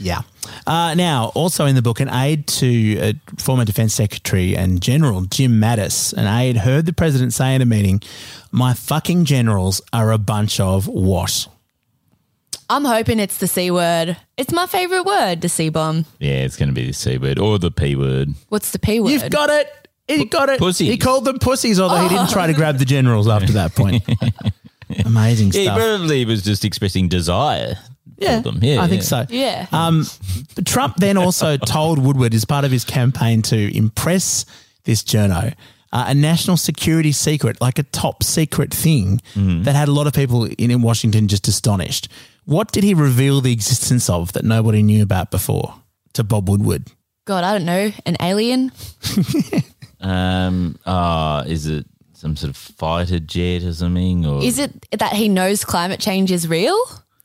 Yeah. 0.00 0.22
Uh, 0.66 0.94
now, 0.94 1.32
also 1.34 1.66
in 1.66 1.74
the 1.74 1.82
book, 1.82 2.00
an 2.00 2.08
aide 2.08 2.46
to 2.46 2.98
uh, 3.00 3.12
former 3.38 3.64
Defense 3.64 3.94
Secretary 3.94 4.56
and 4.56 4.80
General 4.80 5.22
Jim 5.22 5.60
Mattis, 5.60 6.12
an 6.12 6.26
aide 6.26 6.56
heard 6.58 6.86
the 6.86 6.92
president 6.92 7.32
say 7.32 7.54
in 7.54 7.62
a 7.62 7.66
meeting, 7.66 8.00
"My 8.52 8.74
fucking 8.74 9.24
generals 9.24 9.80
are 9.92 10.12
a 10.12 10.18
bunch 10.18 10.60
of 10.60 10.86
what?" 10.86 11.48
I'm 12.70 12.84
hoping 12.84 13.18
it's 13.18 13.38
the 13.38 13.46
C 13.48 13.70
word. 13.70 14.16
It's 14.36 14.52
my 14.52 14.66
favorite 14.66 15.04
word, 15.04 15.40
the 15.40 15.48
C 15.48 15.68
bomb. 15.70 16.04
Yeah, 16.18 16.44
it's 16.44 16.56
going 16.56 16.68
to 16.68 16.74
be 16.74 16.86
the 16.86 16.92
C 16.92 17.16
word 17.18 17.38
or 17.38 17.58
the 17.58 17.70
P 17.70 17.96
word. 17.96 18.34
What's 18.50 18.72
the 18.72 18.78
P 18.78 19.00
word? 19.00 19.10
You've 19.10 19.30
got 19.30 19.48
it. 19.50 19.88
He 20.06 20.24
got 20.26 20.48
it. 20.48 20.58
Pussies. 20.58 20.88
He 20.88 20.96
called 20.96 21.24
them 21.24 21.38
pussies, 21.38 21.78
although 21.80 22.00
he 22.02 22.08
didn't 22.08 22.28
Oh. 22.28 22.32
try 22.32 22.46
to 22.46 22.54
grab 22.54 22.78
the 22.78 22.84
generals 22.86 23.28
after 23.28 23.52
that 23.54 23.74
point. 23.74 24.02
Amazing 25.04 25.50
Yeah, 25.52 25.60
he 25.60 25.68
probably 25.68 26.24
was 26.24 26.42
just 26.42 26.64
expressing 26.64 27.08
desire. 27.08 27.78
Yeah, 28.18 28.40
them. 28.40 28.58
yeah 28.62 28.82
I 28.82 28.88
think 28.88 29.02
yeah. 29.02 29.06
so. 29.08 29.26
Yeah. 29.30 29.66
Um, 29.72 30.04
but 30.54 30.66
Trump 30.66 30.96
then 30.96 31.16
also 31.16 31.56
told 31.66 31.98
Woodward, 31.98 32.34
as 32.34 32.44
part 32.44 32.64
of 32.64 32.70
his 32.70 32.84
campaign 32.84 33.42
to 33.42 33.76
impress 33.76 34.44
this 34.84 35.02
journo, 35.02 35.54
uh, 35.92 36.04
a 36.08 36.14
national 36.14 36.56
security 36.56 37.12
secret, 37.12 37.60
like 37.60 37.78
a 37.78 37.82
top 37.84 38.22
secret 38.22 38.74
thing 38.74 39.20
Mm-hmm. 39.34 39.62
that 39.62 39.74
had 39.74 39.88
a 39.88 39.92
lot 39.92 40.06
of 40.06 40.12
people 40.14 40.44
in, 40.44 40.70
in 40.70 40.82
Washington 40.82 41.28
just 41.28 41.46
astonished. 41.48 42.08
What 42.44 42.72
did 42.72 42.82
he 42.84 42.94
reveal 42.94 43.40
the 43.40 43.52
existence 43.52 44.08
of 44.10 44.32
that 44.32 44.44
nobody 44.44 44.82
knew 44.82 45.02
about 45.02 45.30
before 45.30 45.74
to 46.14 46.24
Bob 46.24 46.48
Woodward? 46.48 46.90
God, 47.26 47.44
I 47.44 47.52
don't 47.52 47.66
know. 47.66 47.92
An 48.06 48.16
alien? 48.20 48.72
Um, 50.00 50.78
uh, 50.86 51.42
is 51.46 51.66
it 51.66 51.84
some 52.12 52.36
sort 52.36 52.50
of 52.50 52.56
fighter 52.56 53.18
jet 53.18 53.64
or 53.64 53.72
something? 53.74 54.24
Or 54.26 54.42
Is 54.42 54.58
it 54.58 54.86
that 54.98 55.12
he 55.12 55.28
knows 55.28 55.64
climate 55.64 55.98
change 56.00 56.30
is 56.30 56.46
real? 56.46 56.78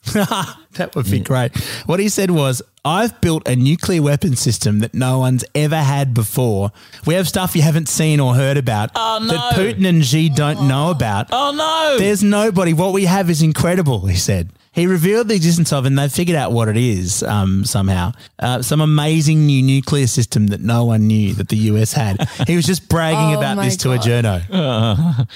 That 0.74 0.96
would 0.96 1.06
be 1.10 1.20
great. 1.20 1.56
What 1.86 2.00
he 2.00 2.10
said 2.10 2.32
was, 2.32 2.60
I've 2.84 3.22
built 3.22 3.48
a 3.48 3.56
nuclear 3.56 4.02
weapon 4.02 4.36
system 4.36 4.80
that 4.80 4.96
no 4.96 5.20
one's 5.20 5.46
ever 5.54 5.78
had 5.78 6.16
before. 6.16 6.72
We 7.06 7.14
have 7.14 7.28
stuff 7.28 7.56
you 7.56 7.62
haven't 7.62 7.88
seen 7.90 8.20
or 8.20 8.34
heard 8.34 8.58
about 8.58 8.90
Oh, 8.96 9.24
that. 9.28 9.54
Putin 9.54 9.88
and 9.88 10.04
Xi 10.04 10.30
don't 10.30 10.68
know 10.68 10.90
about. 10.90 11.28
Oh 11.32 11.52
no! 11.56 12.00
There's 12.00 12.24
nobody. 12.24 12.74
What 12.74 12.92
we 12.92 13.06
have 13.06 13.30
is 13.30 13.44
incredible, 13.44 14.08
he 14.08 14.16
said. 14.16 14.50
He 14.72 14.88
revealed 14.88 15.28
the 15.28 15.36
existence 15.36 15.72
of, 15.72 15.86
and 15.86 16.00
they 16.00 16.10
figured 16.10 16.36
out 16.36 16.52
what 16.52 16.68
it 16.68 16.78
is 16.78 17.22
um, 17.22 17.64
somehow. 17.64 18.14
Uh, 18.40 18.64
some 18.64 18.82
amazing 18.82 19.46
new 19.46 19.62
nuclear 19.62 20.08
system 20.08 20.48
that 20.48 20.62
no 20.62 20.86
one 20.86 21.06
knew 21.06 21.36
that 21.36 21.50
the 21.50 21.58
US 21.70 21.94
had. 21.94 22.28
He 22.48 22.56
was 22.56 22.66
just 22.66 22.90
bragging 22.90 23.36
Oh 23.36 23.38
about 23.38 23.58
my 23.58 23.66
this 23.66 23.78
to 23.78 23.92
a 23.92 23.98
God. 23.98 24.06
journo. 24.52 25.28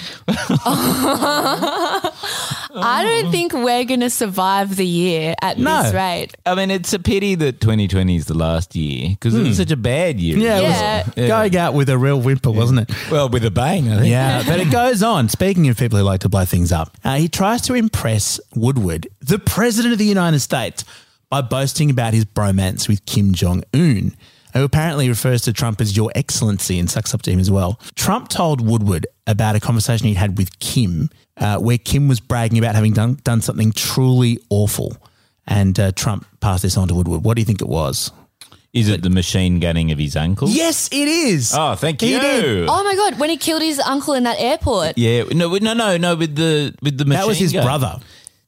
I 2.83 3.03
don't 3.03 3.31
think 3.31 3.53
we're 3.53 3.83
going 3.85 3.99
to 4.01 4.09
survive 4.09 4.75
the 4.75 4.85
year 4.85 5.35
at 5.41 5.57
No. 5.57 5.83
this 5.83 5.93
rate. 5.93 6.35
I 6.45 6.55
mean, 6.55 6.69
it's 6.71 6.93
a 6.93 6.99
pity 6.99 7.35
that 7.35 7.59
2020 7.61 8.15
is 8.15 8.25
the 8.25 8.33
last 8.33 8.75
year 8.75 9.09
because 9.09 9.33
it 9.35 9.39
was 9.39 9.47
Hmm. 9.49 9.53
such 9.53 9.71
a 9.71 9.77
bad 9.77 10.19
year. 10.19 10.37
Yeah, 10.37 10.57
it 10.57 11.05
was 11.07 11.13
yeah. 11.17 11.27
going 11.27 11.57
out 11.57 11.73
with 11.73 11.89
a 11.89 11.97
real 11.97 12.19
whimper, 12.21 12.51
wasn't 12.51 12.81
it? 12.81 13.11
Well, 13.11 13.29
with 13.29 13.43
a 13.45 13.51
bang, 13.51 13.91
I 13.91 13.95
think. 13.97 14.09
Yeah, 14.09 14.43
but 14.45 14.59
it 14.59 14.69
goes 14.71 15.01
on. 15.03 15.29
Speaking 15.29 15.67
of 15.69 15.77
people 15.77 15.97
who 15.97 16.03
like 16.03 16.19
to 16.21 16.29
blow 16.29 16.45
things 16.45 16.71
up, 16.71 16.95
uh, 17.03 17.15
he 17.15 17.27
tries 17.27 17.61
to 17.63 17.73
impress 17.73 18.39
Woodward, 18.55 19.07
the 19.21 19.39
president 19.39 19.93
of 19.93 19.99
the 19.99 20.05
United 20.05 20.39
States, 20.39 20.83
by 21.29 21.41
boasting 21.41 21.89
about 21.89 22.13
his 22.13 22.23
bromance 22.25 22.87
with 22.87 23.05
Kim 23.05 23.33
Jong 23.33 23.63
Un, 23.73 24.15
who 24.53 24.63
apparently 24.63 25.09
refers 25.09 25.41
to 25.43 25.53
Trump 25.53 25.81
as 25.81 25.95
Your 25.95 26.11
Excellency 26.15 26.79
and 26.79 26.89
sucks 26.89 27.13
up 27.13 27.21
to 27.23 27.31
him 27.31 27.39
as 27.39 27.49
well. 27.51 27.79
Trump 27.95 28.29
told 28.29 28.61
Woodward 28.61 29.05
about 29.27 29.55
a 29.55 29.59
conversation 29.59 30.07
he'd 30.07 30.15
had 30.17 30.37
with 30.37 30.57
Kim, 30.59 31.09
uh, 31.37 31.57
where 31.59 31.77
Kim 31.77 32.07
was 32.07 32.19
bragging 32.19 32.57
about 32.57 32.75
having 32.75 32.93
done, 32.93 33.19
done 33.23 33.41
something 33.41 33.71
truly 33.71 34.39
awful. 34.49 34.95
And 35.45 35.79
uh, 35.79 35.91
Trump 35.93 36.25
passed 36.39 36.63
this 36.63 36.75
on 36.77 36.87
to 36.89 36.93
Woodward. 36.95 37.23
What 37.23 37.35
do 37.35 37.41
you 37.41 37.45
think 37.45 37.61
it 37.61 37.69
was? 37.69 38.11
Is 38.73 38.89
it 38.89 39.01
the 39.01 39.09
machine 39.09 39.59
gunning 39.59 39.91
of 39.91 39.97
his 39.97 40.15
uncle? 40.15 40.49
Yes, 40.49 40.87
it 40.91 41.07
is. 41.07 41.53
Oh, 41.55 41.73
thank 41.75 42.01
He 42.01 42.11
you. 42.13 42.19
did. 42.19 42.67
Oh 42.69 42.83
my 42.83 42.95
God, 42.95 43.17
when 43.19 43.29
he 43.29 43.37
killed 43.37 43.61
his 43.61 43.79
uncle 43.79 44.13
in 44.13 44.23
that 44.23 44.39
airport. 44.39 44.97
Yeah, 44.97 45.23
no, 45.31 45.55
no, 45.57 45.73
no, 45.73 45.97
no. 45.97 46.15
With 46.15 46.35
the 46.35 46.75
with 46.81 46.97
the 46.97 47.05
machine 47.05 47.21
That 47.21 47.27
was 47.27 47.39
his 47.39 47.53
gun. 47.53 47.63
brother. 47.63 47.99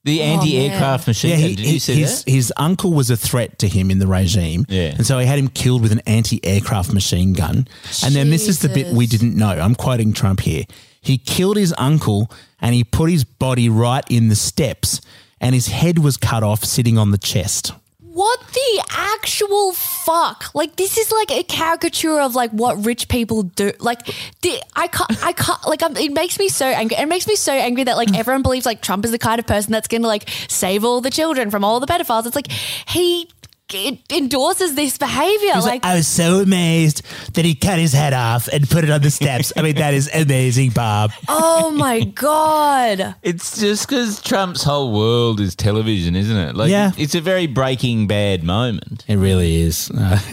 The 0.06 0.22
Oh, 0.22 0.24
anti-aircraft 0.24 1.08
machine. 1.08 1.32
Yeah, 1.32 1.38
gun. 1.38 1.50
he, 1.50 1.56
Did 1.56 1.66
he- 1.66 1.74
you 1.74 1.80
see 1.80 1.96
his, 1.96 2.24
that? 2.24 2.32
his 2.32 2.54
uncle 2.58 2.94
was 2.94 3.10
a 3.10 3.18
threat 3.18 3.60
to 3.60 3.68
him 3.68 3.92
in 3.92 4.00
the 4.00 4.08
regime. 4.08 4.66
Yeah. 4.70 4.96
And 4.96 5.06
so 5.06 5.20
he 5.20 5.26
had 5.26 5.38
him 5.40 5.50
killed 5.50 5.82
with 5.82 5.92
an 5.92 6.02
anti 6.08 6.44
aircraft 6.46 6.94
machine 6.94 7.34
gun. 7.34 7.68
And 8.04 8.16
then 8.16 8.30
this 8.30 8.48
is 8.48 8.60
the 8.60 8.70
bit 8.70 8.94
we 8.94 9.08
didn't 9.08 9.36
know. 9.36 9.50
I'm 9.50 9.76
quoting 9.76 10.14
Trump 10.14 10.40
here. 10.42 10.64
He 11.02 11.18
killed 11.18 11.58
his 11.58 11.74
uncle 11.78 12.32
and 12.62 12.74
he 12.76 12.84
put 12.84 13.10
his 13.10 13.24
body 13.24 13.70
right 13.70 14.04
in 14.10 14.28
the 14.30 14.36
steps, 14.36 15.00
and 15.42 15.54
his 15.56 15.68
head 15.68 16.00
was 16.00 16.18
cut 16.18 16.44
off 16.44 16.64
sitting 16.66 16.98
on 16.98 17.12
the 17.12 17.18
chest. 17.18 17.72
What 18.02 18.40
the 18.54 18.84
actual 18.90 19.72
fuck? 20.06 20.54
Like 20.54 20.76
this 20.76 20.98
is 20.98 21.12
like 21.12 21.32
a 21.32 21.44
caricature 21.44 22.20
of 22.20 22.36
like 22.36 22.52
what 22.52 22.86
rich 22.86 23.08
people 23.08 23.44
do. 23.44 23.72
Like 23.80 24.06
the, 24.42 24.62
I 24.76 24.88
can't, 24.88 25.26
I 25.26 25.34
can't. 25.34 25.66
Like 25.68 25.84
I'm, 25.84 25.96
it 25.98 26.12
makes 26.12 26.40
me 26.40 26.50
so 26.50 26.66
angry. 26.66 26.98
It 26.98 27.08
makes 27.08 27.28
me 27.28 27.36
so 27.36 27.54
angry 27.54 27.84
that 27.86 27.98
like 27.98 28.10
mm. 28.10 28.18
everyone 28.18 28.42
believes 28.42 28.66
like 28.66 28.82
Trump 28.82 29.06
is 29.06 29.12
the 29.12 29.20
kind 29.20 29.40
of 29.40 29.48
person 29.48 29.72
that's 29.72 29.88
going 29.88 30.02
to 30.02 30.08
like 30.08 30.30
save 30.48 30.84
all 30.84 31.02
the 31.02 31.10
children 31.10 31.52
from 31.52 31.64
all 31.64 31.80
the 31.80 31.88
pedophiles. 31.88 32.26
It's 32.26 32.36
like 32.36 32.52
he 32.52 33.30
it 33.74 34.00
endorses 34.12 34.76
this 34.76 34.98
behavior. 34.98 35.54
Like, 35.56 35.64
like, 35.64 35.86
I 35.86 35.96
was 35.96 36.08
so 36.08 36.40
amazed 36.42 37.02
that 37.34 37.46
he 37.46 37.56
cut 37.56 37.80
his 37.80 37.94
head 37.94 38.14
off 38.14 38.48
and 38.48 38.70
put 38.70 38.84
it 38.84 38.90
on 38.90 39.02
the 39.02 39.12
steps. 39.12 39.52
I 39.56 39.62
mean, 39.62 39.76
that 39.76 39.94
is 39.94 40.10
amazing, 40.14 40.72
Bob. 40.72 41.12
oh 41.28 41.72
my 41.72 42.02
god. 42.02 43.16
It's 43.24 43.60
just 43.60 43.88
because 43.88 44.22
Trump's 44.22 44.64
whole 44.64 44.92
world 44.94 45.40
is 45.40 45.56
television, 45.56 46.16
isn't 46.16 46.38
it? 46.38 46.56
Like, 46.56 46.70
Yeah. 46.72 46.92
it's 46.98 47.16
a 47.16 47.22
very 47.22 47.48
Breaking 47.48 48.08
Bad 48.08 48.44
moment. 48.44 49.06
It 49.08 49.18
really 49.18 49.62
is. 49.62 49.90
Uh, 49.92 50.20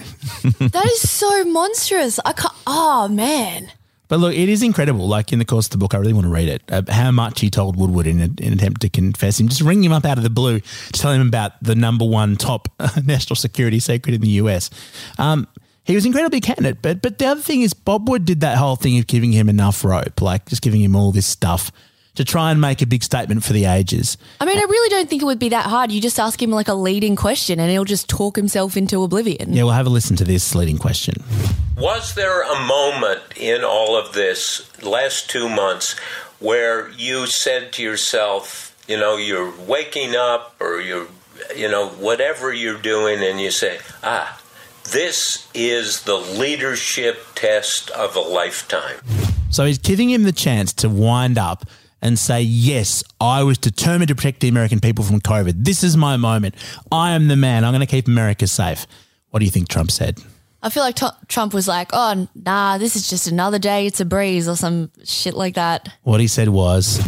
That 0.59 0.85
is 0.87 1.09
so 1.09 1.45
monstrous. 1.45 2.19
I 2.25 2.33
can't. 2.33 2.53
Oh 2.67 3.07
man. 3.09 3.71
But 4.09 4.21
look, 4.21 4.35
it 4.35 4.49
is 4.49 4.63
incredible. 4.63 5.09
Like 5.09 5.33
in 5.33 5.39
the 5.39 5.45
course 5.45 5.67
of 5.67 5.73
the 5.73 5.79
book, 5.79 5.95
I 5.95 5.99
really 5.99 6.13
want 6.13 6.25
to 6.27 6.31
read 6.31 6.49
it. 6.49 6.63
Uh, 6.69 6.83
how 6.89 7.11
much 7.11 7.41
he 7.41 7.51
told 7.51 7.77
Woodward 7.77 8.07
in, 8.07 8.21
a, 8.21 8.25
in 8.25 8.53
an 8.53 8.53
attempt 8.55 8.81
to 8.83 8.89
confess 8.89 9.41
him, 9.41 9.49
just 9.49 9.61
ring 9.61 9.83
him 9.83 9.93
up 9.93 10.05
out 10.05 10.19
of 10.19 10.25
the 10.25 10.31
blue 10.31 10.61
to 10.61 10.93
tell 10.93 11.13
him 11.13 11.27
about 11.27 11.53
the 11.63 11.75
number 11.75 12.05
one 12.05 12.37
top 12.37 12.69
national 13.05 13.37
security 13.37 13.81
secret 13.81 14.15
in 14.15 14.21
the 14.21 14.29
US. 14.29 14.71
Um, 15.19 15.47
he 15.87 15.95
was 15.95 16.05
incredibly 16.05 16.41
candid. 16.41 16.83
But 16.83 17.01
but 17.01 17.19
the 17.19 17.27
other 17.27 17.41
thing 17.41 17.63
is, 17.63 17.73
Bob 17.73 18.09
Wood 18.09 18.25
did 18.25 18.41
that 18.41 18.59
whole 18.59 18.77
thing 18.77 18.99
of 18.99 19.07
giving 19.07 19.33
him 19.33 19.49
enough 19.49 19.85
rope, 19.85 20.21
like 20.21 20.47
just 20.47 20.63
giving 20.63 20.83
him 20.83 20.97
all 20.97 21.13
this 21.13 21.27
stuff 21.27 21.71
to 22.17 22.25
try 22.25 22.51
and 22.51 22.61
make 22.61 22.83
a 22.83 22.87
big 22.87 23.03
statement 23.03 23.45
for 23.45 23.53
the 23.53 23.67
ages. 23.67 24.19
I 24.41 24.45
mean, 24.45 24.59
I 24.59 24.63
really 24.63 24.89
don't 24.91 25.09
think 25.09 25.23
it 25.23 25.27
would 25.27 25.39
be 25.39 25.51
that 25.51 25.67
hard. 25.67 25.93
You 25.93 26.01
just 26.01 26.19
ask 26.19 26.43
him 26.43 26.51
like 26.51 26.69
a 26.69 26.75
leading 26.75 27.15
question, 27.15 27.61
and 27.61 27.71
he'll 27.71 27.85
just 27.85 28.09
talk 28.09 28.37
himself 28.37 28.77
into 28.77 29.03
oblivion. 29.03 29.53
Yeah, 29.53 29.63
we'll 29.65 29.73
have 29.73 29.87
a 29.87 29.91
listen 29.91 30.17
to 30.17 30.25
this 30.25 30.55
leading 30.55 30.79
question. 30.79 31.23
Was 31.77 32.15
there 32.15 32.43
a 32.43 32.67
moment 32.67 33.21
in 33.37 33.63
all 33.63 33.97
of 33.97 34.15
this 34.15 34.83
last 34.83 35.31
two 35.31 35.49
months 35.49 35.99
where 36.39 36.91
you 36.91 37.27
said 37.27 37.73
to 37.75 37.83
yourself, 37.83 38.77
you 38.89 38.97
know, 38.97 39.17
you're 39.17 39.53
waking 39.67 40.17
up 40.17 40.57
or 40.59 40.81
you're, 40.81 41.09
you 41.55 41.69
know, 41.69 41.89
whatever 41.89 42.53
you're 42.53 42.81
doing, 42.81 43.23
and 43.23 43.41
you 43.41 43.51
say, 43.51 43.79
ah, 44.03 44.41
this 44.93 45.49
is 45.53 46.05
the 46.05 46.17
leadership 46.17 47.19
test 47.35 47.91
of 47.91 48.17
a 48.17 48.21
lifetime? 48.21 49.01
So 49.51 49.65
he's 49.65 49.79
giving 49.79 50.09
him 50.11 50.23
the 50.23 50.33
chance 50.33 50.73
to 50.75 50.89
wind 50.89 51.37
up 51.37 51.67
and 52.07 52.19
say, 52.19 52.41
Yes, 52.41 53.03
I 53.21 53.43
was 53.43 53.59
determined 53.59 54.09
to 54.09 54.15
protect 54.15 54.41
the 54.41 54.49
American 54.49 54.81
people 54.81 55.05
from 55.05 55.21
COVID. 55.21 55.65
This 55.65 55.83
is 55.83 55.97
my 55.97 56.17
moment. 56.17 56.55
I 56.93 57.13
am 57.13 57.29
the 57.29 57.37
man. 57.37 57.65
I'm 57.65 57.73
going 57.73 57.81
to 57.81 57.87
keep 57.87 58.07
America 58.07 58.47
safe. 58.47 58.87
What 59.31 59.41
do 59.41 59.45
you 59.45 59.51
think 59.51 59.69
Trump 59.69 59.91
said? 59.91 60.21
I 60.63 60.71
feel 60.71 60.83
like 60.83 60.97
Tr- 60.97 61.17
Trump 61.29 61.53
was 61.53 61.69
like, 61.69 61.91
"Oh, 61.93 62.27
nah, 62.35 62.79
this 62.79 62.97
is 62.97 63.09
just 63.11 63.27
another 63.27 63.59
day. 63.59 63.87
It's 63.87 64.01
a 64.01 64.05
breeze," 64.05 64.49
or 64.49 64.57
some 64.57 64.91
shit 65.05 65.35
like 65.35 65.55
that. 65.55 65.89
What 66.03 66.21
he 66.21 66.27
said 66.29 66.49
was, 66.49 66.99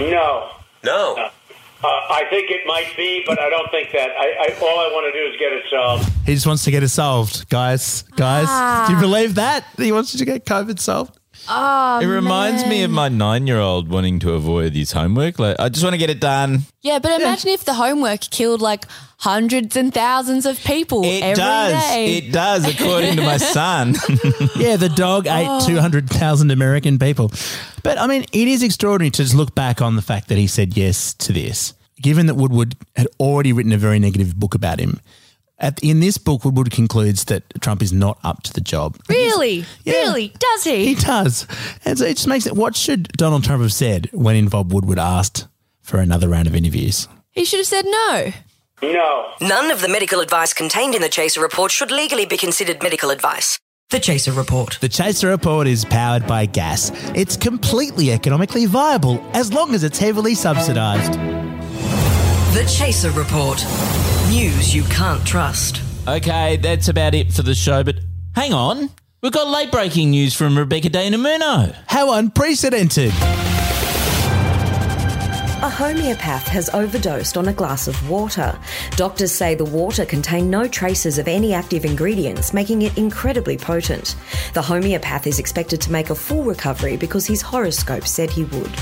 No. 0.00 0.50
No. 0.82 1.14
Uh, 1.16 1.86
I 1.86 2.22
think 2.30 2.50
it 2.50 2.66
might 2.66 2.90
be, 2.96 3.22
but 3.26 3.38
I 3.38 3.50
don't 3.50 3.70
think 3.70 3.92
that. 3.92 4.10
I, 4.18 4.48
I 4.48 4.54
all 4.62 4.78
I 4.80 4.88
want 4.92 5.12
to 5.12 5.20
do 5.20 5.26
is 5.30 5.36
get 5.38 5.52
it 5.52 5.64
solved. 5.70 6.10
He 6.26 6.34
just 6.34 6.46
wants 6.46 6.64
to 6.64 6.70
get 6.70 6.82
it 6.82 6.88
solved, 6.88 7.48
guys. 7.50 8.02
Guys, 8.16 8.46
Ah. 8.48 8.86
do 8.88 8.94
you 8.94 9.00
believe 9.00 9.34
that? 9.34 9.66
He 9.76 9.92
wants 9.92 10.12
to 10.16 10.24
get 10.24 10.46
COVID 10.46 10.78
solved? 10.80 11.18
Oh, 11.48 11.98
it 12.00 12.06
reminds 12.06 12.66
me 12.66 12.82
of 12.84 12.90
my 12.90 13.08
nine-year-old 13.08 13.88
wanting 13.88 14.18
to 14.20 14.32
avoid 14.32 14.74
his 14.74 14.92
homework. 14.92 15.38
Like, 15.38 15.56
I 15.58 15.68
just 15.68 15.82
want 15.84 15.94
to 15.94 15.98
get 15.98 16.10
it 16.10 16.20
done. 16.20 16.60
Yeah, 16.82 16.98
but 16.98 17.20
imagine 17.20 17.50
if 17.50 17.64
the 17.64 17.74
homework 17.74 18.20
killed 18.30 18.60
like 18.62 18.84
hundreds 19.18 19.76
and 19.76 19.92
thousands 19.92 20.46
of 20.46 20.58
people 20.64 21.02
It 21.04 21.22
every 21.22 21.34
does. 21.42 21.72
day. 21.72 22.16
It 22.18 22.32
does, 22.32 22.66
according 22.66 23.16
to 23.16 23.22
my 23.22 23.36
son. 23.58 23.94
Yeah, 24.56 24.76
the 24.76 24.92
dog 24.94 25.26
ate 25.26 25.46
Oh. 25.48 25.66
200,000 25.66 26.50
American 26.50 26.98
people. 26.98 27.30
But 27.82 27.98
I 27.98 28.06
mean, 28.06 28.22
it 28.32 28.48
is 28.48 28.62
extraordinary 28.62 29.10
to 29.12 29.22
just 29.22 29.34
look 29.34 29.54
back 29.54 29.82
on 29.82 29.96
the 29.96 30.02
fact 30.02 30.28
that 30.28 30.38
he 30.38 30.46
said 30.46 30.76
yes 30.76 31.14
to 31.14 31.32
this, 31.32 31.74
given 32.00 32.26
that 32.26 32.34
Woodward 32.34 32.76
had 32.96 33.08
already 33.20 33.52
written 33.52 33.72
a 33.72 33.78
very 33.78 33.98
negative 33.98 34.34
book 34.38 34.54
about 34.54 34.78
him. 34.80 35.00
At, 35.64 35.82
in 35.82 36.00
this 36.00 36.18
book, 36.18 36.44
Woodward 36.44 36.70
concludes 36.70 37.24
that 37.24 37.42
Trump 37.62 37.80
is 37.80 37.90
not 37.90 38.18
up 38.22 38.42
to 38.42 38.52
the 38.52 38.60
job. 38.60 38.98
really, 39.08 39.64
Yeah. 39.84 39.94
really, 39.94 40.34
does 40.38 40.64
he? 40.64 40.84
He 40.88 40.94
does. 40.94 41.46
And 41.86 41.98
so 41.98 42.04
it 42.04 42.16
just 42.18 42.28
makes 42.28 42.46
it 42.46 42.54
what 42.54 42.76
should 42.76 43.08
Donald 43.16 43.44
Trump 43.44 43.62
have 43.62 43.72
said 43.72 44.10
when 44.12 44.48
Bob 44.48 44.74
Woodward 44.74 44.98
asked 44.98 45.48
for 45.80 46.00
another 46.00 46.28
round 46.28 46.46
of 46.46 46.54
interviews? 46.54 47.08
He 47.30 47.46
should 47.46 47.60
have 47.60 47.66
said 47.66 47.86
no. 47.86 48.32
No. 48.82 49.30
None 49.40 49.70
of 49.70 49.80
the 49.80 49.88
medical 49.88 50.20
advice 50.20 50.52
contained 50.52 50.94
in 50.94 51.00
the 51.00 51.08
Chaser 51.08 51.40
report 51.40 51.72
should 51.72 51.90
legally 51.90 52.26
be 52.26 52.36
considered 52.36 52.82
medical 52.82 53.08
advice. 53.10 53.58
The 53.88 54.00
Chaser 54.00 54.32
report. 54.32 54.76
The 54.82 54.88
Chaser 54.90 55.28
Report 55.28 55.66
is 55.66 55.84
powered 55.86 56.26
by 56.26 56.44
gas. 56.46 56.90
It's 57.14 57.36
completely 57.38 58.12
economically 58.12 58.66
viable 58.66 59.24
as 59.32 59.50
long 59.52 59.74
as 59.74 59.82
it's 59.82 59.98
heavily 59.98 60.34
subsidised. 60.34 61.12
The 62.54 62.64
Chaser 62.68 63.10
report. 63.12 63.64
News 64.34 64.74
you 64.74 64.82
can't 64.84 65.24
trust. 65.24 65.80
okay, 66.08 66.56
that's 66.56 66.88
about 66.88 67.14
it 67.14 67.32
for 67.32 67.42
the 67.42 67.54
show. 67.54 67.84
But 67.84 68.00
hang 68.34 68.52
on, 68.52 68.90
we've 69.22 69.30
got 69.30 69.46
late-breaking 69.46 70.10
news 70.10 70.34
from 70.34 70.58
Rebecca 70.58 70.88
De 70.88 71.08
Unamuno. 71.08 71.72
How 71.86 72.14
unprecedented! 72.14 73.10
A 75.62 75.70
homeopath 75.70 76.48
has 76.48 76.68
overdosed 76.70 77.36
on 77.36 77.46
a 77.46 77.52
glass 77.52 77.86
of 77.86 78.10
water. 78.10 78.58
Doctors 78.96 79.30
say 79.30 79.54
the 79.54 79.64
water 79.64 80.04
contained 80.04 80.50
no 80.50 80.66
traces 80.66 81.16
of 81.16 81.28
any 81.28 81.54
active 81.54 81.84
ingredients, 81.84 82.52
making 82.52 82.82
it 82.82 82.98
incredibly 82.98 83.56
potent. 83.56 84.16
The 84.52 84.62
homeopath 84.62 85.28
is 85.28 85.38
expected 85.38 85.80
to 85.82 85.92
make 85.92 86.10
a 86.10 86.14
full 86.16 86.42
recovery 86.42 86.96
because 86.96 87.24
his 87.24 87.40
horoscope 87.40 88.04
said 88.08 88.30
he 88.30 88.42
would. 88.44 88.72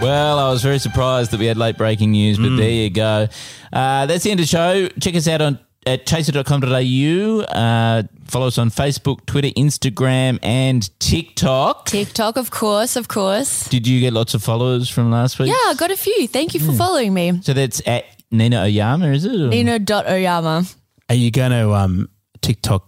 Well, 0.00 0.38
I 0.38 0.48
was 0.50 0.62
very 0.62 0.78
surprised 0.78 1.32
that 1.32 1.40
we 1.40 1.46
had 1.46 1.56
late 1.56 1.76
breaking 1.76 2.12
news, 2.12 2.38
but 2.38 2.56
there 2.56 2.70
you 2.70 2.88
go. 2.88 3.26
Uh, 3.72 4.06
that's 4.06 4.22
the 4.24 4.30
end 4.30 4.38
of 4.40 4.44
the 4.44 4.48
show. 4.48 4.88
Check 5.00 5.16
us 5.16 5.26
out 5.26 5.40
on 5.42 5.58
at 5.86 6.06
chaser.com.au. 6.06 7.40
Uh, 7.42 8.02
follow 8.26 8.46
us 8.46 8.58
on 8.58 8.70
Facebook, 8.70 9.26
Twitter, 9.26 9.48
Instagram, 9.56 10.38
and 10.42 10.88
TikTok. 11.00 11.86
TikTok, 11.86 12.36
of 12.36 12.50
course, 12.52 12.94
of 12.94 13.08
course. 13.08 13.68
Did 13.68 13.86
you 13.88 14.00
get 14.00 14.12
lots 14.12 14.34
of 14.34 14.42
followers 14.42 14.88
from 14.88 15.10
last 15.10 15.38
week? 15.40 15.48
Yeah, 15.48 15.54
I 15.54 15.74
got 15.76 15.90
a 15.90 15.96
few. 15.96 16.28
Thank 16.28 16.54
you 16.54 16.60
for 16.60 16.72
following 16.72 17.12
me. 17.12 17.40
So 17.42 17.52
that's 17.52 17.82
at 17.86 18.04
Nina 18.30 18.62
Oyama, 18.62 19.08
is 19.08 19.24
it? 19.24 19.32
or- 19.32 19.48
Nino.oyama. 19.48 20.64
Are 21.08 21.14
you 21.14 21.30
going 21.32 21.50
to 21.50 21.72
um, 21.74 22.08
TikTok 22.40 22.87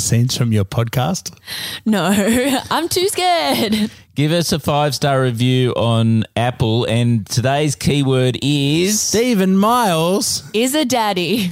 scenes 0.00 0.36
from 0.36 0.52
your 0.52 0.64
podcast? 0.64 1.36
No, 1.84 2.04
I'm 2.70 2.88
too 2.88 3.08
scared. 3.08 3.90
Give 4.14 4.32
us 4.32 4.52
a 4.52 4.58
five 4.58 4.94
star 4.94 5.22
review 5.22 5.72
on 5.74 6.24
Apple, 6.36 6.84
and 6.86 7.26
today's 7.26 7.76
keyword 7.76 8.38
is 8.42 9.00
Stephen 9.00 9.56
Miles. 9.56 10.42
Is 10.54 10.74
a 10.74 10.84
daddy. 10.84 11.50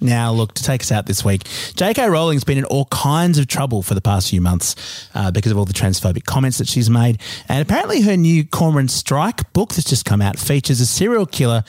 Now, 0.00 0.30
look, 0.32 0.54
to 0.54 0.62
take 0.62 0.82
us 0.82 0.92
out 0.92 1.06
this 1.06 1.24
week, 1.24 1.44
J.K. 1.74 2.08
Rowling's 2.08 2.44
been 2.44 2.58
in 2.58 2.64
all 2.64 2.84
kinds 2.86 3.38
of 3.38 3.48
trouble 3.48 3.82
for 3.82 3.94
the 3.94 4.00
past 4.00 4.30
few 4.30 4.40
months 4.40 5.08
uh, 5.14 5.30
because 5.30 5.50
of 5.52 5.58
all 5.58 5.64
the 5.64 5.72
transphobic 5.72 6.24
comments 6.24 6.58
that 6.58 6.68
she's 6.68 6.90
made. 6.90 7.20
And 7.48 7.60
apparently, 7.60 8.02
her 8.02 8.16
new 8.16 8.44
Cormoran 8.44 8.88
Strike 8.88 9.52
book 9.52 9.70
that's 9.70 9.88
just 9.88 10.04
come 10.04 10.20
out 10.22 10.38
features 10.38 10.80
a 10.80 10.86
serial 10.86 11.26
killer 11.26 11.64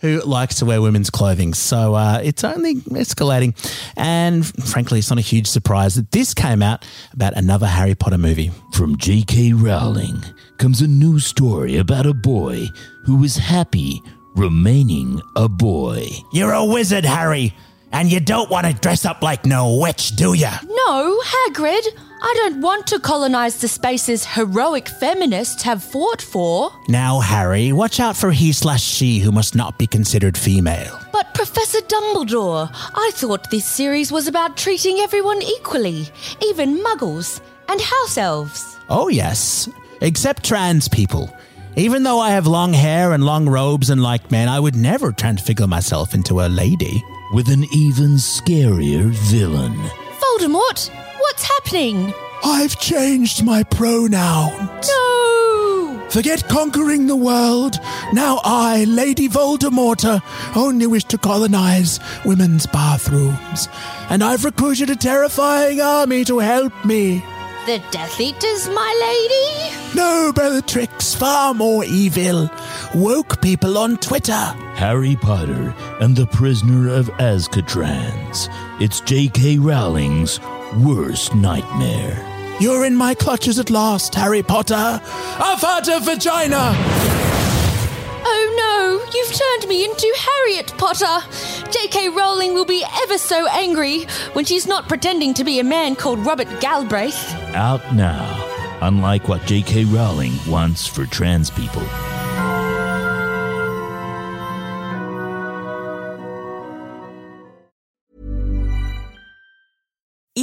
who 0.00 0.20
likes 0.20 0.56
to 0.56 0.66
wear 0.66 0.80
women's 0.80 1.10
clothing. 1.10 1.54
So 1.54 1.94
uh, 1.94 2.20
it's 2.22 2.44
only 2.44 2.76
escalating. 2.76 3.54
And 3.96 4.46
frankly, 4.64 5.00
it's 5.00 5.10
not 5.10 5.18
a 5.18 5.22
huge 5.22 5.46
surprise 5.46 5.96
that 5.96 6.12
this 6.12 6.34
came 6.34 6.62
out 6.62 6.86
about 7.12 7.36
another 7.36 7.66
Harry 7.66 7.94
Potter 7.94 8.18
movie. 8.18 8.50
From 8.72 8.96
J.K. 8.96 9.54
Rowling 9.54 10.22
comes 10.58 10.80
a 10.80 10.88
new 10.88 11.18
story 11.18 11.76
about 11.76 12.06
a 12.06 12.14
boy 12.14 12.66
who 13.04 13.16
was 13.16 13.36
happy 13.36 14.00
remaining 14.36 15.20
a 15.34 15.48
boy. 15.48 16.06
You're 16.32 16.52
a 16.52 16.64
wizard, 16.64 17.04
Harry, 17.04 17.54
and 17.92 18.10
you 18.10 18.20
don't 18.20 18.50
want 18.50 18.66
to 18.66 18.72
dress 18.72 19.04
up 19.04 19.22
like 19.22 19.44
no 19.44 19.78
witch, 19.80 20.14
do 20.16 20.34
you? 20.34 20.48
No, 20.64 21.20
Hagrid. 21.24 21.86
I 22.20 22.34
don't 22.36 22.60
want 22.60 22.86
to 22.88 22.98
colonize 22.98 23.60
the 23.60 23.68
spaces 23.68 24.24
heroic 24.24 24.88
feminists 24.88 25.62
have 25.62 25.82
fought 25.82 26.20
for. 26.20 26.72
Now, 26.88 27.20
Harry, 27.20 27.72
watch 27.72 28.00
out 28.00 28.16
for 28.16 28.32
he 28.32 28.52
slash 28.52 28.82
she 28.82 29.18
who 29.18 29.30
must 29.30 29.54
not 29.54 29.78
be 29.78 29.86
considered 29.86 30.36
female. 30.36 30.98
But 31.12 31.32
Professor 31.34 31.78
Dumbledore, 31.80 32.70
I 32.72 33.10
thought 33.14 33.50
this 33.50 33.64
series 33.66 34.10
was 34.10 34.26
about 34.26 34.56
treating 34.56 34.98
everyone 34.98 35.40
equally, 35.42 36.08
even 36.44 36.78
muggles 36.78 37.40
and 37.68 37.80
house 37.80 38.18
elves. 38.18 38.76
Oh, 38.88 39.08
yes, 39.08 39.68
except 40.00 40.44
trans 40.44 40.88
people. 40.88 41.32
Even 41.76 42.02
though 42.02 42.18
I 42.18 42.30
have 42.30 42.48
long 42.48 42.72
hair 42.72 43.12
and 43.12 43.24
long 43.24 43.48
robes 43.48 43.90
and 43.90 44.02
like 44.02 44.32
men, 44.32 44.48
I 44.48 44.58
would 44.58 44.74
never 44.74 45.12
transfigure 45.12 45.68
myself 45.68 46.14
into 46.14 46.40
a 46.40 46.48
lady. 46.48 47.04
With 47.32 47.48
an 47.48 47.64
even 47.72 48.16
scarier 48.16 49.10
villain. 49.30 49.78
Voldemort, 50.38 50.88
what's 51.18 51.42
happening? 51.42 52.14
I've 52.44 52.78
changed 52.78 53.44
my 53.44 53.64
pronouns. 53.64 54.88
No! 54.88 56.06
Forget 56.10 56.46
conquering 56.48 57.08
the 57.08 57.16
world. 57.16 57.76
Now 58.12 58.40
I, 58.44 58.84
Lady 58.84 59.28
Voldemorta, 59.28 60.22
only 60.54 60.86
wish 60.86 61.04
to 61.06 61.18
colonize 61.18 61.98
women's 62.24 62.66
bathrooms. 62.66 63.68
And 64.10 64.22
I've 64.22 64.44
recruited 64.44 64.90
a 64.90 64.96
terrifying 64.96 65.80
army 65.80 66.24
to 66.26 66.38
help 66.38 66.84
me. 66.84 67.18
The 67.66 67.82
Death 67.90 68.20
Eaters, 68.20 68.68
my 68.68 68.94
lady? 69.00 69.96
No, 69.96 70.32
Bellatrix, 70.32 71.16
far 71.16 71.52
more 71.52 71.84
evil. 71.84 72.48
Woke 72.94 73.42
people 73.42 73.76
on 73.76 73.98
Twitter. 73.98 74.32
Harry 74.32 75.14
Potter 75.14 75.74
and 76.00 76.16
the 76.16 76.26
Prisoner 76.26 76.88
of 76.88 77.08
Azkatrans. 77.18 78.48
It's 78.80 79.00
J.K. 79.02 79.58
Rowling's 79.58 80.40
worst 80.78 81.34
nightmare. 81.34 82.56
You're 82.60 82.86
in 82.86 82.96
my 82.96 83.14
clutches 83.14 83.58
at 83.58 83.68
last, 83.68 84.14
Harry 84.14 84.42
Potter. 84.42 85.02
Avada 85.04 86.00
vagina! 86.02 86.72
Oh 88.24 88.54
no, 88.56 89.12
you've 89.12 89.34
turned 89.34 89.68
me 89.68 89.84
into 89.84 90.14
Harriet 90.16 90.72
Potter. 90.78 91.26
J.K. 91.70 92.08
Rowling 92.08 92.54
will 92.54 92.64
be 92.64 92.84
ever 93.02 93.18
so 93.18 93.46
angry 93.48 94.04
when 94.32 94.46
she's 94.46 94.66
not 94.66 94.88
pretending 94.88 95.34
to 95.34 95.44
be 95.44 95.60
a 95.60 95.64
man 95.64 95.94
called 95.94 96.20
Robert 96.20 96.48
Galbraith. 96.60 97.34
Out 97.54 97.94
now, 97.94 98.78
unlike 98.80 99.28
what 99.28 99.44
J.K. 99.44 99.84
Rowling 99.84 100.32
wants 100.48 100.86
for 100.86 101.04
trans 101.04 101.50
people. 101.50 101.86